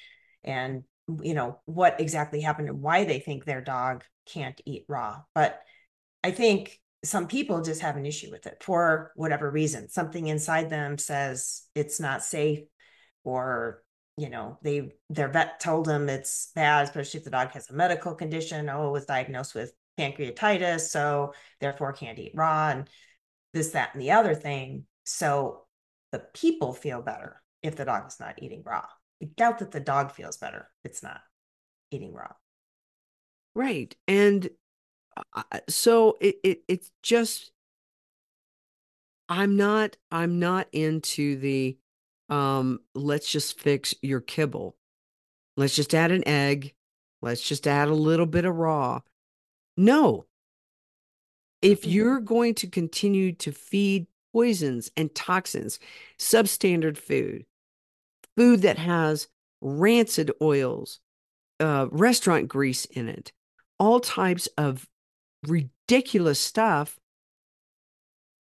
and, 0.44 0.84
you 1.22 1.34
know, 1.34 1.60
what 1.66 2.00
exactly 2.00 2.42
happened 2.42 2.70
and 2.70 2.82
why 2.82 3.06
they 3.06 3.20
think 3.20 3.46
their 3.46 3.62
dog 3.62 4.04
can't 4.26 4.60
eat 4.66 4.86
raw. 4.88 5.22
But 5.36 5.62
I 6.24 6.32
think 6.32 6.80
some 7.04 7.28
people 7.28 7.62
just 7.62 7.82
have 7.82 7.98
an 7.98 8.06
issue 8.06 8.32
with 8.32 8.48
it 8.48 8.64
for 8.64 9.12
whatever 9.16 9.52
reason. 9.52 9.90
Something 9.90 10.28
inside 10.28 10.70
them 10.70 10.98
says 10.98 11.64
it's 11.76 12.00
not 12.00 12.24
safe, 12.24 12.62
or 13.24 13.84
you 14.16 14.30
know, 14.30 14.58
they 14.62 14.94
their 15.10 15.28
vet 15.28 15.60
told 15.60 15.86
them 15.86 16.08
it's 16.08 16.52
bad, 16.56 16.86
especially 16.86 17.18
if 17.18 17.24
the 17.26 17.32
dog 17.32 17.50
has 17.52 17.70
a 17.70 17.74
medical 17.74 18.16
condition. 18.16 18.70
Oh, 18.70 18.88
it 18.88 18.92
was 18.92 19.06
diagnosed 19.06 19.54
with 19.56 19.74
pancreatitis, 20.00 20.82
so 20.82 21.34
therefore 21.60 21.94
can't 21.94 22.20
eat 22.20 22.34
raw, 22.36 22.70
and 22.70 22.90
this, 23.54 23.72
that, 23.72 23.94
and 23.94 24.02
the 24.02 24.12
other 24.12 24.36
thing. 24.36 24.86
So 25.06 25.64
the 26.12 26.20
people 26.34 26.74
feel 26.74 27.02
better 27.02 27.42
if 27.62 27.76
the 27.76 27.86
dog 27.86 28.08
is 28.08 28.20
not 28.20 28.42
eating 28.42 28.64
raw. 28.66 28.86
Doubt 29.36 29.60
that 29.60 29.72
the 29.72 29.80
dog 29.80 30.12
feels 30.12 30.38
better 30.38 30.70
if 30.84 30.92
it's 30.92 31.04
not 31.04 31.22
eating 31.92 32.14
raw. 32.14 32.32
Right. 33.56 33.96
And 34.08 34.50
uh, 35.34 35.44
so 35.70 36.18
it, 36.20 36.36
it 36.44 36.64
it's 36.68 36.92
just 37.04 37.52
I'm 39.30 39.56
not 39.56 39.96
I'm 40.12 40.40
not 40.40 40.68
into 40.72 41.38
the 41.38 41.78
um 42.30 42.80
let's 42.96 43.32
just 43.32 43.60
fix 43.60 43.94
your 44.02 44.22
kibble. 44.22 44.76
Let's 45.56 45.76
just 45.76 45.94
add 45.94 46.12
an 46.12 46.28
egg. 46.28 46.74
Let's 47.22 47.42
just 47.42 47.68
add 47.68 47.88
a 47.88 47.94
little 47.94 48.26
bit 48.26 48.46
of 48.46 48.56
raw. 48.56 49.02
No. 49.78 50.26
If 51.62 51.86
you're 51.86 52.20
going 52.20 52.56
to 52.56 52.68
continue 52.68 53.32
to 53.34 53.52
feed 53.52 54.08
poisons 54.34 54.92
and 54.98 55.14
toxins, 55.14 55.80
substandard 56.20 56.98
food, 56.98 57.46
food 58.36 58.64
that 58.64 58.78
has 58.78 59.28
rancid 59.62 60.32
oils, 60.42 61.00
uh, 61.60 61.88
restaurant 61.92 62.50
grease 62.50 62.86
in 62.86 63.08
it, 63.08 63.32
all 63.80 64.00
types 64.00 64.48
of 64.58 64.88
ridiculous 65.48 66.40
stuff. 66.40 67.00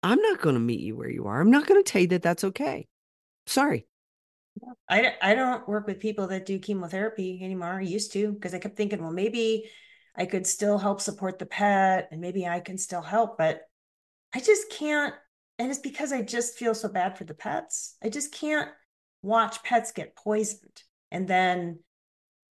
I'm 0.02 0.20
not 0.20 0.40
going 0.40 0.54
to 0.54 0.60
meet 0.60 0.80
you 0.80 0.96
where 0.96 1.10
you 1.10 1.26
are. 1.26 1.40
I'm 1.40 1.50
not 1.50 1.66
going 1.66 1.82
to 1.82 1.90
tell 1.90 2.02
you 2.02 2.08
that 2.08 2.22
that's 2.22 2.44
okay. 2.44 2.86
Sorry. 3.46 3.86
I, 4.88 5.14
I 5.20 5.34
don't 5.34 5.68
work 5.68 5.86
with 5.86 6.00
people 6.00 6.26
that 6.28 6.46
do 6.46 6.58
chemotherapy 6.58 7.40
anymore. 7.42 7.78
I 7.78 7.82
used 7.82 8.12
to 8.12 8.32
because 8.32 8.54
I 8.54 8.58
kept 8.58 8.76
thinking, 8.76 9.02
well, 9.02 9.12
maybe 9.12 9.70
I 10.16 10.26
could 10.26 10.46
still 10.46 10.78
help 10.78 11.00
support 11.00 11.38
the 11.38 11.46
pet 11.46 12.08
and 12.10 12.20
maybe 12.20 12.46
I 12.46 12.60
can 12.60 12.78
still 12.78 13.02
help, 13.02 13.38
but 13.38 13.62
I 14.34 14.40
just 14.40 14.70
can't. 14.70 15.14
And 15.58 15.70
it's 15.70 15.80
because 15.80 16.12
I 16.12 16.22
just 16.22 16.56
feel 16.58 16.74
so 16.74 16.88
bad 16.88 17.18
for 17.18 17.24
the 17.24 17.34
pets. 17.34 17.96
I 18.02 18.08
just 18.08 18.32
can't 18.32 18.70
watch 19.22 19.62
pets 19.62 19.92
get 19.92 20.16
poisoned 20.16 20.82
and 21.10 21.28
then 21.28 21.80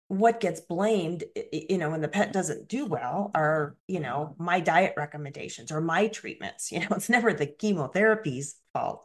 what 0.09 0.41
gets 0.41 0.61
blamed, 0.61 1.25
you 1.53 1.77
know, 1.77 1.91
when 1.91 2.01
the 2.01 2.09
pet 2.09 2.33
doesn't 2.33 2.67
do 2.67 2.87
well 2.87 3.31
are, 3.35 3.77
you 3.87 4.01
know, 4.01 4.35
my 4.39 4.59
diet 4.59 4.95
recommendations 4.97 5.71
or 5.71 5.83
my 5.83 6.09
treatments. 6.09 6.73
You 6.79 6.81
know, 6.81 6.89
it's 6.93 7.11
never 7.11 7.33
the 7.33 7.47
chemotherapy's 7.47 8.57
fault 8.73 9.05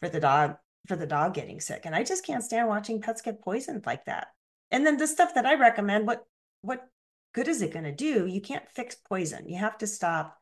for 0.00 0.08
the 0.08 0.20
dog 0.20 0.56
for 0.88 0.96
the 0.96 1.06
dog 1.06 1.34
getting 1.34 1.60
sick. 1.60 1.82
And 1.84 1.94
I 1.94 2.02
just 2.02 2.26
can't 2.26 2.42
stand 2.42 2.66
watching 2.66 3.00
pets 3.00 3.22
get 3.22 3.40
poisoned 3.40 3.86
like 3.86 4.06
that. 4.06 4.28
And 4.72 4.84
then 4.84 4.96
the 4.96 5.06
stuff 5.06 5.34
that 5.34 5.46
I 5.46 5.54
recommend, 5.54 6.08
what 6.08 6.24
what 6.62 6.88
good 7.32 7.48
is 7.48 7.62
it 7.62 7.72
going 7.72 7.84
to 7.84 7.92
do? 7.92 8.26
You 8.26 8.40
can't 8.40 8.68
fix 8.68 8.94
poison. 8.94 9.48
You 9.48 9.58
have 9.58 9.78
to 9.78 9.86
stop 9.86 10.38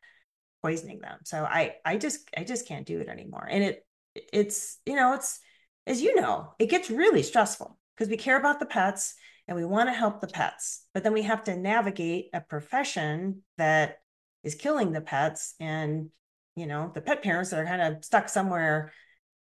poisoning 0.62 1.01
them. 1.01 1.18
So 1.24 1.45
I 1.45 1.76
I 1.84 1.97
just 1.97 2.28
I 2.36 2.45
just 2.45 2.68
can't 2.68 2.86
do 2.86 3.01
it 3.01 3.09
anymore. 3.09 3.47
And 3.51 3.64
it 3.64 3.86
it's 4.14 4.78
you 4.86 4.97
know 4.97 5.14
it's 5.14 5.38
as 5.86 6.03
you 6.03 6.14
know 6.20 6.55
it 6.59 6.66
gets 6.66 6.91
really 6.91 7.22
stressful 7.22 7.78
because 7.97 8.11
we 8.11 8.16
care 8.16 8.38
about 8.38 8.61
the 8.61 8.66
pets 8.66 9.14
and 9.49 9.57
we 9.57 9.64
want 9.64 9.88
to 9.88 9.95
help 9.95 10.20
the 10.20 10.28
pets, 10.28 10.86
but 10.95 11.03
then 11.03 11.12
we 11.12 11.22
have 11.22 11.45
to 11.45 11.57
navigate 11.57 12.28
a 12.32 12.41
profession 12.41 13.43
that 13.59 13.99
is 14.45 14.55
killing 14.55 14.93
the 14.93 15.01
pets 15.01 15.55
and 15.61 16.11
you 16.57 16.66
know 16.66 16.91
the 16.95 17.01
pet 17.01 17.22
parents 17.22 17.51
that 17.51 17.61
are 17.61 17.66
kind 17.66 17.82
of 17.82 18.05
stuck 18.05 18.28
somewhere 18.28 18.93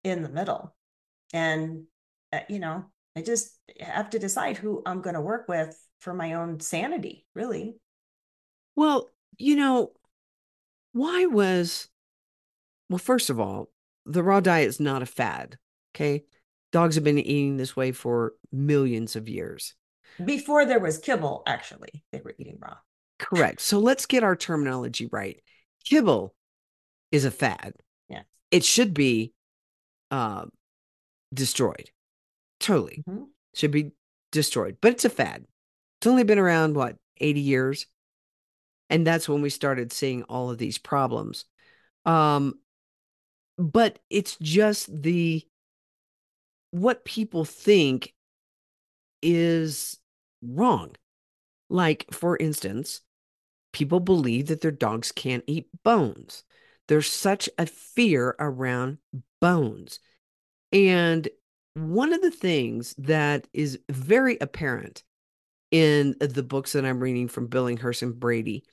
in 0.04 0.22
the 0.22 0.30
middle. 0.30 0.76
And 1.34 1.86
uh, 2.32 2.41
you 2.50 2.60
know 2.60 2.86
I 3.16 3.22
just 3.22 3.58
have 3.80 4.12
to 4.12 4.20
decide 4.20 4.58
who 4.58 4.84
I'm 4.86 5.02
going 5.02 5.16
to 5.16 5.22
work 5.22 5.48
with 5.48 5.76
for 6.00 6.14
my 6.14 6.34
own 6.34 6.60
sanity, 6.60 7.26
really. 7.34 7.76
Well, 8.76 9.10
you 9.38 9.56
know, 9.56 9.91
why 10.93 11.26
was, 11.26 11.89
well, 12.89 12.98
first 12.98 13.30
of 13.30 13.39
all, 13.39 13.70
the 14.06 14.24
raw 14.24 14.39
diet 14.39 14.68
is 14.68 14.80
not 14.80 15.02
a 15.02 15.08
fad. 15.08 15.58
Okay. 15.95 16.24
Dogs 16.72 16.95
have 16.95 17.04
been 17.04 17.18
eating 17.18 17.58
this 17.58 17.76
way 17.76 17.91
for 17.91 18.34
millions 18.52 19.16
of 19.16 19.28
years. 19.28 19.74
Before 20.24 20.66
there 20.66 20.80
was 20.80 20.98
kibble, 20.98 21.43
actually, 21.45 22.04
they 22.12 22.22
were 22.22 22.36
eating 22.38 22.58
raw. 22.60 22.78
Correct. 23.20 23.62
So 23.62 23.80
let's 23.80 24.06
get 24.06 24.24
our 24.24 24.36
terminology 24.36 25.08
right. 25.12 25.41
Kibble 25.86 26.36
is 27.12 27.26
a 27.26 27.32
fad. 27.32 27.74
Yeah. 28.10 28.24
It 28.52 28.64
should 28.64 28.93
be 28.93 29.34
uh, 30.12 30.45
destroyed. 31.34 31.89
Totally. 32.60 33.04
Mm-hmm. 33.10 33.24
Should 33.54 33.72
be 33.72 33.91
destroyed. 34.32 34.78
But 34.82 34.93
it's 34.93 35.06
a 35.06 35.10
fad. 35.10 35.45
It's 36.00 36.08
only 36.08 36.24
been 36.24 36.39
around, 36.39 36.76
what, 36.76 36.98
80 37.18 37.39
years? 37.39 37.88
And 38.89 39.06
that's 39.06 39.28
when 39.28 39.41
we 39.41 39.50
started 39.50 39.91
seeing 39.91 40.24
all 40.24 40.50
of 40.50 40.58
these 40.58 40.78
problems. 40.78 41.45
Um, 42.06 42.60
but 43.58 44.00
it's 44.10 44.38
just 44.38 45.02
the 45.02 45.45
what 46.72 47.04
people 47.06 47.43
think 47.43 48.14
is 49.22 49.98
wrong. 50.41 50.95
Like, 51.70 52.06
for 52.12 52.38
instance, 52.38 53.02
people 53.74 54.00
believe 54.00 54.48
that 54.48 54.62
their 54.62 54.72
dogs 54.72 55.12
can't 55.12 55.43
eat 55.48 55.68
bones. 55.84 56.43
There's 56.88 57.12
such 57.12 57.50
a 57.58 57.66
fear 57.66 58.36
around 58.39 59.00
bones. 59.41 60.00
And 60.72 61.28
one 61.74 62.14
of 62.14 62.22
the 62.22 62.32
things 62.32 62.95
that 62.98 63.48
is 63.54 63.80
very 63.89 64.38
apparent 64.39 65.04
in 65.72 66.15
the 66.20 66.43
books 66.43 66.74
that 66.74 66.86
I'm 66.86 66.99
reading 66.99 67.28
from 67.28 67.47
Billinghurst 67.47 68.01
and 68.01 68.20
Brady, 68.20 68.63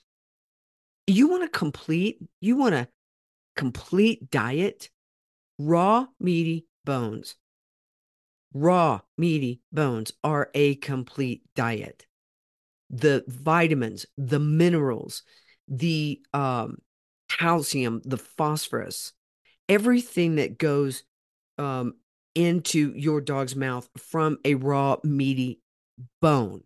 you 1.06 1.28
want 1.28 1.42
to 1.42 1.48
complete, 1.48 2.18
you 2.40 2.56
want 2.56 2.74
a 2.74 2.88
complete 3.56 4.30
diet, 4.30 4.90
raw, 5.58 6.06
meaty 6.20 6.66
bones. 6.84 7.36
Raw, 8.52 9.00
meaty 9.18 9.60
bones 9.72 10.12
are 10.22 10.50
a 10.54 10.76
complete 10.76 11.42
diet. 11.56 12.06
The 12.90 13.24
vitamins, 13.26 14.06
the 14.16 14.38
minerals, 14.38 15.22
the 15.66 16.20
um, 16.32 16.78
calcium, 17.28 18.00
the 18.04 18.18
phosphorus, 18.18 19.12
everything 19.68 20.36
that 20.36 20.58
goes 20.58 21.02
um, 21.58 21.94
into 22.36 22.92
your 22.94 23.20
dog's 23.20 23.56
mouth 23.56 23.88
from 23.96 24.38
a 24.44 24.54
raw, 24.54 24.96
meaty 25.02 25.60
bone 26.20 26.62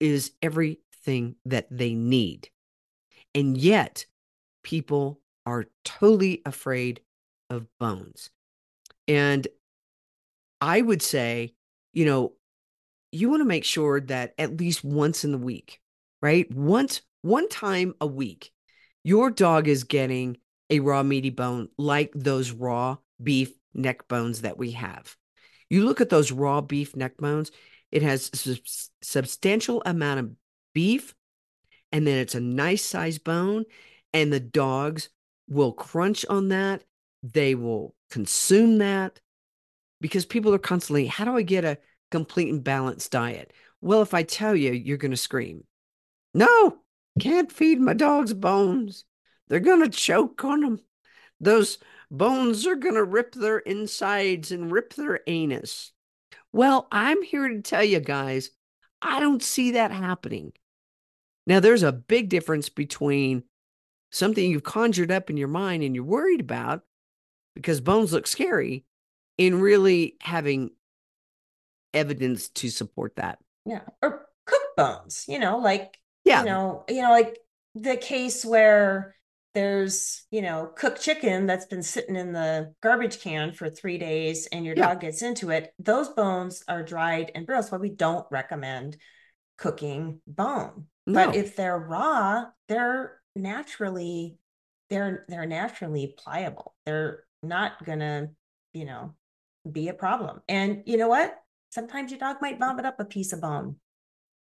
is 0.00 0.32
everything 0.42 1.36
that 1.44 1.66
they 1.70 1.94
need. 1.94 2.48
And 3.34 3.56
yet, 3.56 4.06
people 4.62 5.20
are 5.44 5.66
totally 5.84 6.42
afraid 6.44 7.00
of 7.50 7.66
bones. 7.78 8.30
And 9.06 9.46
I 10.60 10.80
would 10.80 11.02
say, 11.02 11.54
you 11.92 12.04
know, 12.04 12.32
you 13.12 13.30
want 13.30 13.40
to 13.40 13.46
make 13.46 13.64
sure 13.64 14.00
that 14.00 14.34
at 14.38 14.58
least 14.58 14.84
once 14.84 15.24
in 15.24 15.32
the 15.32 15.38
week, 15.38 15.80
right? 16.20 16.50
Once, 16.52 17.02
one 17.22 17.48
time 17.48 17.94
a 18.00 18.06
week, 18.06 18.50
your 19.04 19.30
dog 19.30 19.68
is 19.68 19.84
getting 19.84 20.36
a 20.70 20.80
raw 20.80 21.02
meaty 21.02 21.30
bone 21.30 21.68
like 21.78 22.12
those 22.14 22.50
raw 22.50 22.96
beef 23.22 23.52
neck 23.72 24.08
bones 24.08 24.42
that 24.42 24.58
we 24.58 24.72
have. 24.72 25.16
You 25.70 25.84
look 25.84 26.00
at 26.00 26.08
those 26.08 26.32
raw 26.32 26.60
beef 26.60 26.96
neck 26.96 27.16
bones, 27.18 27.50
it 27.96 28.02
has 28.02 28.30
a 28.46 28.58
substantial 29.02 29.82
amount 29.86 30.20
of 30.20 30.30
beef, 30.74 31.14
and 31.90 32.06
then 32.06 32.18
it's 32.18 32.34
a 32.34 32.40
nice 32.40 32.84
size 32.84 33.16
bone, 33.16 33.64
and 34.12 34.30
the 34.30 34.38
dogs 34.38 35.08
will 35.48 35.72
crunch 35.72 36.26
on 36.26 36.48
that. 36.48 36.84
They 37.22 37.54
will 37.54 37.94
consume 38.10 38.76
that 38.78 39.18
because 40.02 40.26
people 40.26 40.52
are 40.52 40.58
constantly, 40.58 41.06
how 41.06 41.24
do 41.24 41.38
I 41.38 41.40
get 41.40 41.64
a 41.64 41.78
complete 42.10 42.52
and 42.52 42.62
balanced 42.62 43.12
diet? 43.12 43.54
Well, 43.80 44.02
if 44.02 44.12
I 44.12 44.24
tell 44.24 44.54
you, 44.54 44.72
you're 44.72 44.98
going 44.98 45.12
to 45.12 45.16
scream. 45.16 45.64
No, 46.34 46.76
can't 47.18 47.50
feed 47.50 47.80
my 47.80 47.94
dogs 47.94 48.34
bones. 48.34 49.06
They're 49.48 49.58
going 49.58 49.80
to 49.80 49.88
choke 49.88 50.44
on 50.44 50.60
them. 50.60 50.80
Those 51.40 51.78
bones 52.10 52.66
are 52.66 52.76
going 52.76 52.96
to 52.96 53.04
rip 53.04 53.34
their 53.34 53.60
insides 53.60 54.52
and 54.52 54.70
rip 54.70 54.92
their 54.92 55.20
anus. 55.26 55.92
Well, 56.56 56.88
I'm 56.90 57.22
here 57.22 57.46
to 57.46 57.60
tell 57.60 57.84
you 57.84 58.00
guys, 58.00 58.48
I 59.02 59.20
don't 59.20 59.42
see 59.42 59.72
that 59.72 59.90
happening. 59.90 60.54
Now, 61.46 61.60
there's 61.60 61.82
a 61.82 61.92
big 61.92 62.30
difference 62.30 62.70
between 62.70 63.42
something 64.10 64.50
you've 64.50 64.64
conjured 64.64 65.10
up 65.10 65.28
in 65.28 65.36
your 65.36 65.48
mind 65.48 65.82
and 65.82 65.94
you're 65.94 66.02
worried 66.02 66.40
about 66.40 66.80
because 67.54 67.82
bones 67.82 68.14
look 68.14 68.26
scary 68.26 68.86
in 69.36 69.60
really 69.60 70.16
having 70.22 70.70
evidence 71.92 72.48
to 72.48 72.70
support 72.70 73.16
that. 73.16 73.38
Yeah. 73.66 73.82
Or 74.00 74.26
cooked 74.46 74.76
bones, 74.78 75.26
you 75.28 75.38
know, 75.38 75.58
like, 75.58 75.98
yeah. 76.24 76.40
you 76.40 76.46
know, 76.46 76.84
you 76.88 77.02
know, 77.02 77.10
like 77.10 77.38
the 77.74 77.98
case 77.98 78.46
where 78.46 79.14
there's 79.56 80.26
you 80.30 80.42
know 80.42 80.70
cooked 80.76 81.00
chicken 81.00 81.46
that's 81.46 81.64
been 81.64 81.82
sitting 81.82 82.14
in 82.14 82.30
the 82.30 82.74
garbage 82.82 83.20
can 83.20 83.52
for 83.52 83.70
three 83.70 83.96
days 83.96 84.46
and 84.52 84.66
your 84.66 84.76
yeah. 84.76 84.88
dog 84.88 85.00
gets 85.00 85.22
into 85.22 85.48
it 85.48 85.72
those 85.78 86.10
bones 86.10 86.62
are 86.68 86.82
dried 86.82 87.32
and 87.34 87.46
broiled 87.46 87.64
so 87.64 87.78
we 87.78 87.88
don't 87.88 88.26
recommend 88.30 88.98
cooking 89.56 90.20
bone. 90.26 90.84
No. 91.06 91.26
but 91.26 91.36
if 91.36 91.56
they're 91.56 91.78
raw 91.78 92.44
they're 92.68 93.18
naturally 93.34 94.36
they're 94.90 95.24
they're 95.28 95.46
naturally 95.46 96.14
pliable. 96.18 96.74
They're 96.84 97.24
not 97.42 97.82
gonna 97.84 98.28
you 98.72 98.84
know 98.84 99.14
be 99.70 99.88
a 99.88 99.94
problem. 99.94 100.42
And 100.48 100.82
you 100.86 100.96
know 100.96 101.08
what? 101.08 101.34
Sometimes 101.70 102.10
your 102.10 102.20
dog 102.20 102.36
might 102.40 102.58
vomit 102.58 102.84
up 102.84 103.00
a 103.00 103.04
piece 103.04 103.32
of 103.32 103.40
bone. 103.40 103.76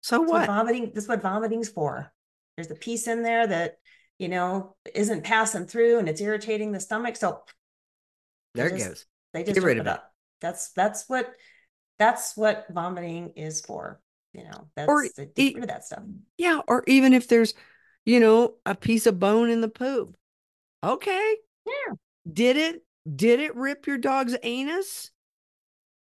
So 0.02 0.20
that's 0.20 0.30
what? 0.30 0.40
what? 0.40 0.46
vomiting 0.46 0.92
that's 0.94 1.08
what 1.08 1.22
vomiting's 1.22 1.68
for. 1.68 2.12
There's 2.56 2.70
a 2.70 2.76
piece 2.76 3.08
in 3.08 3.22
there 3.22 3.46
that 3.46 3.76
you 4.22 4.28
know, 4.28 4.76
isn't 4.94 5.24
passing 5.24 5.66
through 5.66 5.98
and 5.98 6.08
it's 6.08 6.20
irritating 6.20 6.70
the 6.70 6.80
stomach. 6.80 7.16
So 7.16 7.42
there 8.54 8.68
it 8.68 8.78
goes. 8.78 9.04
They 9.34 9.42
just 9.42 9.54
Get 9.54 9.64
rid 9.64 9.78
of 9.78 9.86
it 9.86 9.90
up. 9.90 10.12
That's 10.40 10.70
that's 10.70 11.08
what 11.08 11.32
that's 11.98 12.36
what 12.36 12.66
vomiting 12.70 13.30
is 13.36 13.60
for. 13.60 14.00
You 14.32 14.44
know, 14.44 14.68
that's 14.76 14.88
or 14.88 15.02
get 15.02 15.36
rid 15.36 15.64
of 15.64 15.68
that 15.68 15.84
stuff. 15.84 16.04
Yeah, 16.38 16.60
or 16.68 16.84
even 16.86 17.12
if 17.12 17.28
there's, 17.28 17.52
you 18.06 18.20
know, 18.20 18.54
a 18.64 18.74
piece 18.74 19.06
of 19.06 19.18
bone 19.18 19.50
in 19.50 19.60
the 19.60 19.68
poop. 19.68 20.16
Okay. 20.84 21.36
Yeah. 21.66 21.94
Did 22.32 22.56
it 22.56 22.84
did 23.14 23.40
it 23.40 23.56
rip 23.56 23.86
your 23.86 23.98
dog's 23.98 24.36
anus? 24.42 25.10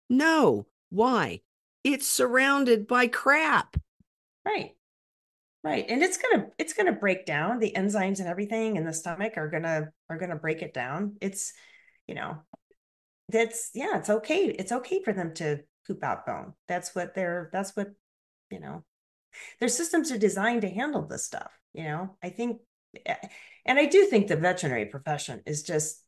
No. 0.10 0.68
Why? 0.90 1.42
It's 1.84 2.08
surrounded 2.08 2.88
by 2.88 3.08
crap. 3.08 3.78
Right. 4.46 4.76
Right. 5.64 5.86
And 5.88 6.02
it's 6.02 6.18
gonna 6.18 6.48
it's 6.58 6.74
gonna 6.74 6.92
break 6.92 7.26
down 7.26 7.60
the 7.60 7.74
enzymes 7.76 8.20
and 8.20 8.28
everything 8.28 8.78
in 8.78 8.84
the 8.86 8.94
stomach 8.94 9.34
are 9.38 9.48
gonna 9.48 9.92
are 10.10 10.18
gonna 10.18 10.36
break 10.36 10.64
it 10.64 10.74
down. 10.74 11.18
It's, 11.22 11.54
you 12.08 12.16
know, 12.16 12.38
that's 13.30 13.72
yeah, 13.76 13.98
it's 13.98 14.10
okay. 14.10 14.46
It's 14.48 14.72
okay 14.72 15.04
for 15.04 15.14
them 15.14 15.34
to 15.36 15.62
poop 15.88 16.04
out 16.04 16.26
bone. 16.26 16.54
That's 16.68 16.96
what 16.96 17.14
they're 17.14 17.50
that's 17.54 17.76
what, 17.76 17.90
you 18.50 18.60
know, 18.60 18.84
their 19.60 19.70
systems 19.70 20.12
are 20.12 20.18
designed 20.18 20.64
to 20.64 20.70
handle 20.70 21.08
this 21.08 21.26
stuff, 21.26 21.52
you 21.74 21.84
know. 21.84 22.18
I 22.24 22.30
think 22.30 22.62
eh, 23.06 23.16
and 23.66 23.80
I 23.80 23.86
do 23.86 24.06
think 24.06 24.28
the 24.28 24.38
veterinary 24.38 24.86
profession 24.88 25.44
is 25.46 25.64
just 25.64 26.04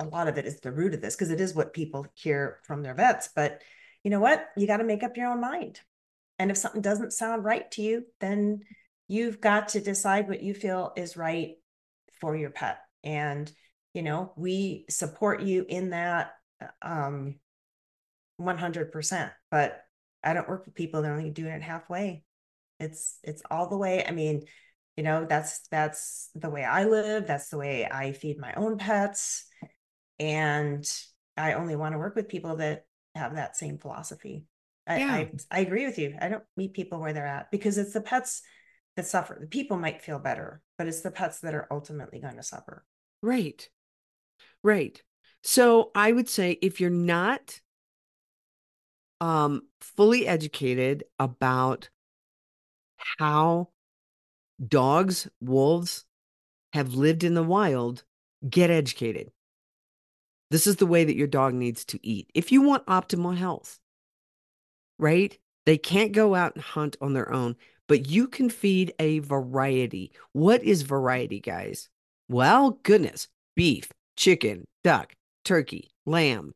a 0.00 0.04
lot 0.04 0.28
of 0.28 0.38
it 0.38 0.46
is 0.46 0.60
the 0.60 0.72
root 0.72 0.94
of 0.94 1.00
this 1.00 1.14
because 1.14 1.30
it 1.30 1.40
is 1.40 1.54
what 1.54 1.74
people 1.74 2.06
hear 2.14 2.58
from 2.64 2.82
their 2.82 2.94
vets. 2.94 3.28
But 3.34 3.62
you 4.02 4.10
know 4.10 4.20
what? 4.20 4.48
You 4.56 4.66
got 4.66 4.78
to 4.78 4.84
make 4.84 5.02
up 5.02 5.16
your 5.16 5.28
own 5.28 5.40
mind 5.40 5.80
And 6.40 6.50
if 6.50 6.56
something 6.56 6.80
doesn't 6.80 7.12
sound 7.12 7.44
right 7.44 7.70
to 7.72 7.82
you, 7.82 8.06
then 8.18 8.60
you've 9.08 9.42
got 9.42 9.68
to 9.68 9.80
decide 9.80 10.26
what 10.26 10.42
you 10.42 10.54
feel 10.54 10.94
is 10.96 11.14
right 11.14 11.56
for 12.18 12.34
your 12.34 12.48
pet. 12.48 12.78
And, 13.04 13.52
you 13.92 14.00
know, 14.00 14.32
we 14.36 14.86
support 14.88 15.42
you 15.42 15.66
in 15.68 15.90
that 15.90 16.30
um 16.80 17.34
100%. 18.40 19.30
But 19.50 19.82
I 20.24 20.32
don't 20.32 20.48
work 20.48 20.64
with 20.64 20.74
people 20.74 21.02
that 21.02 21.10
are 21.10 21.14
only 21.14 21.28
doing 21.28 21.52
it 21.52 21.62
halfway. 21.62 22.24
It's 22.78 23.18
it's 23.22 23.42
all 23.50 23.68
the 23.68 23.76
way. 23.76 24.02
I 24.06 24.10
mean, 24.10 24.44
you 24.96 25.02
know, 25.02 25.26
that's 25.28 25.68
that's 25.68 26.30
the 26.34 26.48
way 26.48 26.64
I 26.64 26.84
live. 26.84 27.26
That's 27.26 27.50
the 27.50 27.58
way 27.58 27.86
I 27.86 28.12
feed 28.12 28.38
my 28.38 28.54
own 28.54 28.78
pets. 28.78 29.44
And 30.18 30.90
I 31.36 31.52
only 31.52 31.76
want 31.76 31.92
to 31.92 31.98
work 31.98 32.16
with 32.16 32.28
people 32.30 32.56
that 32.56 32.86
have 33.14 33.34
that 33.34 33.58
same 33.58 33.76
philosophy. 33.76 34.46
I, 34.90 34.98
Yeah. 34.98 35.14
I, 35.14 35.30
I 35.50 35.60
agree 35.60 35.86
with 35.86 35.98
you. 35.98 36.16
I 36.20 36.28
don't 36.28 36.42
meet 36.56 36.74
people 36.74 37.00
where 37.00 37.12
they're 37.12 37.26
at 37.26 37.50
because 37.50 37.78
it's 37.78 37.92
the 37.92 38.00
pets 38.00 38.42
that 38.96 39.06
suffer. 39.06 39.38
The 39.40 39.46
people 39.46 39.78
might 39.78 40.02
feel 40.02 40.18
better, 40.18 40.60
but 40.76 40.88
it's 40.88 41.00
the 41.00 41.10
pets 41.12 41.40
that 41.40 41.54
are 41.54 41.68
ultimately 41.70 42.20
going 42.20 42.36
to 42.36 42.42
suffer. 42.42 42.84
Right. 43.22 43.68
Right. 44.64 45.00
So 45.42 45.90
I 45.94 46.12
would 46.12 46.28
say 46.28 46.58
if 46.60 46.80
you're 46.80 46.90
not 46.90 47.60
um 49.20 49.62
fully 49.80 50.26
educated 50.26 51.04
about 51.18 51.90
how 53.18 53.68
dogs, 54.66 55.28
wolves 55.40 56.04
have 56.72 56.94
lived 56.94 57.24
in 57.24 57.34
the 57.34 57.42
wild, 57.42 58.04
get 58.48 58.70
educated. 58.70 59.30
This 60.50 60.66
is 60.66 60.76
the 60.76 60.86
way 60.86 61.04
that 61.04 61.16
your 61.16 61.28
dog 61.28 61.54
needs 61.54 61.84
to 61.86 62.06
eat. 62.06 62.30
If 62.34 62.50
you 62.50 62.62
want 62.62 62.86
optimal 62.86 63.36
health, 63.36 63.78
right? 65.00 65.36
They 65.66 65.78
can't 65.78 66.12
go 66.12 66.34
out 66.34 66.54
and 66.54 66.62
hunt 66.62 66.96
on 67.00 67.12
their 67.12 67.32
own, 67.32 67.56
but 67.88 68.08
you 68.08 68.28
can 68.28 68.50
feed 68.50 68.92
a 68.98 69.18
variety. 69.20 70.12
What 70.32 70.62
is 70.62 70.82
variety, 70.82 71.40
guys? 71.40 71.88
Well, 72.28 72.78
goodness, 72.82 73.28
beef, 73.56 73.90
chicken, 74.16 74.64
duck, 74.84 75.14
turkey, 75.44 75.90
lamb, 76.06 76.52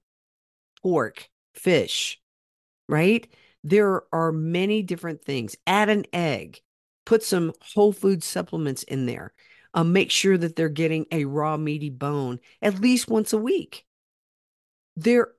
pork, 0.82 1.28
fish, 1.54 2.20
right? 2.88 3.26
There 3.62 4.02
are 4.12 4.30
many 4.30 4.82
different 4.82 5.24
things. 5.24 5.56
Add 5.66 5.88
an 5.88 6.04
egg, 6.12 6.60
put 7.06 7.22
some 7.22 7.52
whole 7.74 7.92
food 7.92 8.22
supplements 8.22 8.82
in 8.82 9.06
there. 9.06 9.32
Um, 9.72 9.92
make 9.92 10.12
sure 10.12 10.38
that 10.38 10.54
they're 10.54 10.68
getting 10.68 11.06
a 11.10 11.24
raw 11.24 11.56
meaty 11.56 11.90
bone 11.90 12.38
at 12.62 12.80
least 12.80 13.08
once 13.08 13.32
a 13.32 13.38
week. 13.38 13.84
There, 14.94 15.32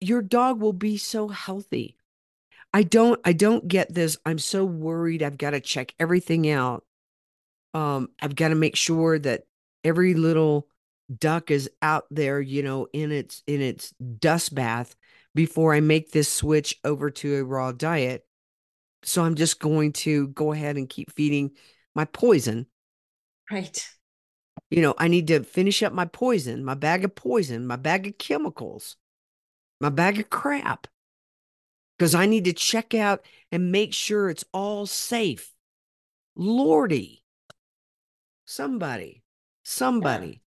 your 0.00 0.22
dog 0.22 0.62
will 0.62 0.72
be 0.72 0.96
so 0.96 1.28
healthy. 1.28 1.96
I 2.72 2.82
don't, 2.82 3.20
I 3.24 3.32
don't 3.32 3.68
get 3.68 3.92
this. 3.92 4.16
I'm 4.24 4.38
so 4.38 4.64
worried. 4.64 5.22
I've 5.22 5.38
got 5.38 5.50
to 5.50 5.60
check 5.60 5.94
everything 6.00 6.48
out. 6.48 6.84
Um, 7.74 8.08
I've 8.20 8.34
got 8.34 8.48
to 8.48 8.54
make 8.54 8.76
sure 8.76 9.18
that 9.18 9.42
every 9.84 10.14
little 10.14 10.68
duck 11.18 11.50
is 11.50 11.70
out 11.82 12.04
there, 12.10 12.40
you 12.40 12.62
know, 12.62 12.86
in 12.92 13.12
its 13.12 13.42
in 13.46 13.60
its 13.60 13.90
dust 13.90 14.54
bath 14.54 14.94
before 15.34 15.74
I 15.74 15.80
make 15.80 16.12
this 16.12 16.32
switch 16.32 16.78
over 16.84 17.10
to 17.10 17.36
a 17.36 17.44
raw 17.44 17.72
diet. 17.72 18.24
So 19.02 19.24
I'm 19.24 19.34
just 19.34 19.58
going 19.58 19.92
to 19.94 20.28
go 20.28 20.52
ahead 20.52 20.76
and 20.76 20.88
keep 20.88 21.12
feeding 21.12 21.52
my 21.94 22.04
poison. 22.04 22.66
Right. 23.50 23.86
You 24.70 24.80
know, 24.80 24.94
I 24.96 25.08
need 25.08 25.26
to 25.28 25.42
finish 25.42 25.82
up 25.82 25.92
my 25.92 26.04
poison, 26.04 26.64
my 26.64 26.74
bag 26.74 27.04
of 27.04 27.14
poison, 27.14 27.66
my 27.66 27.76
bag 27.76 28.06
of 28.06 28.18
chemicals, 28.18 28.96
my 29.80 29.88
bag 29.88 30.18
of 30.18 30.30
crap. 30.30 30.86
Because 32.02 32.16
I 32.16 32.26
need 32.26 32.46
to 32.46 32.52
check 32.52 32.94
out 32.94 33.24
and 33.52 33.70
make 33.70 33.94
sure 33.94 34.28
it's 34.28 34.44
all 34.52 34.86
safe. 34.86 35.52
Lordy. 36.34 37.22
Somebody, 38.44 39.22
somebody. 39.62 40.42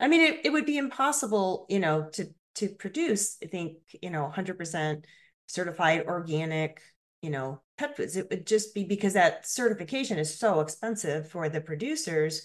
I 0.00 0.08
mean, 0.08 0.20
it, 0.20 0.40
it 0.46 0.50
would 0.50 0.66
be 0.66 0.78
impossible, 0.78 1.66
you 1.68 1.78
know, 1.78 2.08
to 2.14 2.34
to 2.56 2.70
produce, 2.70 3.36
I 3.40 3.46
think, 3.46 3.74
you 4.02 4.10
know, 4.10 4.28
100% 4.34 5.04
certified 5.46 6.06
organic, 6.08 6.80
you 7.22 7.30
know, 7.30 7.62
pet 7.78 7.96
foods. 7.96 8.16
It 8.16 8.28
would 8.28 8.44
just 8.44 8.74
be 8.74 8.82
because 8.82 9.12
that 9.12 9.46
certification 9.46 10.18
is 10.18 10.40
so 10.40 10.58
expensive 10.58 11.30
for 11.30 11.48
the 11.48 11.60
producers. 11.60 12.42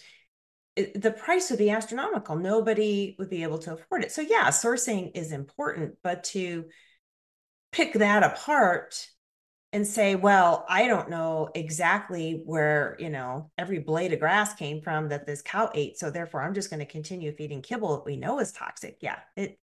It, 0.75 1.01
the 1.01 1.09
price 1.09 1.49
would 1.49 1.57
be 1.57 1.71
astronomical. 1.71 2.35
Nobody 2.35 3.15
would 3.17 3.31
be 3.31 3.41
able 3.41 3.57
to 3.57 3.73
afford 3.73 4.03
it. 4.03 4.11
So 4.11 4.21
yeah, 4.21 4.49
sourcing 4.49 5.09
is 5.15 5.31
important, 5.31 5.95
but 6.03 6.25
to 6.25 6.65
pick 7.75 7.93
that 7.93 8.23
apart 8.23 9.07
and 9.73 9.85
say, 9.85 10.15
well, 10.15 10.65
I 10.69 10.87
don't 10.87 11.09
know 11.09 11.49
exactly 11.53 12.41
where, 12.45 12.95
you 12.99 13.09
know, 13.09 13.51
every 13.57 13.79
blade 13.79 14.13
of 14.13 14.21
grass 14.21 14.53
came 14.53 14.81
from 14.81 15.09
that 15.09 15.27
this 15.27 15.41
cow 15.41 15.69
ate. 15.73 15.99
So 15.99 16.09
therefore 16.09 16.41
I'm 16.41 16.53
just 16.53 16.69
going 16.69 16.79
to 16.79 16.85
continue 16.85 17.35
feeding 17.35 17.61
kibble 17.61 17.97
that 17.97 18.05
we 18.05 18.15
know 18.15 18.39
is 18.39 18.53
toxic. 18.53 18.99
Yeah. 19.01 19.17
It 19.35 19.59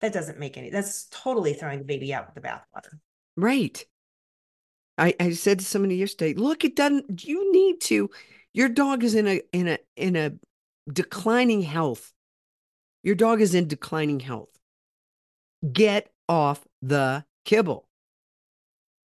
that 0.00 0.14
doesn't 0.14 0.38
make 0.38 0.56
any 0.56 0.70
that's 0.70 1.06
totally 1.10 1.52
throwing 1.52 1.80
the 1.80 1.84
baby 1.84 2.14
out 2.14 2.26
with 2.26 2.42
the 2.42 2.48
bathwater. 2.48 2.98
Right. 3.36 3.84
I, 4.96 5.14
I 5.20 5.32
said 5.32 5.58
to 5.58 5.64
somebody 5.64 5.96
yesterday, 5.96 6.32
look, 6.32 6.64
it 6.64 6.74
doesn't 6.74 7.22
you 7.22 7.52
need 7.52 7.82
to 7.82 8.08
your 8.54 8.70
dog 8.70 9.04
is 9.04 9.14
in 9.14 9.28
a 9.28 9.42
in 9.52 9.68
a 9.68 9.78
in 9.96 10.16
a 10.16 10.32
declining 10.90 11.60
health. 11.60 12.14
Your 13.02 13.14
dog 13.14 13.42
is 13.42 13.54
in 13.54 13.68
declining 13.68 14.20
health. 14.20 14.48
Get 15.70 16.10
off 16.26 16.64
the 16.80 17.26
kibble. 17.44 17.88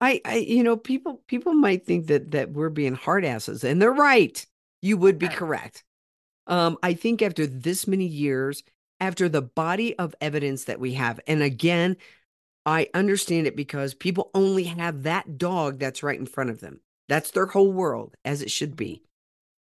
I, 0.02 0.22
I 0.26 0.36
you 0.38 0.64
know, 0.64 0.78
people 0.78 1.22
people 1.28 1.54
might 1.54 1.86
think 1.86 2.08
that 2.08 2.32
that 2.32 2.52
we're 2.52 2.70
being 2.70 2.96
hard 2.96 3.26
asses, 3.26 3.64
and 3.64 3.82
they're 3.82 3.92
right. 3.92 4.46
You 4.82 4.98
would 4.98 5.20
be 5.20 5.28
correct. 5.28 5.84
Um, 6.48 6.78
I 6.82 6.94
think 6.94 7.22
after 7.22 7.46
this 7.46 7.86
many 7.86 8.06
years, 8.06 8.64
after 9.00 9.28
the 9.28 9.42
body 9.42 9.98
of 10.00 10.16
evidence 10.22 10.66
that 10.66 10.80
we 10.80 10.94
have, 10.94 11.20
and 11.28 11.44
again, 11.44 11.98
I 12.66 12.90
understand 12.94 13.48
it 13.48 13.56
because 13.56 13.94
people 13.94 14.32
only 14.34 14.64
have 14.66 15.04
that 15.04 15.38
dog 15.38 15.80
that's 15.80 16.04
right 16.04 16.20
in 16.20 16.26
front 16.26 16.50
of 16.50 16.60
them. 16.60 16.82
That's 17.08 17.32
their 17.32 17.48
whole 17.48 17.72
world, 17.72 18.16
as 18.24 18.42
it 18.42 18.52
should 18.52 18.76
be. 18.76 19.04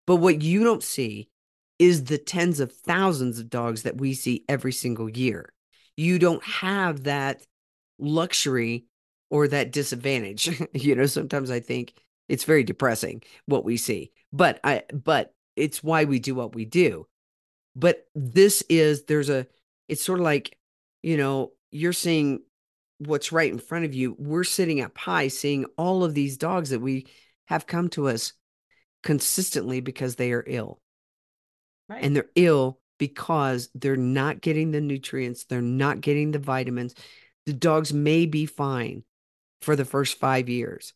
But 0.06 0.16
what 0.16 0.42
you 0.42 0.62
don't 0.64 0.82
see 0.82 1.30
is 1.78 2.04
the 2.04 2.18
tens 2.18 2.60
of 2.60 2.72
thousands 2.72 3.38
of 3.38 3.50
dogs 3.50 3.82
that 3.82 3.98
we 3.98 4.14
see 4.14 4.44
every 4.48 4.72
single 4.72 5.08
year. 5.08 5.52
You 5.96 6.18
don't 6.18 6.44
have 6.44 7.04
that 7.04 7.46
luxury 7.98 8.86
or 9.30 9.48
that 9.48 9.72
disadvantage. 9.72 10.60
you 10.72 10.94
know, 10.94 11.06
sometimes 11.06 11.50
I 11.50 11.60
think 11.60 11.94
it's 12.28 12.44
very 12.44 12.64
depressing 12.64 13.22
what 13.46 13.64
we 13.64 13.76
see. 13.76 14.12
But 14.32 14.60
I 14.64 14.82
but 14.92 15.34
it's 15.56 15.82
why 15.82 16.04
we 16.04 16.18
do 16.18 16.34
what 16.34 16.54
we 16.54 16.64
do. 16.64 17.06
But 17.76 18.06
this 18.14 18.62
is 18.68 19.04
there's 19.04 19.30
a 19.30 19.46
it's 19.88 20.02
sort 20.02 20.18
of 20.20 20.24
like, 20.24 20.56
you 21.02 21.16
know, 21.16 21.52
you're 21.70 21.92
seeing 21.92 22.42
what's 22.98 23.32
right 23.32 23.50
in 23.52 23.58
front 23.58 23.84
of 23.84 23.94
you. 23.94 24.16
We're 24.18 24.44
sitting 24.44 24.80
up 24.80 24.96
high 24.98 25.28
seeing 25.28 25.64
all 25.76 26.04
of 26.04 26.14
these 26.14 26.36
dogs 26.36 26.70
that 26.70 26.80
we 26.80 27.06
have 27.46 27.66
come 27.66 27.88
to 27.90 28.08
us 28.08 28.32
consistently 29.02 29.80
because 29.80 30.16
they 30.16 30.32
are 30.32 30.44
ill 30.46 30.80
Right. 31.88 32.02
and 32.04 32.14
they're 32.14 32.30
ill 32.34 32.80
because 32.98 33.70
they're 33.74 33.96
not 33.96 34.40
getting 34.40 34.72
the 34.72 34.80
nutrients, 34.80 35.44
they're 35.44 35.62
not 35.62 36.00
getting 36.00 36.32
the 36.32 36.38
vitamins. 36.38 36.94
The 37.48 37.54
dogs 37.54 37.92
may 37.92 38.26
be 38.26 38.46
fine 38.46 39.04
for 39.62 39.74
the 39.74 39.84
first 39.84 40.18
five 40.20 40.48
years, 40.48 40.92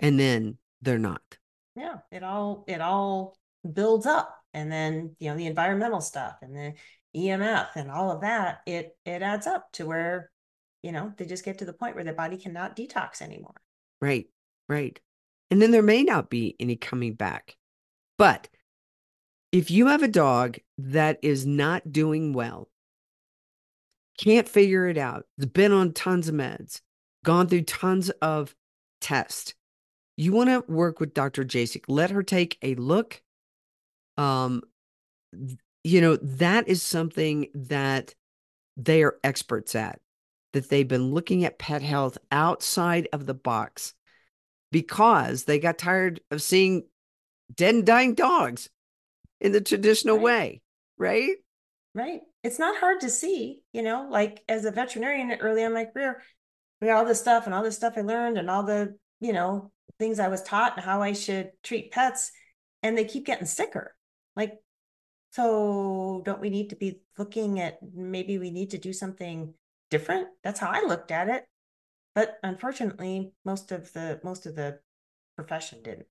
and 0.00 0.18
then 0.18 0.58
they're 0.80 0.98
not. 0.98 1.38
yeah, 1.76 1.98
it 2.10 2.22
all 2.22 2.64
it 2.68 2.80
all 2.80 3.36
builds 3.72 4.06
up. 4.06 4.34
And 4.54 4.72
then, 4.72 5.14
you 5.20 5.30
know, 5.30 5.36
the 5.36 5.46
environmental 5.46 6.00
stuff 6.00 6.36
and 6.42 6.56
the 6.56 6.74
EMF 7.16 7.68
and 7.76 7.90
all 7.90 8.10
of 8.10 8.22
that, 8.22 8.60
it 8.66 8.96
it 9.04 9.22
adds 9.22 9.46
up 9.46 9.70
to 9.72 9.86
where, 9.86 10.30
you 10.82 10.92
know, 10.92 11.12
they 11.16 11.26
just 11.26 11.44
get 11.44 11.58
to 11.58 11.64
the 11.64 11.72
point 11.72 11.94
where 11.94 12.04
their 12.04 12.14
body 12.14 12.36
cannot 12.38 12.76
detox 12.76 13.20
anymore. 13.22 13.54
Right, 14.00 14.26
right. 14.68 14.98
And 15.50 15.60
then 15.62 15.70
there 15.70 15.82
may 15.82 16.02
not 16.02 16.30
be 16.30 16.56
any 16.60 16.76
coming 16.76 17.14
back. 17.14 17.56
But 18.18 18.48
if 19.52 19.70
you 19.70 19.86
have 19.88 20.02
a 20.02 20.08
dog 20.08 20.58
that 20.78 21.18
is 21.22 21.46
not 21.46 21.92
doing 21.92 22.32
well, 22.32 22.68
can't 24.18 24.48
figure 24.48 24.88
it 24.88 24.98
out, 24.98 25.24
has 25.38 25.46
been 25.46 25.72
on 25.72 25.92
tons 25.92 26.28
of 26.28 26.34
meds, 26.34 26.80
gone 27.24 27.46
through 27.46 27.62
tons 27.62 28.10
of 28.10 28.54
tests, 29.00 29.54
you 30.18 30.32
want 30.32 30.50
to 30.50 30.70
work 30.70 30.98
with 30.98 31.14
Dr. 31.14 31.44
Jasek. 31.44 31.84
Let 31.86 32.10
her 32.10 32.24
take 32.24 32.58
a 32.60 32.74
look. 32.74 33.22
Um, 34.16 34.62
you 35.84 36.00
know, 36.00 36.16
that 36.16 36.66
is 36.66 36.82
something 36.82 37.46
that 37.54 38.16
they 38.76 39.04
are 39.04 39.16
experts 39.22 39.76
at, 39.76 40.00
that 40.54 40.68
they've 40.70 40.88
been 40.88 41.14
looking 41.14 41.44
at 41.44 41.60
pet 41.60 41.82
health 41.82 42.18
outside 42.32 43.06
of 43.12 43.26
the 43.26 43.34
box 43.34 43.94
because 44.72 45.44
they 45.44 45.60
got 45.60 45.78
tired 45.78 46.20
of 46.32 46.42
seeing 46.42 46.82
dead 47.54 47.76
and 47.76 47.86
dying 47.86 48.14
dogs 48.14 48.68
in 49.40 49.52
the 49.52 49.60
traditional 49.60 50.16
Right. 50.16 50.24
way, 50.24 50.62
right? 50.98 51.36
Right. 51.94 52.22
It's 52.42 52.58
not 52.58 52.78
hard 52.78 53.00
to 53.00 53.10
see, 53.10 53.60
you 53.72 53.82
know, 53.82 54.08
like 54.10 54.42
as 54.48 54.64
a 54.64 54.70
veterinarian 54.70 55.32
early 55.32 55.62
in 55.62 55.74
my 55.74 55.84
career, 55.84 56.22
we 56.80 56.90
all 56.90 57.04
this 57.04 57.20
stuff 57.20 57.46
and 57.46 57.54
all 57.54 57.64
this 57.64 57.76
stuff 57.76 57.94
I 57.96 58.02
learned 58.02 58.38
and 58.38 58.48
all 58.48 58.62
the, 58.62 58.96
you 59.20 59.32
know, 59.32 59.72
things 59.98 60.20
I 60.20 60.28
was 60.28 60.42
taught 60.42 60.76
and 60.76 60.84
how 60.84 61.02
I 61.02 61.12
should 61.12 61.50
treat 61.62 61.90
pets, 61.90 62.30
and 62.82 62.96
they 62.96 63.04
keep 63.04 63.26
getting 63.26 63.46
sicker. 63.46 63.96
Like, 64.36 64.52
so 65.32 66.22
don't 66.24 66.40
we 66.40 66.50
need 66.50 66.70
to 66.70 66.76
be 66.76 67.00
looking 67.18 67.60
at 67.60 67.78
maybe 67.94 68.38
we 68.38 68.50
need 68.50 68.70
to 68.70 68.78
do 68.78 68.92
something 68.92 69.54
different? 69.90 70.28
That's 70.44 70.60
how 70.60 70.68
I 70.68 70.84
looked 70.86 71.10
at 71.10 71.28
it. 71.28 71.44
But 72.14 72.38
unfortunately, 72.42 73.32
most 73.44 73.72
of 73.72 73.92
the 73.92 74.20
most 74.22 74.46
of 74.46 74.54
the 74.54 74.78
profession 75.36 75.82
didn't. 75.82 76.06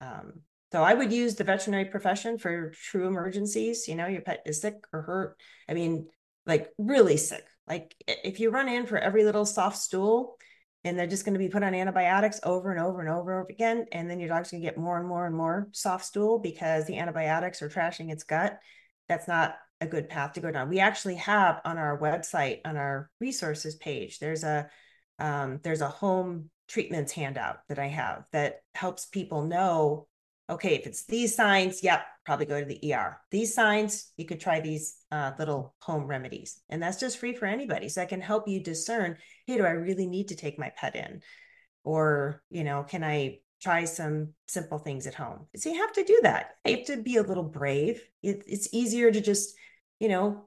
Um, 0.00 0.42
so 0.72 0.82
I 0.82 0.94
would 0.94 1.12
use 1.12 1.34
the 1.34 1.44
veterinary 1.44 1.86
profession 1.86 2.38
for 2.38 2.70
true 2.70 3.06
emergencies. 3.06 3.88
You 3.88 3.96
know, 3.96 4.06
your 4.06 4.22
pet 4.22 4.42
is 4.46 4.60
sick 4.60 4.76
or 4.92 5.02
hurt. 5.02 5.36
I 5.68 5.74
mean, 5.74 6.08
like 6.46 6.70
really 6.78 7.16
sick. 7.16 7.44
Like 7.66 7.94
if 8.06 8.40
you 8.40 8.50
run 8.50 8.68
in 8.68 8.86
for 8.86 8.98
every 8.98 9.24
little 9.24 9.44
soft 9.44 9.78
stool 9.78 10.36
and 10.84 10.98
they're 10.98 11.06
just 11.06 11.24
going 11.24 11.34
to 11.34 11.38
be 11.38 11.48
put 11.48 11.62
on 11.62 11.74
antibiotics 11.74 12.40
over 12.44 12.70
and 12.70 12.80
over 12.80 13.00
and 13.00 13.08
over 13.08 13.32
and 13.32 13.40
over 13.40 13.46
again, 13.50 13.86
and 13.92 14.08
then 14.08 14.20
your 14.20 14.28
dog's 14.28 14.50
going 14.50 14.62
to 14.62 14.66
get 14.66 14.78
more 14.78 14.98
and 14.98 15.08
more 15.08 15.26
and 15.26 15.36
more 15.36 15.68
soft 15.72 16.04
stool 16.04 16.38
because 16.38 16.86
the 16.86 16.98
antibiotics 16.98 17.62
are 17.62 17.68
trashing 17.68 18.10
its 18.10 18.24
gut. 18.24 18.58
That's 19.08 19.28
not 19.28 19.56
a 19.80 19.86
good 19.86 20.08
path 20.08 20.34
to 20.34 20.40
go 20.40 20.50
down. 20.50 20.68
We 20.68 20.78
actually 20.78 21.16
have 21.16 21.60
on 21.64 21.78
our 21.78 21.98
website, 21.98 22.60
on 22.64 22.76
our 22.76 23.10
resources 23.20 23.74
page, 23.76 24.18
there's 24.18 24.44
a 24.44 24.68
um, 25.18 25.60
there's 25.62 25.82
a 25.82 25.88
home 25.88 26.48
treatments 26.68 27.12
handout 27.12 27.58
that 27.68 27.78
I 27.78 27.88
have 27.88 28.24
that 28.32 28.60
helps 28.74 29.04
people 29.04 29.42
know 29.42 30.06
okay, 30.50 30.74
if 30.74 30.86
it's 30.86 31.04
these 31.04 31.34
signs, 31.34 31.82
yep, 31.82 32.04
probably 32.26 32.46
go 32.46 32.60
to 32.60 32.66
the 32.66 32.92
ER. 32.92 33.18
These 33.30 33.54
signs, 33.54 34.12
you 34.16 34.26
could 34.26 34.40
try 34.40 34.60
these 34.60 34.96
uh, 35.12 35.32
little 35.38 35.74
home 35.80 36.06
remedies. 36.06 36.60
And 36.68 36.82
that's 36.82 36.98
just 36.98 37.18
free 37.18 37.34
for 37.34 37.46
anybody. 37.46 37.88
So 37.88 38.02
I 38.02 38.06
can 38.06 38.20
help 38.20 38.48
you 38.48 38.62
discern 38.62 39.16
hey, 39.46 39.56
do 39.56 39.64
I 39.64 39.70
really 39.70 40.06
need 40.06 40.28
to 40.28 40.36
take 40.36 40.58
my 40.58 40.70
pet 40.76 40.96
in? 40.96 41.22
Or, 41.84 42.42
you 42.50 42.64
know, 42.64 42.84
can 42.84 43.02
I 43.02 43.38
try 43.62 43.84
some 43.84 44.34
simple 44.46 44.78
things 44.78 45.06
at 45.06 45.14
home? 45.14 45.46
So 45.56 45.70
you 45.70 45.80
have 45.80 45.92
to 45.94 46.04
do 46.04 46.20
that. 46.22 46.56
You 46.64 46.76
have 46.78 46.86
to 46.86 46.96
be 46.98 47.16
a 47.16 47.22
little 47.22 47.44
brave. 47.44 48.02
It, 48.22 48.44
it's 48.46 48.68
easier 48.72 49.10
to 49.10 49.20
just, 49.20 49.54
you 49.98 50.08
know, 50.08 50.44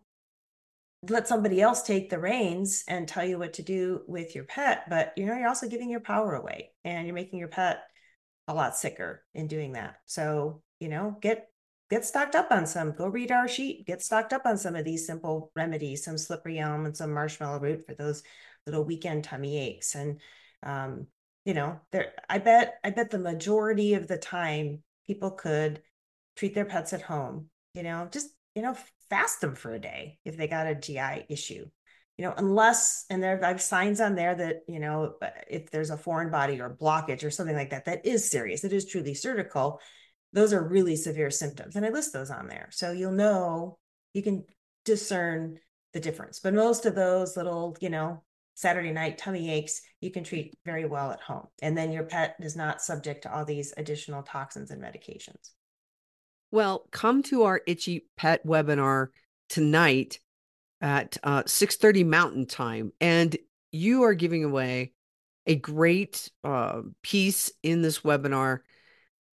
let 1.09 1.27
somebody 1.27 1.59
else 1.59 1.83
take 1.83 2.09
the 2.09 2.19
reins 2.19 2.83
and 2.87 3.07
tell 3.07 3.25
you 3.25 3.37
what 3.37 3.53
to 3.53 3.61
do 3.61 4.01
with 4.07 4.33
your 4.35 4.45
pet 4.45 4.89
but 4.89 5.11
you 5.17 5.25
know 5.25 5.35
you're 5.35 5.49
also 5.49 5.67
giving 5.67 5.89
your 5.89 5.99
power 5.99 6.35
away 6.35 6.71
and 6.85 7.05
you're 7.05 7.13
making 7.13 7.39
your 7.39 7.49
pet 7.49 7.83
a 8.47 8.53
lot 8.53 8.75
sicker 8.75 9.23
in 9.33 9.47
doing 9.47 9.73
that 9.73 9.95
so 10.05 10.61
you 10.79 10.89
know 10.89 11.17
get 11.21 11.47
get 11.89 12.05
stocked 12.05 12.35
up 12.35 12.51
on 12.51 12.65
some 12.65 12.91
go 12.91 13.07
read 13.07 13.31
our 13.31 13.47
sheet 13.47 13.85
get 13.85 14.01
stocked 14.01 14.33
up 14.33 14.45
on 14.45 14.57
some 14.57 14.75
of 14.75 14.85
these 14.85 15.05
simple 15.05 15.51
remedies 15.55 16.03
some 16.03 16.17
slippery 16.17 16.59
elm 16.59 16.85
and 16.85 16.95
some 16.95 17.13
marshmallow 17.13 17.59
root 17.59 17.85
for 17.85 17.93
those 17.93 18.23
little 18.65 18.83
weekend 18.83 19.23
tummy 19.23 19.57
aches 19.57 19.95
and 19.95 20.19
um, 20.63 21.07
you 21.45 21.53
know 21.53 21.79
there 21.91 22.13
i 22.29 22.37
bet 22.37 22.75
i 22.83 22.89
bet 22.89 23.11
the 23.11 23.19
majority 23.19 23.93
of 23.93 24.07
the 24.07 24.17
time 24.17 24.81
people 25.07 25.31
could 25.31 25.81
treat 26.35 26.55
their 26.55 26.65
pets 26.65 26.93
at 26.93 27.01
home 27.01 27.47
you 27.73 27.83
know 27.83 28.07
just 28.11 28.29
you 28.55 28.61
know 28.61 28.75
fast 29.13 29.41
them 29.41 29.53
for 29.53 29.73
a 29.73 29.79
day 29.79 30.17
if 30.25 30.37
they 30.37 30.47
got 30.47 30.65
a 30.65 30.73
GI 30.73 31.25
issue. 31.29 31.67
You 32.17 32.25
know, 32.25 32.33
unless 32.37 33.05
and 33.09 33.23
there 33.23 33.43
I 33.43 33.47
have 33.47 33.61
signs 33.61 33.99
on 33.99 34.15
there 34.15 34.35
that 34.35 34.61
you 34.67 34.79
know 34.79 35.15
uh, 35.21 35.29
if 35.49 35.71
there's 35.71 35.89
a 35.89 35.97
foreign 35.97 36.29
body 36.29 36.61
or 36.61 36.77
blockage 36.79 37.23
or 37.23 37.31
something 37.31 37.55
like 37.55 37.71
that 37.71 37.85
that 37.85 38.05
is 38.05 38.29
serious, 38.29 38.63
it 38.63 38.73
is 38.73 38.85
truly 38.85 39.13
surgical. 39.13 39.79
Those 40.31 40.53
are 40.53 40.67
really 40.67 40.95
severe 40.95 41.31
symptoms, 41.31 41.75
and 41.75 41.85
I 41.85 41.89
list 41.89 42.13
those 42.13 42.29
on 42.29 42.47
there, 42.47 42.69
so 42.71 42.91
you'll 42.91 43.11
know 43.11 43.77
you 44.13 44.21
can 44.21 44.45
discern 44.85 45.59
the 45.93 45.99
difference. 45.99 46.39
But 46.39 46.53
most 46.53 46.85
of 46.85 46.95
those 46.95 47.37
little, 47.37 47.75
you 47.79 47.89
know, 47.89 48.23
Saturday 48.55 48.91
night 48.91 49.17
tummy 49.17 49.51
aches, 49.51 49.81
you 50.01 50.11
can 50.11 50.23
treat 50.23 50.57
very 50.65 50.85
well 50.85 51.11
at 51.11 51.21
home. 51.21 51.47
And 51.61 51.77
then 51.77 51.91
your 51.91 52.03
pet 52.03 52.35
is 52.39 52.55
not 52.55 52.81
subject 52.81 53.23
to 53.23 53.33
all 53.33 53.45
these 53.45 53.73
additional 53.77 54.23
toxins 54.23 54.71
and 54.71 54.81
medications. 54.81 55.51
Well, 56.51 56.85
come 56.91 57.23
to 57.23 57.43
our 57.43 57.61
Itchy 57.65 58.05
Pet 58.15 58.45
webinar 58.45 59.07
tonight 59.49 60.19
at 60.83 61.17
uh, 61.23 61.43
6.30 61.43 62.05
Mountain 62.05 62.45
Time. 62.45 62.91
And 63.01 63.35
you 63.71 64.03
are 64.03 64.13
giving 64.13 64.43
away 64.43 64.93
a 65.47 65.55
great 65.55 66.29
uh, 66.43 66.81
piece 67.01 67.51
in 67.63 67.81
this 67.81 68.01
webinar. 68.01 68.59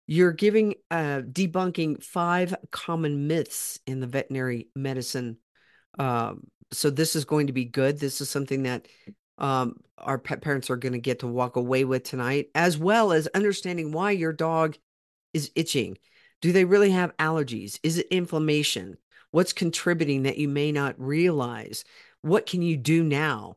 You're 0.07 0.33
giving, 0.33 0.75
uh, 0.91 1.23
debunking 1.23 2.05
five 2.05 2.55
common 2.71 3.27
myths 3.27 3.81
in 3.87 4.01
the 4.01 4.07
veterinary 4.07 4.69
medicine. 4.77 5.39
Um, 5.99 6.47
so 6.71 6.91
this 6.91 7.17
is 7.17 7.25
going 7.25 7.49
to 7.49 7.53
be 7.53 7.65
good. 7.65 7.99
This 7.99 8.21
is 8.21 8.31
something 8.31 8.63
that 8.63 8.87
um, 9.39 9.77
our 9.97 10.19
pet 10.19 10.43
parents 10.43 10.71
are 10.71 10.77
going 10.77 10.93
to 10.93 10.99
get 10.99 11.21
to 11.21 11.27
walk 11.27 11.57
away 11.57 11.85
with 11.85 12.05
tonight, 12.05 12.51
as 12.55 12.79
well 12.79 13.13
as 13.13 13.27
understanding 13.29 13.91
why 13.91 14.13
your 14.13 14.33
dog 14.33 14.77
is 15.33 15.51
itching 15.55 15.97
do 16.41 16.53
they 16.53 16.65
really 16.65 16.91
have 16.91 17.17
allergies? 17.17 17.79
Is 17.83 17.99
it 17.99 18.07
inflammation? 18.11 18.97
What's 19.31 19.53
contributing 19.53 20.23
that 20.23 20.39
you 20.39 20.49
may 20.49 20.73
not 20.73 20.99
realize? 20.99 21.85
What 22.23 22.47
can 22.47 22.63
you 22.63 22.77
do 22.77 23.03
now 23.03 23.57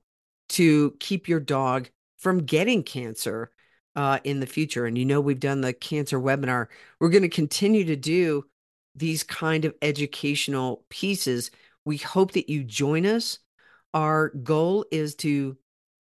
to 0.49 0.95
keep 0.99 1.27
your 1.27 1.39
dog 1.39 1.89
from 2.17 2.45
getting 2.45 2.83
cancer 2.83 3.51
uh, 3.95 4.19
in 4.23 4.39
the 4.39 4.45
future? 4.45 4.85
And 4.85 4.97
you 4.97 5.05
know, 5.05 5.21
we've 5.21 5.39
done 5.39 5.61
the 5.61 5.73
cancer 5.73 6.19
webinar. 6.19 6.67
We're 6.99 7.09
going 7.09 7.21
to 7.23 7.29
continue 7.29 7.85
to 7.85 7.95
do 7.95 8.45
these 8.95 9.23
kind 9.23 9.65
of 9.65 9.73
educational 9.81 10.85
pieces. 10.89 11.51
We 11.85 11.97
hope 11.97 12.33
that 12.33 12.49
you 12.49 12.63
join 12.63 13.05
us. 13.05 13.39
Our 13.93 14.29
goal 14.29 14.85
is 14.91 15.15
to 15.15 15.57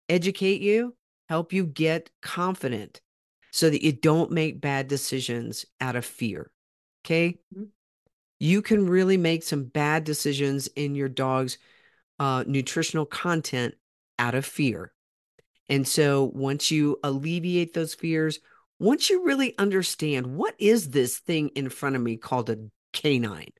educate 0.10 0.62
you, 0.62 0.96
help 1.28 1.54
you 1.54 1.66
get 1.66 2.10
confident 2.22 3.02
so 3.52 3.70
that 3.70 3.84
you 3.84 3.92
don't 3.92 4.32
make 4.32 4.62
bad 4.62 4.88
decisions 4.88 5.66
out 5.80 5.96
of 5.96 6.06
fear. 6.06 6.52
Okay. 7.06 7.38
Mm-hmm. 7.54 7.66
You 8.40 8.62
can 8.62 8.88
really 8.88 9.18
make 9.18 9.44
some 9.44 9.66
bad 9.66 10.04
decisions 10.04 10.68
in 10.68 10.96
your 10.96 11.10
dog's 11.10 11.58
uh, 12.20 12.44
nutritional 12.48 13.06
content 13.06 13.76
out 14.18 14.36
of 14.36 14.46
fear. 14.46 14.94
And 15.70 15.88
so 15.88 16.32
once 16.34 16.72
you 16.72 17.00
alleviate 17.04 17.74
those 17.74 17.94
fears, 17.94 18.40
once 18.80 19.10
you 19.10 19.24
really 19.26 19.58
understand 19.58 20.28
what 20.28 20.56
is 20.58 20.90
this 20.90 21.18
thing 21.18 21.50
in 21.50 21.70
front 21.70 21.96
of 21.96 22.02
me 22.02 22.18
called 22.18 22.50
a 22.50 22.58
canine? 22.94 23.52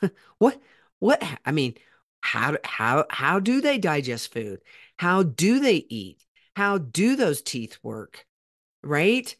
what 0.38 0.60
what 0.98 1.22
I 1.44 1.52
mean, 1.52 1.74
how 2.20 2.56
how 2.64 3.06
how 3.10 3.40
do 3.40 3.60
they 3.60 3.78
digest 3.78 4.32
food? 4.32 4.60
How 4.98 5.22
do 5.22 5.60
they 5.60 5.86
eat? 5.88 6.24
How 6.56 6.78
do 6.78 7.16
those 7.16 7.42
teeth 7.42 7.78
work? 7.82 8.26
Right? 8.82 9.34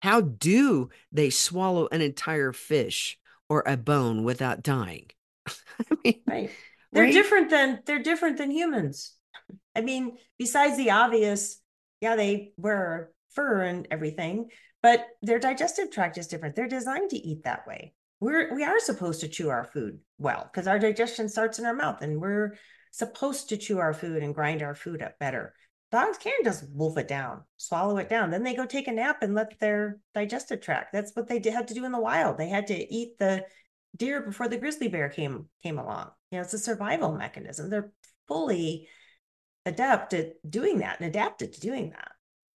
How 0.00 0.20
do 0.20 0.90
they 1.12 1.30
swallow 1.30 1.88
an 1.90 2.00
entire 2.00 2.52
fish 2.52 3.18
or 3.50 3.62
a 3.66 3.76
bone 3.76 4.24
without 4.24 4.62
dying? 4.62 5.10
I 5.46 5.96
mean, 6.02 6.22
right. 6.26 6.50
They're 6.92 7.04
right? 7.04 7.12
different 7.12 7.50
than 7.50 7.80
they're 7.84 8.02
different 8.02 8.38
than 8.38 8.50
humans. 8.50 9.14
I 9.76 9.82
mean, 9.82 10.16
besides 10.38 10.76
the 10.76 10.90
obvious, 10.90 11.60
yeah, 12.00 12.16
they 12.16 12.52
wear 12.56 13.10
fur 13.30 13.62
and 13.62 13.86
everything, 13.90 14.48
but 14.82 15.06
their 15.22 15.38
digestive 15.38 15.90
tract 15.90 16.18
is 16.18 16.26
different. 16.26 16.56
They're 16.56 16.68
designed 16.68 17.10
to 17.10 17.16
eat 17.16 17.44
that 17.44 17.66
way. 17.66 17.92
We're 18.20 18.54
we 18.54 18.64
are 18.64 18.80
supposed 18.80 19.20
to 19.20 19.28
chew 19.28 19.50
our 19.50 19.64
food 19.64 19.98
well 20.18 20.48
because 20.50 20.66
our 20.66 20.78
digestion 20.78 21.28
starts 21.28 21.58
in 21.58 21.66
our 21.66 21.74
mouth 21.74 22.02
and 22.02 22.20
we're 22.20 22.56
supposed 22.92 23.48
to 23.50 23.56
chew 23.56 23.78
our 23.78 23.94
food 23.94 24.22
and 24.22 24.34
grind 24.34 24.62
our 24.62 24.74
food 24.74 25.02
up 25.02 25.18
better 25.18 25.54
dogs 25.90 26.18
can 26.18 26.44
just 26.44 26.64
wolf 26.70 26.96
it 26.98 27.08
down, 27.08 27.42
swallow 27.56 27.96
it 27.98 28.08
down. 28.08 28.30
Then 28.30 28.42
they 28.42 28.54
go 28.54 28.66
take 28.66 28.88
a 28.88 28.92
nap 28.92 29.22
and 29.22 29.34
let 29.34 29.58
their 29.58 29.98
digestive 30.14 30.60
tract. 30.60 30.92
That's 30.92 31.12
what 31.14 31.28
they 31.28 31.40
had 31.50 31.68
to 31.68 31.74
do 31.74 31.84
in 31.84 31.92
the 31.92 32.00
wild. 32.00 32.38
They 32.38 32.48
had 32.48 32.68
to 32.68 32.94
eat 32.94 33.18
the 33.18 33.44
deer 33.96 34.22
before 34.22 34.48
the 34.48 34.58
grizzly 34.58 34.88
bear 34.88 35.08
came 35.08 35.48
came 35.62 35.78
along. 35.78 36.10
You 36.30 36.38
know, 36.38 36.42
it's 36.42 36.54
a 36.54 36.58
survival 36.58 37.12
mechanism. 37.12 37.70
They're 37.70 37.92
fully 38.28 38.88
adept 39.66 40.14
at 40.14 40.34
doing 40.48 40.78
that 40.78 41.00
and 41.00 41.08
adapted 41.08 41.52
to 41.54 41.60
doing 41.60 41.90
that. 41.90 42.12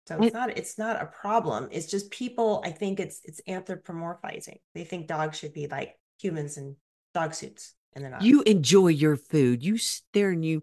So 0.07 0.21
it's 0.21 0.33
not 0.33 0.57
it's 0.57 0.77
not 0.77 1.01
a 1.01 1.05
problem. 1.05 1.69
It's 1.71 1.87
just 1.87 2.11
people. 2.11 2.61
I 2.65 2.71
think 2.71 2.99
it's 2.99 3.21
it's 3.23 3.41
anthropomorphizing. 3.47 4.57
They 4.75 4.83
think 4.83 5.07
dogs 5.07 5.37
should 5.37 5.53
be 5.53 5.67
like 5.67 5.97
humans 6.19 6.57
in 6.57 6.75
dog 7.13 7.33
suits, 7.33 7.73
and 7.93 8.03
they're 8.03 8.11
not. 8.11 8.21
You 8.21 8.41
enjoy 8.41 8.89
your 8.89 9.15
food. 9.15 9.63
You 9.63 9.77
stare 9.77 10.31
and 10.31 10.43
you 10.43 10.61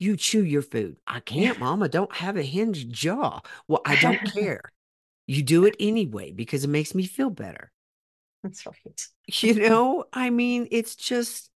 you 0.00 0.16
chew 0.16 0.44
your 0.44 0.62
food. 0.62 0.96
I 1.06 1.20
can't, 1.20 1.60
mom. 1.60 1.82
I 1.82 1.88
don't 1.88 2.12
have 2.16 2.36
a 2.36 2.42
hinged 2.42 2.90
jaw. 2.92 3.40
Well, 3.68 3.82
I 3.84 3.96
don't 3.96 4.24
care. 4.32 4.62
You 5.26 5.42
do 5.44 5.66
it 5.66 5.76
anyway 5.78 6.32
because 6.32 6.64
it 6.64 6.68
makes 6.70 6.94
me 6.94 7.06
feel 7.06 7.30
better. 7.30 7.70
That's 8.42 8.66
right. 8.66 9.06
you 9.42 9.54
know, 9.68 10.04
I 10.12 10.30
mean, 10.30 10.66
it's 10.70 10.96
just 10.96 11.50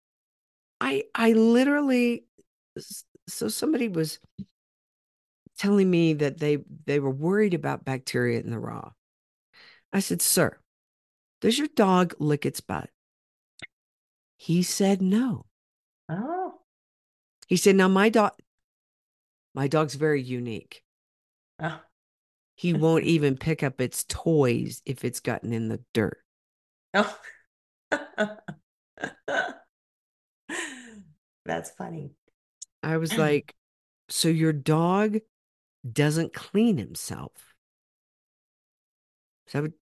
I 0.81 1.05
I 1.15 1.33
literally 1.33 2.25
so 3.29 3.49
somebody 3.49 3.89
was 3.89 4.19
telling 5.59 5.91
me 5.91 6.15
that 6.15 6.39
they 6.39 6.59
they 6.87 6.99
were 6.99 7.11
worried 7.11 7.55
about 7.55 7.85
bacteria 7.85 8.41
in 8.41 8.51
the 8.51 8.59
raw. 8.59 8.93
I 9.93 10.01
said, 10.01 10.21
"Sir, 10.21 10.59
does 11.41 11.59
your 11.59 11.69
dog 11.69 12.15
lick 12.19 12.47
its 12.47 12.61
butt?" 12.61 12.91
He 14.37 14.63
said, 14.63 15.01
"No." 15.01 15.47
Oh. 16.09 16.42
He 17.53 17.59
said, 17.59 17.77
Now 17.77 17.89
my 17.89 18.09
dog, 18.09 18.33
my 19.55 19.69
dog's 19.69 19.95
very 19.95 20.23
unique. 20.23 20.83
Oh. 21.63 21.79
he 22.55 22.73
won't 22.73 23.05
even 23.05 23.37
pick 23.37 23.63
up 23.63 23.79
its 23.79 24.05
toys 24.05 24.81
if 24.87 25.05
it's 25.05 25.21
gotten 25.21 25.53
in 25.53 25.69
the 25.69 25.83
dirt. 25.93 26.17
Oh. 26.95 27.15
That's 31.45 31.71
funny. 31.73 32.13
I 32.83 32.97
was 32.97 33.19
like, 33.19 33.55
so 34.09 34.31
your 34.31 34.55
dog 34.55 35.19
doesn't 35.87 36.33
clean 36.33 36.79
himself. 36.79 37.33
Is 39.47 39.53
that 39.53 39.61
what, 39.61 39.73
is 39.73 39.77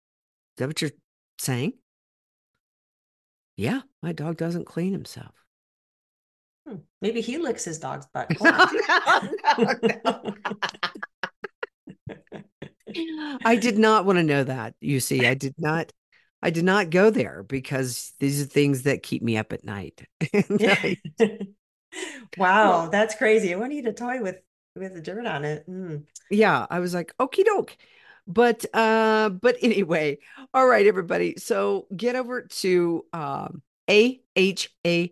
that 0.59 0.69
what 0.69 0.83
you're 0.83 0.93
saying? 1.41 1.73
Yeah, 3.57 3.81
my 4.05 4.13
dog 4.13 4.37
doesn't 4.37 4.67
clean 4.67 4.93
himself. 4.93 5.46
Hmm, 6.67 6.77
Maybe 7.01 7.21
he 7.21 7.39
licks 7.39 7.65
his 7.65 7.79
dog's 7.79 8.07
butt. 8.07 8.29
No, 8.41 8.67
no, 9.59 9.75
no. 10.05 10.35
I 13.45 13.57
did 13.57 13.79
not 13.79 14.05
want 14.05 14.19
to 14.19 14.23
know 14.23 14.45
that. 14.45 14.75
You 14.81 15.01
see, 15.01 15.27
I 15.27 15.35
did 15.35 15.55
not. 15.59 15.93
I 16.43 16.51
did 16.51 16.65
not 16.65 16.91
go 16.91 17.11
there 17.11 17.43
because 17.43 18.13
these 18.21 18.41
are 18.41 18.45
things 18.45 18.83
that 18.83 19.03
keep 19.03 19.23
me 19.23 19.37
up 19.37 19.53
at 19.53 19.65
night. 19.65 20.07
I- 20.35 20.97
wow, 22.37 22.89
that's 22.89 23.15
crazy. 23.15 23.53
I 23.53 23.57
want 23.57 23.73
to 23.73 23.79
eat 23.79 23.87
a 23.87 23.93
toy 23.93 24.23
with 24.23 24.37
with 24.77 24.95
the 24.95 25.01
dirt 25.01 25.27
on 25.27 25.45
it. 25.45 25.69
Mm. 25.69 26.05
yeah, 26.31 26.67
I 26.69 26.81
was 26.81 26.95
like, 26.95 27.15
okie 27.19 27.45
doke. 27.45 27.77
But 28.27 28.65
uh, 28.75 29.31
but 29.31 29.57
anyway, 29.63 30.19
all 30.53 30.67
right, 30.67 30.87
everybody. 30.87 31.37
So 31.39 31.87
get 31.97 32.17
over 32.17 32.43
to 32.43 33.05
um 33.13 33.63
ahavet.com. 33.89 35.11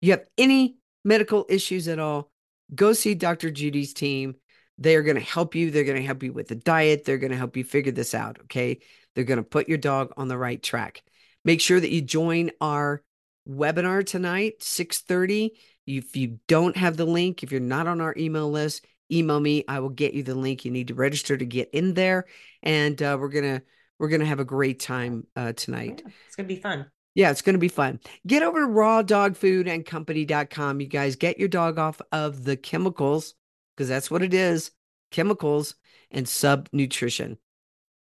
You 0.00 0.12
have 0.12 0.24
any 0.36 0.76
medical 1.04 1.46
issues 1.48 1.88
at 1.88 1.98
all, 1.98 2.30
go 2.74 2.92
see 2.92 3.14
Dr. 3.14 3.50
Judy's 3.50 3.92
team. 3.92 4.36
They 4.78 4.94
are 4.94 5.02
going 5.02 5.16
to 5.16 5.22
help 5.22 5.54
you. 5.54 5.70
They're 5.70 5.84
going 5.84 5.96
to 5.96 6.06
help 6.06 6.22
you 6.22 6.32
with 6.32 6.48
the 6.48 6.54
diet. 6.54 7.04
They're 7.04 7.18
going 7.18 7.32
to 7.32 7.36
help 7.36 7.56
you 7.56 7.64
figure 7.64 7.92
this 7.92 8.14
out. 8.14 8.38
Okay. 8.42 8.78
They're 9.14 9.24
going 9.24 9.38
to 9.38 9.42
put 9.42 9.68
your 9.68 9.78
dog 9.78 10.12
on 10.16 10.28
the 10.28 10.38
right 10.38 10.62
track. 10.62 11.02
Make 11.44 11.60
sure 11.60 11.80
that 11.80 11.90
you 11.90 12.02
join 12.02 12.50
our 12.60 13.02
webinar 13.48 14.04
tonight, 14.04 14.60
6:30. 14.60 15.50
If 15.86 16.16
you 16.16 16.38
don't 16.46 16.76
have 16.76 16.96
the 16.96 17.06
link, 17.06 17.42
if 17.42 17.50
you're 17.50 17.60
not 17.60 17.86
on 17.86 18.00
our 18.00 18.14
email 18.16 18.50
list, 18.50 18.84
email 19.10 19.40
me. 19.40 19.64
I 19.66 19.80
will 19.80 19.88
get 19.88 20.14
you 20.14 20.22
the 20.22 20.34
link. 20.34 20.64
You 20.64 20.70
need 20.70 20.88
to 20.88 20.94
register 20.94 21.36
to 21.36 21.46
get 21.46 21.70
in 21.72 21.94
there. 21.94 22.26
And 22.62 23.00
uh, 23.02 23.16
we're 23.18 23.30
gonna 23.30 23.62
we're 23.98 24.08
gonna 24.08 24.26
have 24.26 24.40
a 24.40 24.44
great 24.44 24.80
time 24.80 25.26
uh, 25.34 25.52
tonight. 25.54 26.02
It's 26.26 26.36
gonna 26.36 26.46
be 26.46 26.56
fun. 26.60 26.90
Yeah, 27.18 27.30
it's 27.32 27.42
going 27.42 27.54
to 27.54 27.58
be 27.58 27.66
fun. 27.66 27.98
Get 28.28 28.44
over 28.44 28.60
to 28.60 28.66
rawdogfoodandcompany.com. 28.68 30.80
You 30.80 30.86
guys 30.86 31.16
get 31.16 31.36
your 31.36 31.48
dog 31.48 31.76
off 31.76 32.00
of 32.12 32.44
the 32.44 32.56
chemicals 32.56 33.34
because 33.74 33.88
that's 33.88 34.08
what 34.08 34.22
it 34.22 34.32
is 34.32 34.70
chemicals 35.10 35.74
and 36.12 36.26
subnutrition. 36.26 37.38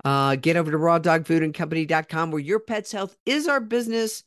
Uh, 0.03 0.36
get 0.36 0.57
over 0.57 0.70
to 0.70 0.78
rawdogfoodandcompany.com 0.78 2.32
where 2.32 2.41
your 2.41 2.59
pet's 2.59 2.91
health 2.91 3.16
is 3.26 3.47
our 3.47 3.61
business 3.61 4.26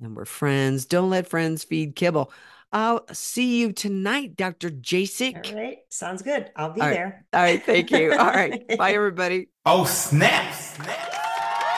and 0.00 0.14
we're 0.14 0.24
friends. 0.24 0.86
Don't 0.86 1.10
let 1.10 1.26
friends 1.26 1.64
feed 1.64 1.96
kibble. 1.96 2.30
I'll 2.70 3.06
see 3.12 3.58
you 3.58 3.72
tonight, 3.72 4.36
Dr. 4.36 4.70
Jasek. 4.70 5.50
All 5.50 5.56
right, 5.60 5.78
sounds 5.88 6.22
good. 6.22 6.52
I'll 6.54 6.70
be 6.70 6.80
All 6.80 6.86
right. 6.86 6.94
there. 6.94 7.26
All 7.32 7.42
right. 7.42 7.60
Thank 7.60 7.90
you. 7.90 8.12
All 8.12 8.30
right. 8.30 8.62
Bye, 8.78 8.92
everybody. 8.92 9.48
Oh, 9.66 9.84
snap! 9.84 10.54
snap. 10.54 11.07